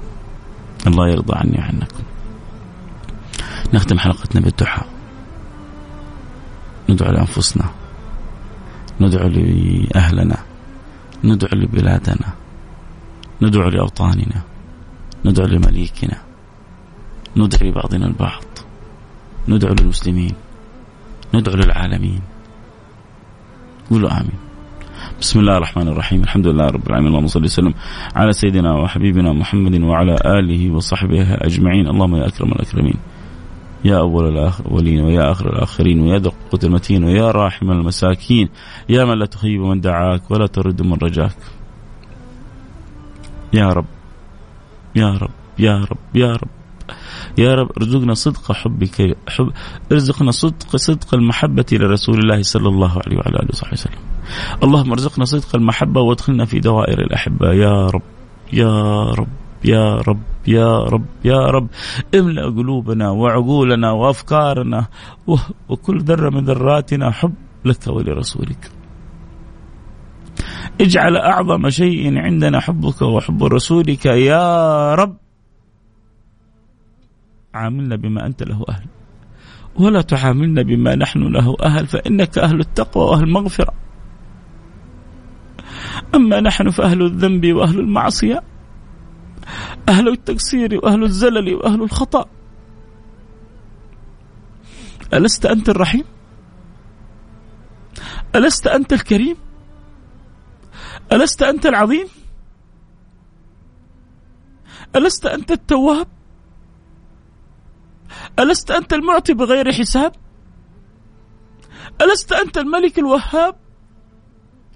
الله 0.87 1.09
يرضى 1.09 1.35
عني 1.37 1.59
وعنكم. 1.59 2.05
نختم 3.75 3.99
حلقتنا 3.99 4.41
بالدعاء. 4.41 4.87
ندعو 6.89 7.13
لأنفسنا. 7.13 7.71
ندعو 9.01 9.29
لأهلنا. 9.29 10.39
ندعو 11.25 11.59
لبلادنا. 11.59 12.45
ندعو 13.43 13.69
لأوطاننا 13.69 14.41
ندعو 15.25 15.47
لمليكنا 15.47 16.19
ندعو 17.37 17.69
لبعضنا 17.69 18.07
البعض 18.07 18.45
ندعو 19.49 19.75
للمسلمين 19.75 20.35
ندعو 21.35 21.57
للعالمين 21.57 22.21
قولوا 23.91 24.21
آمين 24.21 24.44
بسم 25.21 25.41
الله 25.41 25.57
الرحمن 25.57 25.89
الرحيم. 25.89 26.23
الحمد 26.23 26.47
لله 26.47 26.67
رب 26.67 26.87
العالمين. 26.87 27.09
اللهم 27.09 27.27
صل 27.27 27.45
وسلم 27.45 27.75
على 28.17 28.33
سيدنا 28.33 28.75
وحبيبنا 28.75 29.33
محمد 29.33 29.81
وعلى 29.81 30.17
آله 30.27 30.71
وصحبه 30.71 31.35
أجمعين. 31.35 31.87
اللهم 31.89 32.17
يا 32.17 32.27
أكرم 32.27 32.53
الأكرمين 32.53 32.95
يا 33.85 33.99
أول 33.99 34.39
الأولين 34.39 35.01
ويا 35.01 35.33
آخر 35.33 35.53
الآخرين 35.53 36.01
ويا 36.01 36.19
ذا 36.19 36.29
القوة 36.29 36.61
المتين 36.65 37.05
ويا 37.05 37.31
راحم 37.31 37.71
المساكين 37.71 38.49
يا 38.89 39.05
من 39.05 39.19
لا 39.19 39.27
تخيب 39.27 39.61
من 39.61 39.81
دعاك 39.81 40.31
ولا 40.31 40.47
ترد 40.47 40.83
من 40.83 40.95
رجاك. 41.03 41.37
يا 43.53 43.69
رب 43.69 43.87
يا 44.97 45.11
رب 45.11 45.31
يا 45.59 45.77
رب 45.79 45.99
يا 46.15 46.33
رب 46.33 46.51
يا 47.39 47.55
رب 47.55 47.71
ارزقنا 47.77 48.15
صدق 48.15 48.53
حبك 48.53 49.17
حب 49.29 49.53
ارزقنا 49.93 50.31
صدق 50.31 50.77
صدق 50.77 51.15
المحبة 51.15 51.67
لرسول 51.73 52.19
الله 52.19 52.43
صلى 52.43 52.69
الله 52.69 52.93
عليه 53.07 53.17
وعلى 53.17 53.37
آله 53.37 53.49
وصحبه 53.53 53.73
وسلم. 53.73 54.14
اللهم 54.63 54.91
ارزقنا 54.91 55.25
صدق 55.25 55.57
المحبة 55.57 56.01
وادخلنا 56.01 56.45
في 56.45 56.61
دوائر 56.61 57.01
الأحبة. 57.01 57.53
يا 57.53 57.87
رب 57.87 58.03
يا 58.53 59.05
رب 59.11 59.29
يا 59.65 59.95
رب 59.95 60.23
يا 60.47 60.79
رب 60.79 61.07
يا 61.25 61.41
رب. 61.41 61.69
املأ 62.15 62.45
قلوبنا 62.45 63.11
وعقولنا 63.11 63.91
وأفكارنا 63.91 64.87
وكل 65.69 66.01
ذرة 66.01 66.31
من 66.31 66.45
ذراتنا 66.45 67.11
حب 67.11 67.35
لك 67.65 67.87
ولرسولك. 67.87 68.71
اجعل 70.81 71.17
أعظم 71.17 71.71
شيء 71.71 72.19
عندنا 72.19 72.61
حبك 72.61 73.03
وحب 73.03 73.45
رسولك. 73.45 74.07
يا 74.07 74.95
رب 74.95 75.17
عاملنا 77.55 77.97
بما 77.97 78.27
أنت 78.27 78.43
له 78.43 78.65
أهل. 78.69 78.87
ولا 79.77 80.03
تعاملنا 80.03 80.63
بما 80.63 80.95
نحن 80.95 81.23
له 81.23 81.57
أهل 81.63 81.87
فإنك 81.87 82.39
أهل 82.39 82.61
التقوى 82.61 83.05
وأهل 83.05 83.23
المغفرة. 83.23 83.84
أما 86.15 86.41
نحن 86.41 86.71
فأهل 86.71 87.03
الذنب 87.03 87.53
وأهل 87.53 87.81
المعصية 87.81 88.43
أهل 89.89 90.09
التقصير 90.09 90.75
وأهل 90.77 91.03
الزلل 91.03 91.55
وأهل 91.55 91.83
الخطأ. 91.83 92.29
ألست 95.15 95.47
أنت 95.47 95.69
الرحيم؟ 95.69 96.05
ألست 98.37 98.67
أنت 98.67 98.93
الكريم؟ 98.93 99.37
ألست 101.13 101.43
أنت 101.43 101.67
العظيم؟ 101.67 102.07
ألست 104.97 105.27
أنت 105.27 105.53
التواب؟ 105.53 106.07
ألست 108.39 108.71
أنت 108.71 108.93
المعطي 108.93 109.35
بغير 109.35 109.73
حساب؟ 109.73 110.13
ألست 112.03 112.33
أنت 112.33 112.59
الملك 112.59 112.99
الوهاب؟ 112.99 113.57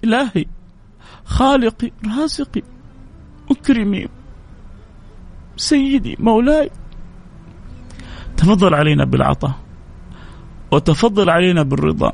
إلهي. 0.04 0.44
خالقي 1.28 1.90
رازقي 2.18 2.62
أكرمي 3.50 4.08
سيدي 5.56 6.16
مولاي. 6.18 6.70
تفضل 8.36 8.74
علينا 8.74 9.04
بالعطاء 9.04 9.54
وتفضل 10.70 11.30
علينا 11.30 11.62
بالرضا. 11.62 12.12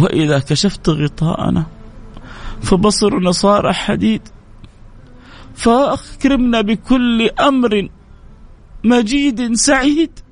وإذا 0.00 0.38
كشفت 0.38 0.88
غطاءنا 0.88 1.66
فبصرنا 2.62 3.30
صار 3.30 3.72
حديد. 3.72 4.28
فأكرمنا 5.54 6.60
بكل 6.60 7.30
أمر 7.40 7.88
مجيد 8.84 9.54
سعيد. 9.54 10.23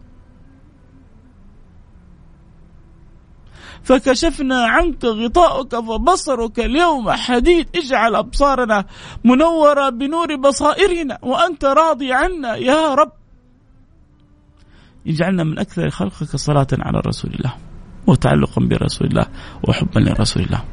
فكشفنا 3.84 4.66
عنك 4.66 5.04
غطاءك 5.04 5.74
فبصرك 5.74 6.60
اليوم 6.60 7.10
حديد. 7.10 7.68
اجعل 7.76 8.14
أبصارنا 8.14 8.84
منورة 9.24 9.88
بنور 9.88 10.36
بصائرنا 10.36 11.18
وأنت 11.22 11.64
راضي 11.64 12.12
عنا 12.12 12.56
يا 12.56 12.94
رب. 12.94 13.12
اجعلنا 15.06 15.44
من 15.44 15.58
أكثر 15.58 15.90
خلقك 15.90 16.36
صلاة 16.36 16.66
على 16.72 17.00
رسول 17.06 17.30
الله 17.34 17.54
وتعلقا 18.06 18.62
برسول 18.62 19.08
الله 19.08 19.26
وحبا 19.68 20.00
لرسول 20.00 20.42
الله. 20.42 20.64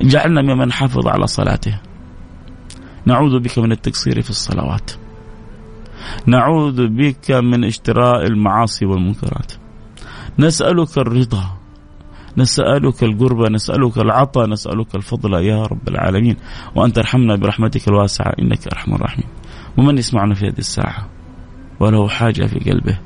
جعلنا 0.00 0.42
ممن 0.42 0.72
حافظ 0.72 1.06
على 1.06 1.26
صلاته. 1.26 1.80
نعوذ 3.06 3.38
بك 3.38 3.58
من 3.58 3.72
التقصير 3.72 4.22
في 4.22 4.30
الصلوات. 4.30 4.90
نعوذ 6.26 6.86
بك 6.86 7.30
من 7.30 7.64
اشتراء 7.64 8.26
المعاصي 8.26 8.86
والمنكرات. 8.86 9.52
نسألك 10.38 10.98
الرضا 10.98 11.63
نسألك 12.36 13.02
القربة 13.02 13.48
نسألك 13.48 13.98
العطاء 13.98 14.46
نسألك 14.46 14.94
الفضل 14.94 15.34
يا 15.34 15.62
رب 15.62 15.88
العالمين. 15.88 16.36
وأن 16.74 16.92
ترحمنا 16.92 17.36
برحمتك 17.36 17.88
الواسعة 17.88 18.32
إنك 18.38 18.66
أرحم 18.72 18.94
الراحمين. 18.94 19.28
ومن 19.78 19.98
يسمعنا 19.98 20.34
في 20.34 20.46
هذه 20.46 20.58
الساعة 20.58 21.08
وله 21.80 22.08
حاجة 22.08 22.46
في 22.46 22.58
قلبه 22.70 22.98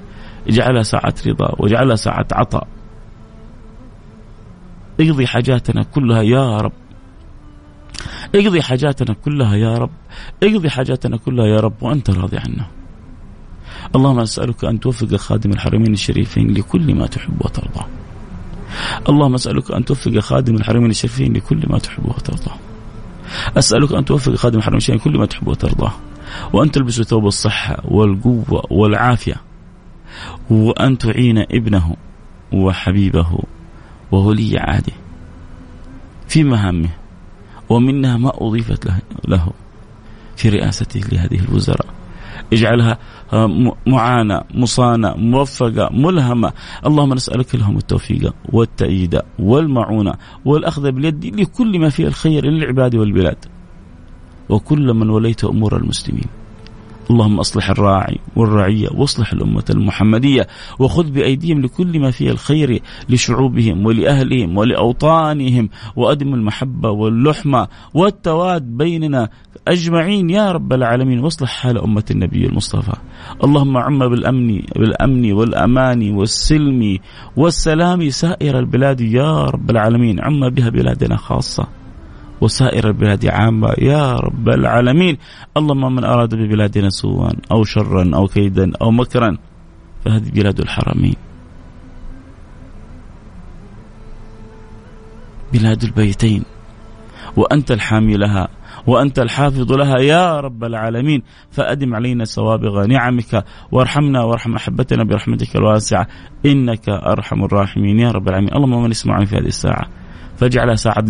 اجعلها 0.48 0.82
ساعة 0.82 1.14
رضا 1.26 1.54
واجعلها 1.58 1.96
ساعة 1.96 2.26
عطاء. 2.32 2.66
اقضي 5.00 5.26
حاجاتنا 5.26 5.82
كلها 5.82 6.22
يا 6.22 6.58
رب. 6.58 6.72
اقضي 8.34 8.62
حاجاتنا 8.62 9.14
كلها 9.14 9.56
يا 9.56 9.78
رب. 9.78 9.90
اقضي 10.42 10.70
حاجاتنا 10.70 11.16
كلها 11.16 11.46
يا 11.46 11.60
رب 11.60 11.82
وأنت 11.82 12.10
راضي 12.10 12.36
عنا. 12.36 12.66
اللهم 13.96 14.20
أسألك 14.20 14.64
أن 14.64 14.80
توفق 14.80 15.16
خادم 15.16 15.50
الحرمين 15.50 15.92
الشريفين 15.92 16.50
لكل 16.50 16.94
ما 16.94 17.06
تحب 17.06 17.44
وترضى. 17.44 17.97
اللهم 19.08 19.34
أسألك 19.34 19.70
أن 19.70 19.84
توفق 19.84 20.18
خادم 20.18 20.54
الحرمين 20.54 20.90
الشريفين 20.90 21.32
لكل 21.32 21.62
ما 21.68 21.78
تحب 21.78 22.06
وترضى 22.06 22.50
أسألك 23.58 23.92
أن 23.92 24.04
توفق 24.04 24.34
خادم 24.34 24.58
الحرمين 24.58 24.78
الشريفين 24.78 25.10
لكل 25.10 25.18
ما 25.18 25.26
تحب 25.26 25.48
وترضى 25.48 25.90
وأن 26.52 26.70
تلبس 26.70 27.02
ثوب 27.02 27.26
الصحة 27.26 27.82
والقوة 27.84 28.64
والعافية. 28.70 29.40
وأن 30.50 30.98
تعين 30.98 31.38
ابنه 31.38 31.96
وحبيبه 32.52 33.38
وولي 34.12 34.58
عهده. 34.58 34.92
في 36.28 36.44
مهامه. 36.44 36.88
ومنها 37.68 38.16
ما 38.16 38.32
أضيفت 38.34 38.88
له 39.28 39.52
في 40.36 40.48
رئاسته 40.48 41.00
لهذه 41.00 41.38
الوزراء. 41.38 41.97
اجعلها 42.52 42.98
آه، 43.32 43.74
معانة 43.86 44.40
مصانة 44.54 45.14
موفقة 45.16 45.88
ملهمة. 45.92 46.52
اللهم 46.86 47.14
نسألك 47.14 47.54
لهم 47.54 47.76
التوفيق 47.76 48.34
والتأييد 48.52 49.20
والمعونة 49.38 50.14
والأخذ 50.44 50.92
باليد 50.92 51.40
لكل 51.40 51.78
ما 51.78 51.88
فيه 51.88 52.06
الخير 52.06 52.46
للعباد 52.46 52.96
والبلاد. 52.96 53.44
وكل 54.48 54.94
من 54.94 55.10
وليت 55.10 55.44
أمور 55.44 55.76
المسلمين. 55.76 56.37
اللهم 57.10 57.38
أصلح 57.38 57.70
الراعي 57.70 58.18
والرعية 58.36 58.88
واصلح 58.94 59.32
الأمة 59.32 59.64
المحمدية 59.70 60.46
وخذ 60.78 61.10
بأيديهم 61.10 61.60
لكل 61.60 62.00
ما 62.00 62.10
فيه 62.10 62.30
الخير 62.30 62.82
لشعوبهم 63.08 63.86
ولأهلهم 63.86 64.58
ولأوطانهم 64.58 65.68
وأدم 65.96 66.34
المحبة 66.34 66.90
واللحمة 66.90 67.68
والتواد 67.94 68.62
بيننا 68.62 69.28
أجمعين 69.68 70.30
يا 70.30 70.52
رب 70.52 70.72
العالمين 70.72 71.18
واصلح 71.18 71.50
حال 71.50 71.78
أمة 71.78 72.04
النبي 72.10 72.46
المصطفى. 72.46 72.96
اللهم 73.44 73.76
عم 73.76 73.98
بالأمن 73.98 74.62
بالأمن 74.76 75.32
والأمان 75.32 76.14
والسلم 76.14 76.98
والسلام 77.36 78.10
سائر 78.10 78.58
البلاد 78.58 79.00
يا 79.00 79.44
رب 79.44 79.70
العالمين، 79.70 80.20
عم 80.20 80.50
بها 80.50 80.68
بلادنا 80.68 81.16
خاصة. 81.16 81.77
وسائر 82.40 82.88
البلاد 82.88 83.26
عامة. 83.26 83.74
يا 83.78 84.14
رب 84.14 84.48
العالمين. 84.48 85.18
اللهم 85.56 85.94
من 85.94 86.04
أراد 86.04 86.34
ببلادنا 86.34 86.88
سوءا 86.88 87.32
أو 87.52 87.64
شرا 87.64 88.10
أو 88.14 88.26
كيدا 88.26 88.72
أو 88.82 88.90
مكرا 88.90 89.38
فهذه 90.04 90.30
بلاد 90.30 90.60
الحرمين. 90.60 91.16
بلاد 95.52 95.82
البيتين. 95.82 96.42
وأنت 97.36 97.70
الحامي 97.70 98.16
لها. 98.16 98.48
وأنت 98.86 99.18
الحافظ 99.18 99.72
لها. 99.72 99.98
يا 99.98 100.40
رب 100.40 100.64
العالمين. 100.64 101.22
فأدم 101.50 101.94
علينا 101.94 102.24
سوابغ 102.24 102.86
نعمك. 102.86 103.44
وارحمنا 103.72 104.22
وارحم 104.22 104.54
أحبتنا 104.54 105.04
برحمتك 105.04 105.56
الواسعة. 105.56 106.06
إنك 106.46 106.88
أرحم 106.88 107.44
الراحمين. 107.44 107.98
يا 107.98 108.10
رب 108.10 108.28
العالمين. 108.28 108.54
اللهم 108.54 108.82
من 108.82 108.90
يسمعني 108.90 109.26
في 109.26 109.36
هذه 109.36 109.46
الساعة. 109.46 109.86
فاجعلها 110.38 110.74
ساعة 110.74 111.04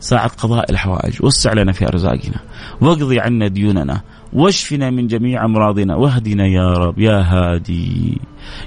ساعة 0.00 0.28
قضاء 0.28 0.70
الحوائج. 0.70 1.24
وسع 1.24 1.52
لنا 1.52 1.72
في 1.72 1.86
أرزاقنا. 1.86 2.40
واقضي 2.80 3.20
عنا 3.20 3.48
ديوننا. 3.48 4.00
واشفنا 4.32 4.90
من 4.90 5.06
جميع 5.06 5.44
أمراضنا. 5.44 5.96
واهدنا 5.96 6.46
يا 6.46 6.72
رب. 6.72 6.98
يا 6.98 7.20
هادي. 7.20 8.20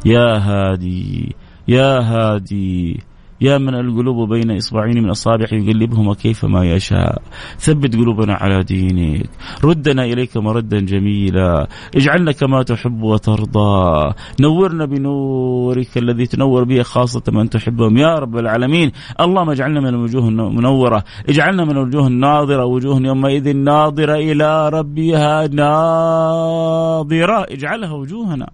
يا 0.06 0.38
هادي. 0.38 1.36
يا 1.68 2.00
هادي. 2.00 3.04
يا 3.44 3.58
من 3.58 3.76
القلوب 3.76 4.30
بين 4.34 4.52
إصبعين 4.52 5.04
من 5.04 5.10
أصابعه 5.10 5.54
يقلبهما 5.54 6.14
كيفما 6.14 6.66
يشاء. 6.66 7.22
ثبت 7.60 7.96
قلوبنا 7.96 8.34
على 8.34 8.64
دينك. 8.64 9.30
ردنا 9.64 10.04
إليك 10.04 10.38
مردا 10.38 10.80
جميلا. 10.80 11.68
اجعلنا 11.96 12.32
كما 12.32 12.64
تحب 12.64 13.04
وترضى. 13.04 14.14
نورنا 14.40 14.86
بنورك 14.86 15.98
الذي 15.98 16.26
تنور 16.26 16.64
به 16.64 16.82
خاصة 16.84 17.24
من 17.28 17.50
تحبهم. 17.50 17.98
يا 17.98 18.14
رب 18.16 18.38
العالمين. 18.38 18.92
اللهم 19.20 19.50
اجعلنا 19.50 19.80
من 19.80 19.88
الوجوه 19.88 20.30
المنورة 20.30 21.04
اجعلنا 21.30 21.66
من 21.66 21.72
الوجوه 21.72 22.08
الناظرة. 22.08 22.66
وجوه 22.66 23.02
يومئذ 23.02 23.56
ناظرة 23.56 24.16
إلى 24.16 24.70
ربها 24.70 25.48
ناظرة. 25.48 27.40
اجعلها 27.52 27.92
وجوهنا. 27.92 28.50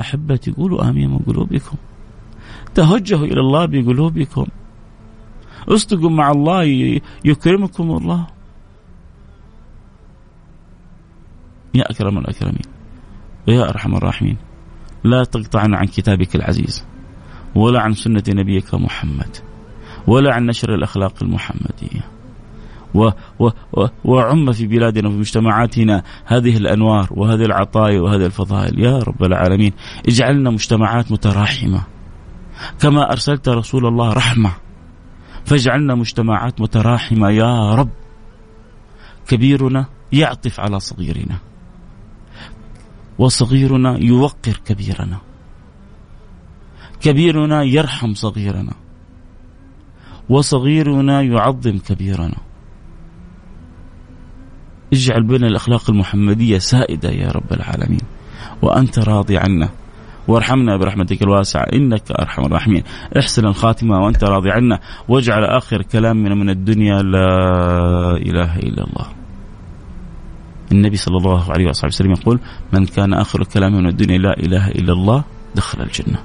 أحبتي 0.00 0.52
قولوا 0.52 0.88
آمين 0.88 1.10
من 1.10 1.18
قلوبكم 1.18 1.76
توجهوا 2.76 3.26
إلى 3.26 3.40
الله 3.40 3.66
بقلوبكم. 3.66 4.46
اصدقوا 5.68 6.10
مع 6.10 6.30
الله 6.30 6.62
يكرمكم 7.24 7.90
الله. 7.90 8.26
يا 11.74 11.90
أكرم 11.90 12.18
الأكرمين 12.18 12.68
ويا 13.48 13.68
أرحم 13.68 13.94
الراحمين 13.94 14.36
لا 15.04 15.24
تقطعنا 15.24 15.76
عن 15.76 15.86
كتابك 15.86 16.36
العزيز 16.36 16.84
ولا 17.54 17.80
عن 17.80 17.92
سنة 17.92 18.22
نبيك 18.28 18.74
محمد 18.74 19.36
ولا 20.06 20.34
عن 20.34 20.46
نشر 20.46 20.74
الأخلاق 20.74 21.22
المحمدية. 21.22 22.04
و 22.94 23.10
و 23.38 23.48
و 23.72 23.86
وعم 24.04 24.52
في 24.52 24.66
بلادنا 24.66 25.08
وفي 25.08 25.18
مجتمعاتنا 25.18 26.02
هذه 26.24 26.56
الأنوار 26.56 27.08
وهذه 27.10 27.44
العطايا 27.44 28.00
وهذه 28.00 28.26
الفضائل. 28.26 28.80
يا 28.80 28.98
رب 28.98 29.24
العالمين 29.24 29.72
اجعلنا 30.08 30.50
مجتمعات 30.50 31.12
متراحمة. 31.12 31.95
كما 32.80 33.12
أرسلت 33.12 33.48
رسول 33.48 33.86
الله 33.86 34.12
رحمة. 34.12 34.52
فاجعلنا 35.44 35.94
مجتمعات 35.94 36.60
متراحمة 36.60 37.30
يا 37.30 37.74
رب. 37.74 37.90
كبيرنا 39.28 39.86
يعطف 40.12 40.60
على 40.60 40.80
صغيرنا. 40.80 41.38
وصغيرنا 43.18 43.98
يوقر 43.98 44.56
كبيرنا. 44.64 45.18
كبيرنا 47.00 47.62
يرحم 47.62 48.14
صغيرنا. 48.14 48.72
وصغيرنا 50.28 51.22
يعظم 51.22 51.78
كبيرنا. 51.78 52.36
اجعل 54.92 55.22
بنا 55.22 55.46
الأخلاق 55.46 55.90
المحمدية 55.90 56.58
سائدة 56.58 57.10
يا 57.10 57.28
رب 57.28 57.52
العالمين. 57.52 58.00
وأنت 58.62 58.98
راضي 58.98 59.38
عنا. 59.38 59.68
وارحمنا 60.28 60.76
برحمتك 60.76 61.22
الواسعة. 61.22 61.62
إنك 61.62 62.10
أرحم 62.10 62.44
الراحمين. 62.44 62.82
احسن 63.18 63.46
الخاتمة 63.46 64.00
وأنت 64.00 64.24
راضي 64.24 64.50
عنا. 64.50 64.80
واجعل 65.08 65.44
آخر 65.44 65.82
كلامنا 65.82 66.34
من 66.34 66.50
الدنيا 66.50 67.02
لا 67.02 67.28
إله 68.16 68.56
إلا 68.56 68.84
الله. 68.84 69.06
النبي 70.72 70.96
صلى 70.96 71.16
الله 71.16 71.52
عليه 71.52 71.68
وصحبه 71.68 71.88
وسلم 71.88 72.12
يقول 72.12 72.38
من 72.72 72.86
كان 72.86 73.14
آخر 73.14 73.44
كلامه 73.44 73.78
من 73.80 73.86
الدنيا 73.86 74.18
لا 74.18 74.38
إله 74.38 74.68
إلا 74.68 74.92
الله 74.92 75.24
دخل 75.54 75.82
الجنة. 75.82 76.18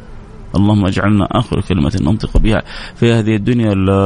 اللهم 0.55 0.85
اجعلنا 0.85 1.27
آخر 1.31 1.61
كلمة 1.61 1.99
ننطق 2.01 2.37
بها 2.37 2.61
في 2.95 3.13
هذه 3.13 3.35
الدنيا 3.35 3.73
لا 3.73 4.03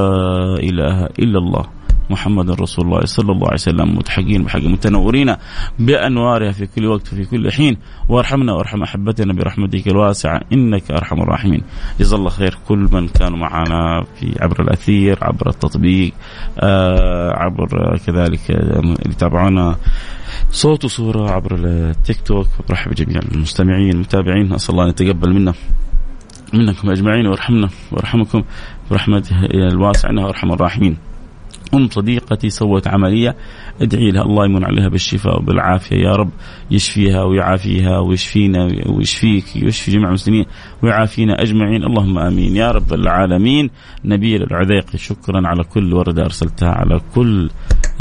إله 0.60 1.06
إلا 1.06 1.40
الله. 1.40 1.75
محمد 2.10 2.62
رسول 2.62 2.86
الله 2.86 3.06
صلى 3.06 3.32
الله 3.32 3.46
عليه 3.48 3.54
وسلم 3.54 3.98
متحقين 3.98 4.44
بحق 4.44 4.60
متنورين 4.60 5.36
بأنوارها 5.80 6.52
في 6.52 6.66
كل 6.66 6.86
وقت 6.86 7.14
وفي 7.14 7.26
كل 7.26 7.52
حين 7.52 7.78
وارحمنا 8.10 8.54
وارحم 8.54 8.84
أحبتنا 8.84 9.34
برحمتك 9.34 9.88
الواسعة 9.88 10.42
إنك 10.54 10.92
أرحم 10.92 11.22
الراحمين. 11.22 11.62
جزا 12.00 12.18
الله 12.18 12.30
خير 12.30 12.58
كل 12.68 12.90
من 12.92 13.08
كانوا 13.08 13.38
معنا 13.38 14.04
في 14.20 14.36
عبر 14.42 14.62
الأثير 14.62 15.18
عبر 15.22 15.50
التطبيق 15.50 16.14
آه 16.60 17.32
عبر 17.36 17.98
كذلك 18.08 18.52
اللي 18.52 18.96
يتابعونا 19.06 19.76
صوت 20.52 20.86
وصورة 20.86 21.32
عبر 21.32 21.56
التيك 21.56 22.22
توك 22.22 22.48
برحب 22.70 22.94
جميع 22.94 23.20
المستمعين 23.36 23.92
المتابعين 23.92 24.54
أسأل 24.54 24.74
الله 24.74 24.84
أن 24.84 24.90
يتقبل 24.90 25.34
منا 25.34 25.54
منكم 26.54 26.90
أجمعين 26.90 27.28
ويرحمنا 27.28 27.70
ويرحمكم 27.92 28.44
برحمته 28.92 29.46
الواسعة 29.46 30.10
إنه 30.10 30.30
أرحم 30.30 30.52
الراحمين. 30.52 30.98
أم 31.76 31.90
صديقتي 31.90 32.50
سوت 32.50 32.88
عملية 32.88 33.36
ادعي 33.82 34.12
لها 34.12 34.24
الله 34.24 34.46
يمن 34.46 34.64
عليها 34.64 34.90
بالشفاء 34.90 35.38
وبالعافية 35.40 35.96
يا 35.96 36.12
رب 36.12 36.30
يشفيها 36.72 37.24
ويعافيها 37.24 38.00
ويشفينا 38.00 38.64
ويشفيك 38.86 39.46
ويشفي 39.64 39.92
جميع 39.92 40.08
المسلمين 40.08 40.46
ويعافينا 40.84 41.42
أجمعين. 41.42 41.84
اللهم 41.84 42.18
آمين. 42.20 42.56
يا 42.56 42.72
رب 42.72 42.94
العالمين. 42.94 43.70
نبيل 44.06 44.44
العذيقي 44.44 44.98
شكرا 44.98 45.48
على 45.48 45.64
كل 45.64 45.94
ورده 45.94 46.26
أرسلتها 46.26 46.70
على 46.70 47.02
كل 47.16 47.50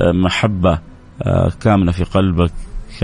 محبة 0.01 0.79
آه، 1.23 1.53
كامنه 1.61 1.93
في 1.93 2.05
قلبك. 2.05 2.53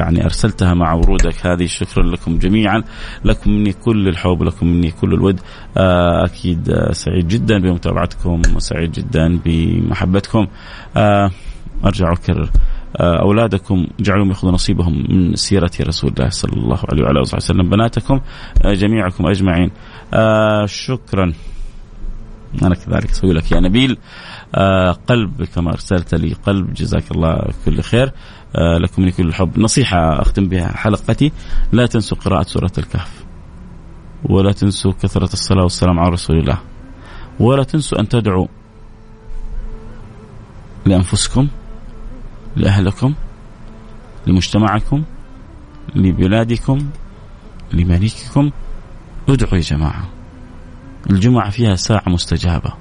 يعني 0.00 0.24
أرسلتها 0.24 0.74
مع 0.74 0.94
ورودك. 0.94 1.46
هذه 1.46 1.66
شكرا 1.66 2.02
لكم 2.02 2.38
جميعا. 2.38 2.82
لكم 3.24 3.50
مني 3.50 3.72
كل 3.72 4.08
الحب 4.08 4.42
لكم 4.42 4.66
مني 4.66 4.90
كل 4.90 5.14
الود. 5.14 5.40
آه، 5.76 6.24
أكيد 6.24 6.70
آه، 6.70 6.92
سعيد 6.92 7.28
جدا 7.28 7.58
بمتابعتكم 7.58 8.42
وسعيد 8.56 8.92
جدا 8.92 9.38
بمحبتكم. 9.44 10.46
آه، 10.96 11.30
أرجع 11.84 12.12
أكرر. 12.12 12.50
آه، 12.96 13.20
أولادكم 13.20 13.86
جعلهم 14.00 14.28
يأخذوا 14.28 14.52
نصيبهم 14.52 15.06
من 15.08 15.34
سيرة 15.34 15.70
رسول 15.80 16.10
الله 16.10 16.28
صلى 16.28 16.52
الله 16.52 16.78
عليه 16.92 17.02
وعلى 17.02 17.20
آله 17.20 17.36
وسلم. 17.36 17.70
بناتكم 17.70 18.20
جميعكم 18.64 19.26
أجمعين. 19.26 19.70
آه، 20.14 20.66
شكرا. 20.66 21.32
أنا 22.62 22.74
كذلك 22.74 23.10
أسوي 23.10 23.32
لك 23.32 23.52
يا 23.52 23.60
نبيل. 23.60 23.98
قلب 25.08 25.44
كما 25.54 25.70
أرسلت 25.70 26.14
لي 26.14 26.32
قلب. 26.32 26.74
جزاك 26.74 27.10
الله 27.10 27.38
كل 27.64 27.80
خير. 27.80 28.12
لكم 28.54 29.02
من 29.02 29.10
كل 29.10 29.28
الحب 29.28 29.58
نصيحة 29.58 30.22
أختم 30.22 30.48
بها 30.48 30.76
حلقتي 30.76 31.32
لا 31.72 31.86
تنسوا 31.86 32.18
قراءة 32.18 32.42
سورة 32.42 32.72
الكهف 32.78 33.24
ولا 34.24 34.52
تنسوا 34.52 34.92
كثرة 35.02 35.32
الصلاة 35.32 35.62
والسلام 35.62 35.98
على 35.98 36.08
رسول 36.08 36.38
الله 36.38 36.58
ولا 37.40 37.62
تنسوا 37.62 38.00
أن 38.00 38.08
تدعوا 38.08 38.46
لأنفسكم 40.86 41.48
لأهلكم 42.56 43.14
لمجتمعكم 44.26 45.02
لبلادكم 45.96 46.78
لمليككم. 47.72 48.50
ادعوا 49.28 49.54
يا 49.54 49.60
جماعة. 49.60 50.08
الجمعة 51.10 51.50
فيها 51.50 51.74
ساعة 51.74 52.04
مستجابة. 52.06 52.72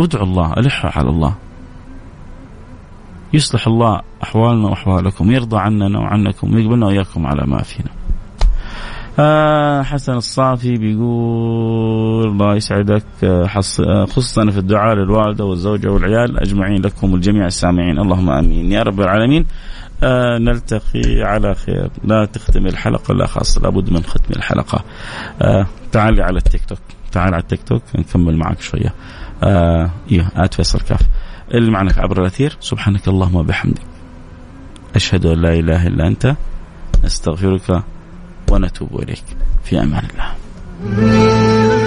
ادعوا 0.00 0.26
الله 0.26 0.52
ألحوا 0.52 0.90
على 0.90 1.08
الله. 1.10 1.34
يصلح 3.32 3.66
الله 3.66 4.00
أحوالنا 4.22 4.68
وأحوالكم 4.68 5.30
يرضى 5.30 5.58
عننا 5.58 5.98
وعنكم 5.98 6.54
ويقبلنا 6.54 6.86
وإياكم 6.86 7.26
على 7.26 7.42
ما 7.46 7.62
فينا. 7.62 7.90
آه 9.18 9.82
حسن 9.82 10.12
الصافي 10.12 10.76
بيقول 10.76 12.28
الله 12.28 12.54
يسعدك 12.56 13.04
آه، 13.24 13.48
آه، 13.80 14.04
خصوصا 14.04 14.50
في 14.50 14.58
الدعاء 14.58 14.94
للوالدة 14.94 15.44
والزوجة 15.44 15.88
والعيال 15.88 16.38
أجمعين 16.38 16.82
لكم 16.82 17.12
والجميع 17.12 17.46
السامعين 17.46 17.98
اللهم 17.98 18.30
آمين. 18.30 18.72
يا 18.72 18.82
رب 18.82 19.00
العالمين 19.00 19.46
آه 20.02 20.38
نلتقي 20.38 21.22
على 21.22 21.54
خير. 21.54 21.90
لا 22.04 22.24
تختم 22.24 22.66
الحلقة 22.66 23.14
لا 23.14 23.26
خاص 23.26 23.58
لابد 23.58 23.92
من 23.92 24.02
ختم 24.02 24.34
الحلقة. 24.36 24.84
آه 25.42 25.66
تعالي 25.92 26.22
على 26.22 26.36
التيك 26.36 26.64
توك 26.64 26.78
تعال 27.12 27.34
على 27.34 27.42
التيك 27.42 27.62
توك 27.62 27.82
نكمل 27.98 28.36
معك 28.36 28.60
شوية. 28.60 28.94
آه 29.42 29.90
إيوه 30.12 30.26
آت 30.36 30.54
فيصل 30.54 30.80
كاف. 30.80 31.00
اللي 31.54 31.70
معنا 31.70 31.92
عبر 31.96 32.20
الأثير. 32.20 32.56
سبحانك 32.60 33.08
اللهم 33.08 33.34
وبحمدك. 33.34 33.82
أشهد 34.94 35.26
أن 35.26 35.38
لا 35.42 35.54
إله 35.54 35.86
إلا 35.86 36.06
أنت. 36.06 36.36
استغفرك 37.04 37.82
ونتوب 38.50 39.02
إليك. 39.02 39.24
في 39.64 39.82
أمان 39.82 40.02
الله. 40.12 41.85